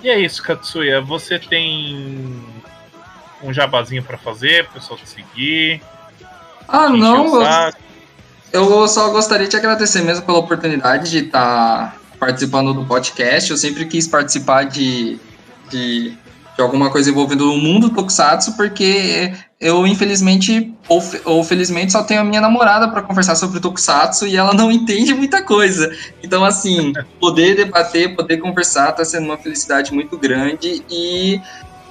E 0.04 0.10
é 0.10 0.20
isso, 0.20 0.42
Katsuya. 0.42 1.02
Você 1.02 1.38
tem 1.38 2.42
um 3.44 3.54
jabazinho 3.54 4.04
para 4.04 4.18
fazer, 4.18 4.66
pro 4.66 4.74
pessoal 4.76 5.00
te 5.00 5.08
seguir? 5.08 5.82
Ah, 6.68 6.90
não. 6.90 7.42
Eu, 8.52 8.88
só 8.88 9.10
gostaria 9.12 9.48
de 9.48 9.56
agradecer 9.56 10.02
mesmo 10.02 10.26
pela 10.26 10.40
oportunidade 10.40 11.10
de 11.10 11.26
estar 11.26 11.92
tá 11.92 11.98
participando 12.20 12.74
do 12.74 12.86
podcast. 12.86 13.52
Eu 13.52 13.58
sempre 13.58 13.86
quis 13.86 14.08
participar 14.08 14.66
de, 14.66 15.18
de 15.70 16.18
de 16.62 16.64
alguma 16.64 16.92
coisa 16.92 17.10
envolvendo 17.10 17.52
o 17.52 17.58
mundo 17.58 17.90
Tokusatsu, 17.90 18.56
porque 18.56 19.34
eu, 19.60 19.86
infelizmente, 19.88 20.74
ou, 20.88 21.04
ou 21.26 21.44
felizmente, 21.44 21.92
só 21.92 22.04
tenho 22.04 22.22
a 22.22 22.24
minha 22.24 22.40
namorada 22.40 22.88
para 22.88 23.02
conversar 23.02 23.36
sobre 23.36 23.60
Tokusatsu 23.60 24.28
e 24.28 24.38
ela 24.38 24.54
não 24.54 24.72
entende 24.72 25.14
muita 25.14 25.42
coisa. 25.42 25.92
Então, 26.24 26.46
assim, 26.46 26.94
poder 27.20 27.56
debater, 27.56 28.16
poder 28.16 28.38
conversar, 28.38 28.92
tá 28.92 29.04
sendo 29.04 29.26
uma 29.26 29.38
felicidade 29.38 29.92
muito 29.92 30.18
grande. 30.18 30.84
E, 30.90 31.42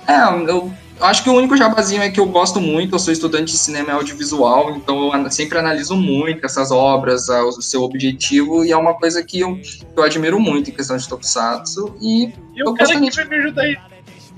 é, 0.07 0.51
eu 0.51 0.73
acho 1.01 1.25
que 1.25 1.31
o 1.31 1.35
único 1.35 1.57
jabazinho 1.57 2.03
é 2.03 2.11
que 2.11 2.21
eu 2.21 2.27
gosto 2.27 2.61
muito, 2.61 2.95
eu 2.95 2.99
sou 2.99 3.13
estudante 3.13 3.53
de 3.53 3.59
cinema 3.59 3.89
e 3.89 3.93
audiovisual, 3.93 4.77
então 4.77 5.13
eu 5.13 5.31
sempre 5.33 5.59
analiso 5.59 5.97
muito 5.97 6.47
essas 6.47 6.71
obras, 6.71 7.29
o 7.29 7.61
seu 7.61 7.83
objetivo, 7.83 8.65
e 8.65 8.71
é 8.71 8.77
uma 8.77 8.95
coisa 8.95 9.23
que 9.25 9.41
eu, 9.41 9.59
eu 9.97 10.03
admiro 10.03 10.39
muito 10.39 10.71
em 10.71 10.73
questão 10.73 10.97
de 10.97 11.09
Tokusatsu. 11.09 11.97
E, 12.01 12.33
e 12.55 12.63
o 12.63 12.73
cara 12.75 13.01
que 13.01 13.11
vai 13.11 13.25
me 13.25 13.37
ajudar 13.37 13.63
aí 13.63 13.77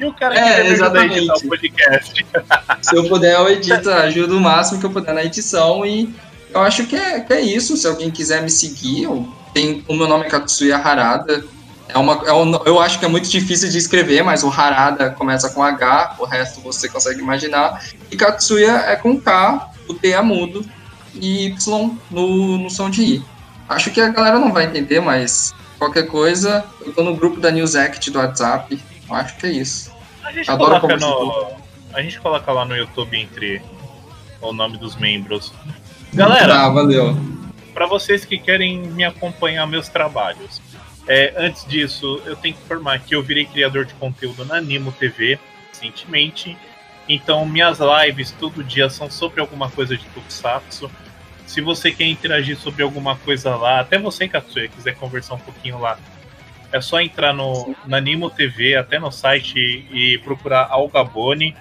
e 0.03 0.07
o 0.07 0.13
cara 0.13 0.35
que 0.35 0.41
é, 0.41 0.67
exatamente. 0.67 1.19
editar 1.19 1.35
o 1.35 1.49
podcast. 1.49 2.27
Se 2.83 2.97
eu 2.97 3.09
puder, 3.09 3.35
eu 3.35 3.49
edito, 3.49 3.91
ajudo 3.91 4.37
o 4.37 4.41
máximo 4.41 4.81
que 4.81 4.87
eu 4.87 4.91
puder 4.91 5.15
na 5.15 5.25
edição 5.25 5.87
e 5.87 6.13
eu 6.53 6.61
acho 6.61 6.87
que 6.87 6.97
é, 6.97 7.21
que 7.21 7.33
é 7.33 7.41
isso. 7.41 7.77
Se 7.77 7.87
alguém 7.87 8.11
quiser 8.11 8.43
me 8.43 8.51
seguir, 8.51 9.05
eu 9.05 9.29
tenho, 9.55 9.85
o 9.89 9.95
meu 9.95 10.09
nome 10.09 10.27
é 10.27 10.29
Katsuya 10.29 10.77
Harada. 10.77 11.45
É 11.89 11.99
uma, 11.99 12.23
é 12.27 12.33
um, 12.33 12.55
eu 12.65 12.81
acho 12.81 12.99
que 12.99 13.05
é 13.05 13.09
muito 13.09 13.29
difícil 13.29 13.69
de 13.69 13.79
escrever, 13.79 14.23
mas 14.23 14.43
o 14.43 14.49
Harada 14.49 15.11
começa 15.11 15.51
com 15.51 15.63
H, 15.63 16.17
o 16.19 16.25
resto 16.25 16.61
você 16.61 16.89
consegue 16.89 17.21
imaginar. 17.21 17.85
E 18.11 18.17
Katsuya 18.17 18.85
é 18.87 18.97
com 18.97 19.21
K, 19.21 19.71
o 19.89 19.95
T 19.95 20.11
é 20.11 20.23
mudo 20.23 20.65
e 21.15 21.47
Y 21.47 21.99
no, 22.11 22.59
no 22.59 22.71
som 22.71 22.89
de 22.89 23.03
I. 23.03 23.25
Acho 23.69 23.91
que 23.91 24.01
a 24.01 24.09
galera 24.09 24.39
não 24.39 24.53
vai 24.53 24.65
entender, 24.65 25.01
mas 25.01 25.55
qualquer 25.79 26.05
coisa, 26.05 26.65
eu 26.85 26.93
tô 26.93 27.03
no 27.03 27.15
grupo 27.17 27.41
da 27.41 27.51
News 27.51 27.75
Act 27.75 28.11
do 28.11 28.19
WhatsApp. 28.19 28.81
Acho 29.15 29.37
que 29.37 29.47
é 29.47 29.53
isso. 29.53 29.93
A 30.23 30.33
gente, 30.33 30.51
Adoro 30.51 30.81
coloca 30.81 30.97
no, 30.97 31.53
a 31.93 32.03
gente 32.03 32.21
coloca 32.21 32.53
lá 32.53 32.65
no 32.65 32.77
YouTube 32.77 33.19
entre 33.19 33.63
o 34.41 34.53
nome 34.53 34.79
dos 34.79 34.97
membros. 34.97 35.53
Galera, 36.13 36.67
ah, 36.67 36.69
valeu. 36.69 37.17
Para 37.75 37.87
vocês 37.87 38.25
que 38.25 38.39
querem 38.39 38.79
me 38.79 39.05
acompanhar 39.05 39.67
meus 39.67 39.89
trabalhos, 39.89 40.61
é, 41.07 41.35
antes 41.37 41.65
disso, 41.67 42.21
eu 42.25 42.37
tenho 42.37 42.55
que 42.55 42.63
informar 42.63 42.99
que 43.01 43.15
eu 43.15 43.23
virei 43.23 43.45
criador 43.45 43.85
de 43.85 43.95
conteúdo 43.95 44.45
na 44.45 44.57
Animo 44.57 44.93
TV 44.93 45.39
recentemente. 45.71 46.57
Então, 47.09 47.45
minhas 47.45 47.79
lives 47.81 48.31
todo 48.31 48.63
dia 48.63 48.89
são 48.89 49.11
sobre 49.11 49.41
alguma 49.41 49.71
coisa 49.71 49.97
de 49.97 50.05
Tokusatsu. 50.07 50.91
Se 51.47 51.61
você 51.61 51.91
quer 51.91 52.07
interagir 52.07 52.57
sobre 52.57 52.83
alguma 52.83 53.17
coisa 53.17 53.57
lá, 53.57 53.81
até 53.81 53.99
você, 53.99 54.29
Katsuya, 54.29 54.69
quiser 54.69 54.95
conversar 54.95 55.35
um 55.35 55.39
pouquinho 55.39 55.79
lá, 55.79 55.99
é 56.73 56.81
só 56.81 57.01
entrar 57.01 57.35
no, 57.35 57.77
na 57.87 58.01
Nimo 58.01 58.31
TV, 58.31 58.77
até 58.77 58.99
no 58.99 59.13
site, 59.13 59.59
e 59.93 60.19
procurar 60.19 60.69
Algabone. 60.71 61.55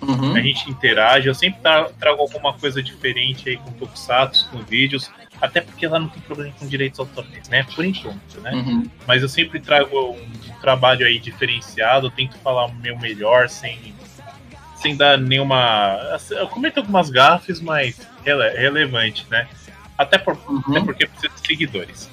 Uhum. 0.00 0.36
A 0.36 0.40
gente 0.40 0.70
interage. 0.70 1.26
Eu 1.26 1.34
sempre 1.34 1.60
trago 1.98 2.20
alguma 2.20 2.52
coisa 2.52 2.82
diferente 2.82 3.48
aí 3.48 3.56
com 3.56 3.72
Tokusatsu, 3.72 4.48
com 4.50 4.58
vídeos. 4.58 5.10
Até 5.40 5.60
porque 5.60 5.86
lá 5.86 5.98
não 5.98 6.08
tem 6.08 6.22
problema 6.22 6.52
com 6.58 6.66
direitos 6.68 7.00
autorais, 7.00 7.48
né? 7.48 7.66
Por 7.74 7.84
enquanto, 7.84 8.40
né? 8.40 8.52
Uhum. 8.52 8.88
Mas 9.06 9.22
eu 9.22 9.28
sempre 9.28 9.58
trago 9.58 10.12
um 10.12 10.60
trabalho 10.60 11.04
aí 11.04 11.18
diferenciado. 11.18 12.10
tento 12.10 12.38
falar 12.38 12.66
o 12.66 12.74
meu 12.74 12.96
melhor, 12.98 13.48
sem, 13.48 13.94
sem 14.76 14.96
dar 14.96 15.18
nenhuma. 15.18 15.98
Eu 16.30 16.46
cometo 16.48 16.78
algumas 16.78 17.10
gafes, 17.10 17.60
mas 17.60 18.08
rele 18.24 18.48
relevante, 18.50 19.26
né? 19.28 19.48
Até, 19.98 20.18
por, 20.18 20.38
uhum. 20.48 20.62
até 20.68 20.80
porque 20.80 21.06
precisa 21.06 21.32
de 21.32 21.46
seguidores. 21.46 22.10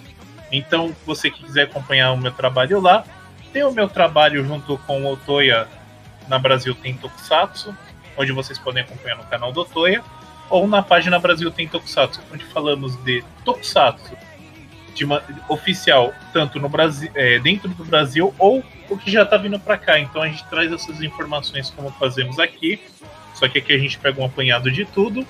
Então, 0.52 0.96
você 1.06 1.30
que 1.30 1.44
quiser 1.44 1.64
acompanhar 1.64 2.12
o 2.12 2.18
meu 2.18 2.32
trabalho 2.32 2.80
lá, 2.82 3.04
tem 3.54 3.64
o 3.64 3.72
meu 3.72 3.88
trabalho 3.88 4.46
junto 4.46 4.78
com 4.80 5.04
o 5.04 5.14
Otoya 5.14 5.68
na 6.28 6.38
Brasil 6.38 6.76
Tem 6.76 6.94
Tokusatsu, 6.94 7.76
onde 8.18 8.32
vocês 8.32 8.60
podem 8.60 8.84
acompanhar 8.84 9.18
no 9.18 9.24
canal 9.24 9.52
do 9.52 9.62
Otoya, 9.62 10.04
ou 10.50 10.68
na 10.68 10.82
página 10.82 11.20
Brasil 11.20 11.50
Tem 11.52 11.68
Tokusatsu, 11.68 12.22
onde 12.34 12.44
falamos 12.46 12.96
de 13.04 13.24
Tokusatsu 13.46 14.16
de 14.94 15.06
uma, 15.06 15.24
oficial, 15.48 16.14
tanto 16.34 16.60
no 16.60 16.68
Brasil, 16.68 17.10
é, 17.16 17.40
dentro 17.40 17.70
do 17.70 17.86
Brasil 17.86 18.36
ou 18.38 18.62
o 18.90 18.98
que 18.98 19.10
já 19.10 19.24
está 19.24 19.38
vindo 19.38 19.58
para 19.58 19.78
cá. 19.78 19.98
Então 19.98 20.22
a 20.22 20.28
gente 20.28 20.44
traz 20.46 20.72
essas 20.72 21.02
informações 21.02 21.70
como 21.70 21.90
fazemos 21.92 22.40
aqui, 22.40 22.82
só 23.34 23.48
que 23.48 23.60
aqui 23.60 23.72
a 23.72 23.78
gente 23.78 23.98
pega 23.98 24.22
um 24.22 24.26
apanhado 24.26 24.70
de 24.70 24.84
tudo 24.84 25.26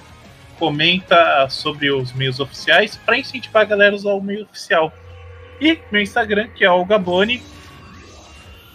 comenta 0.61 1.49
sobre 1.49 1.91
os 1.91 2.13
meios 2.13 2.39
oficiais 2.39 2.95
para 2.95 3.17
incentivar 3.17 3.63
a 3.63 3.65
galera 3.65 3.93
a 3.93 3.95
usar 3.95 4.13
o 4.13 4.21
meio 4.21 4.43
oficial. 4.43 4.93
E 5.61 5.79
meu 5.91 6.01
Instagram, 6.01 6.47
que 6.47 6.65
é 6.65 6.71
o 6.71 6.83
Gaboni. 6.83 7.43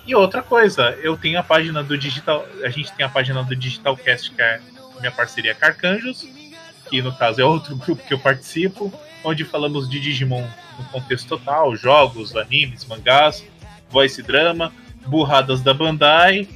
E 0.07 0.15
outra 0.15 0.41
coisa, 0.41 0.97
eu 1.03 1.17
tenho 1.17 1.37
a 1.37 1.43
página 1.43 1.83
do 1.83 1.99
Digital. 1.99 2.47
A 2.63 2.69
gente 2.69 2.93
tem 2.93 3.05
a 3.05 3.09
página 3.09 3.43
do 3.43 3.57
Digitalcast, 3.57 4.31
que 4.31 4.41
é 4.41 4.61
minha 5.01 5.11
parceria 5.11 5.53
Carcanjos, 5.53 6.25
que 6.89 7.03
no 7.03 7.13
caso 7.13 7.41
é 7.41 7.45
outro 7.45 7.75
grupo 7.77 8.07
que 8.07 8.15
eu 8.15 8.21
participo, 8.21 8.93
onde 9.25 9.45
falamos 9.45 9.91
de 9.91 9.99
Digimon 9.99 10.47
no 10.79 10.85
contexto 10.85 11.27
total, 11.27 11.75
jogos, 11.75 12.37
animes, 12.37 12.85
mangás, 12.85 13.45
voice 13.91 14.23
drama, 14.23 14.73
burradas 15.07 15.63
da 15.63 15.75
Bandai. 15.75 16.49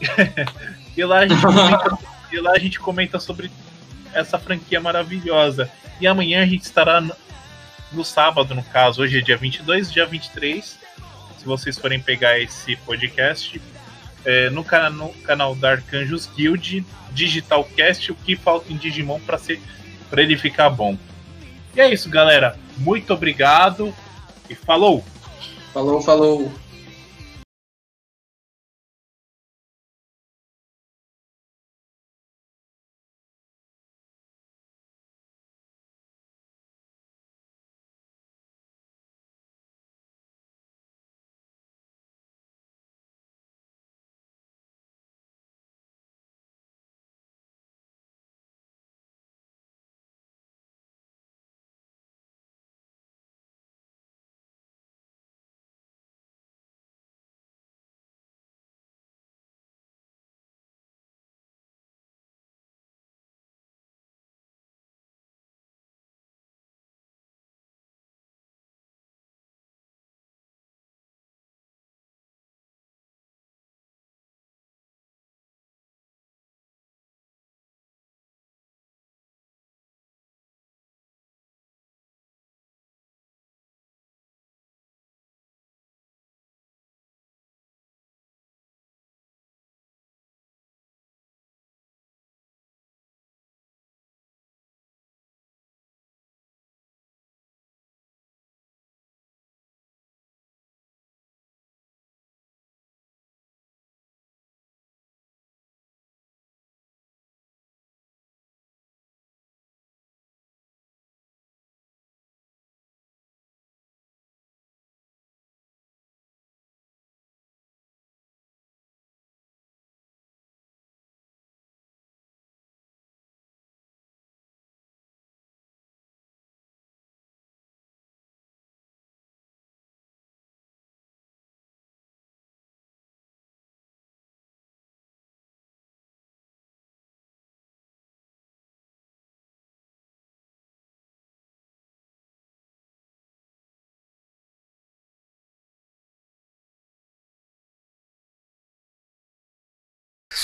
e, 0.94 1.04
lá 1.06 1.20
a 1.20 1.26
gente 1.26 1.40
comenta, 1.40 1.98
e 2.30 2.38
lá 2.38 2.52
a 2.52 2.58
gente 2.58 2.78
comenta 2.78 3.18
sobre 3.18 3.50
essa 4.12 4.38
franquia 4.38 4.78
maravilhosa. 4.78 5.70
E 5.98 6.06
amanhã 6.06 6.42
a 6.42 6.46
gente 6.46 6.64
estará 6.64 7.02
no, 7.92 8.04
sábado, 8.04 8.54
no 8.54 8.62
caso, 8.62 9.02
hoje 9.02 9.18
é 9.18 9.20
dia 9.20 9.36
22, 9.36 9.92
dia 9.92 10.06
23. 10.06 10.78
Se 11.38 11.44
vocês 11.44 11.78
forem 11.78 12.00
pegar 12.00 12.38
esse 12.38 12.76
podcast, 12.76 13.60
é, 14.24 14.50
no, 14.50 14.64
cana 14.64 14.90
no 14.90 15.08
canal 15.24 15.54
da 15.54 15.72
Arcanjos 15.72 16.26
Guild, 16.26 16.84
Digitalcast, 17.10 18.12
o 18.12 18.14
que 18.14 18.36
falta 18.36 18.72
em 18.72 18.76
Digimon 18.76 19.20
para 19.20 19.38
para 20.08 20.22
ele 20.22 20.36
ficar 20.36 20.70
bom. 20.70 20.96
E 21.74 21.80
é 21.80 21.92
isso, 21.92 22.08
galera. 22.08 22.56
Muito 22.76 23.12
obrigado 23.12 23.94
e 24.48 24.54
falou! 24.54 25.04
Falou, 25.72 26.02
falou! 26.02 26.52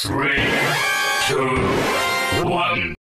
Three, 0.09 0.43
two, 1.27 2.49
one. 2.49 2.98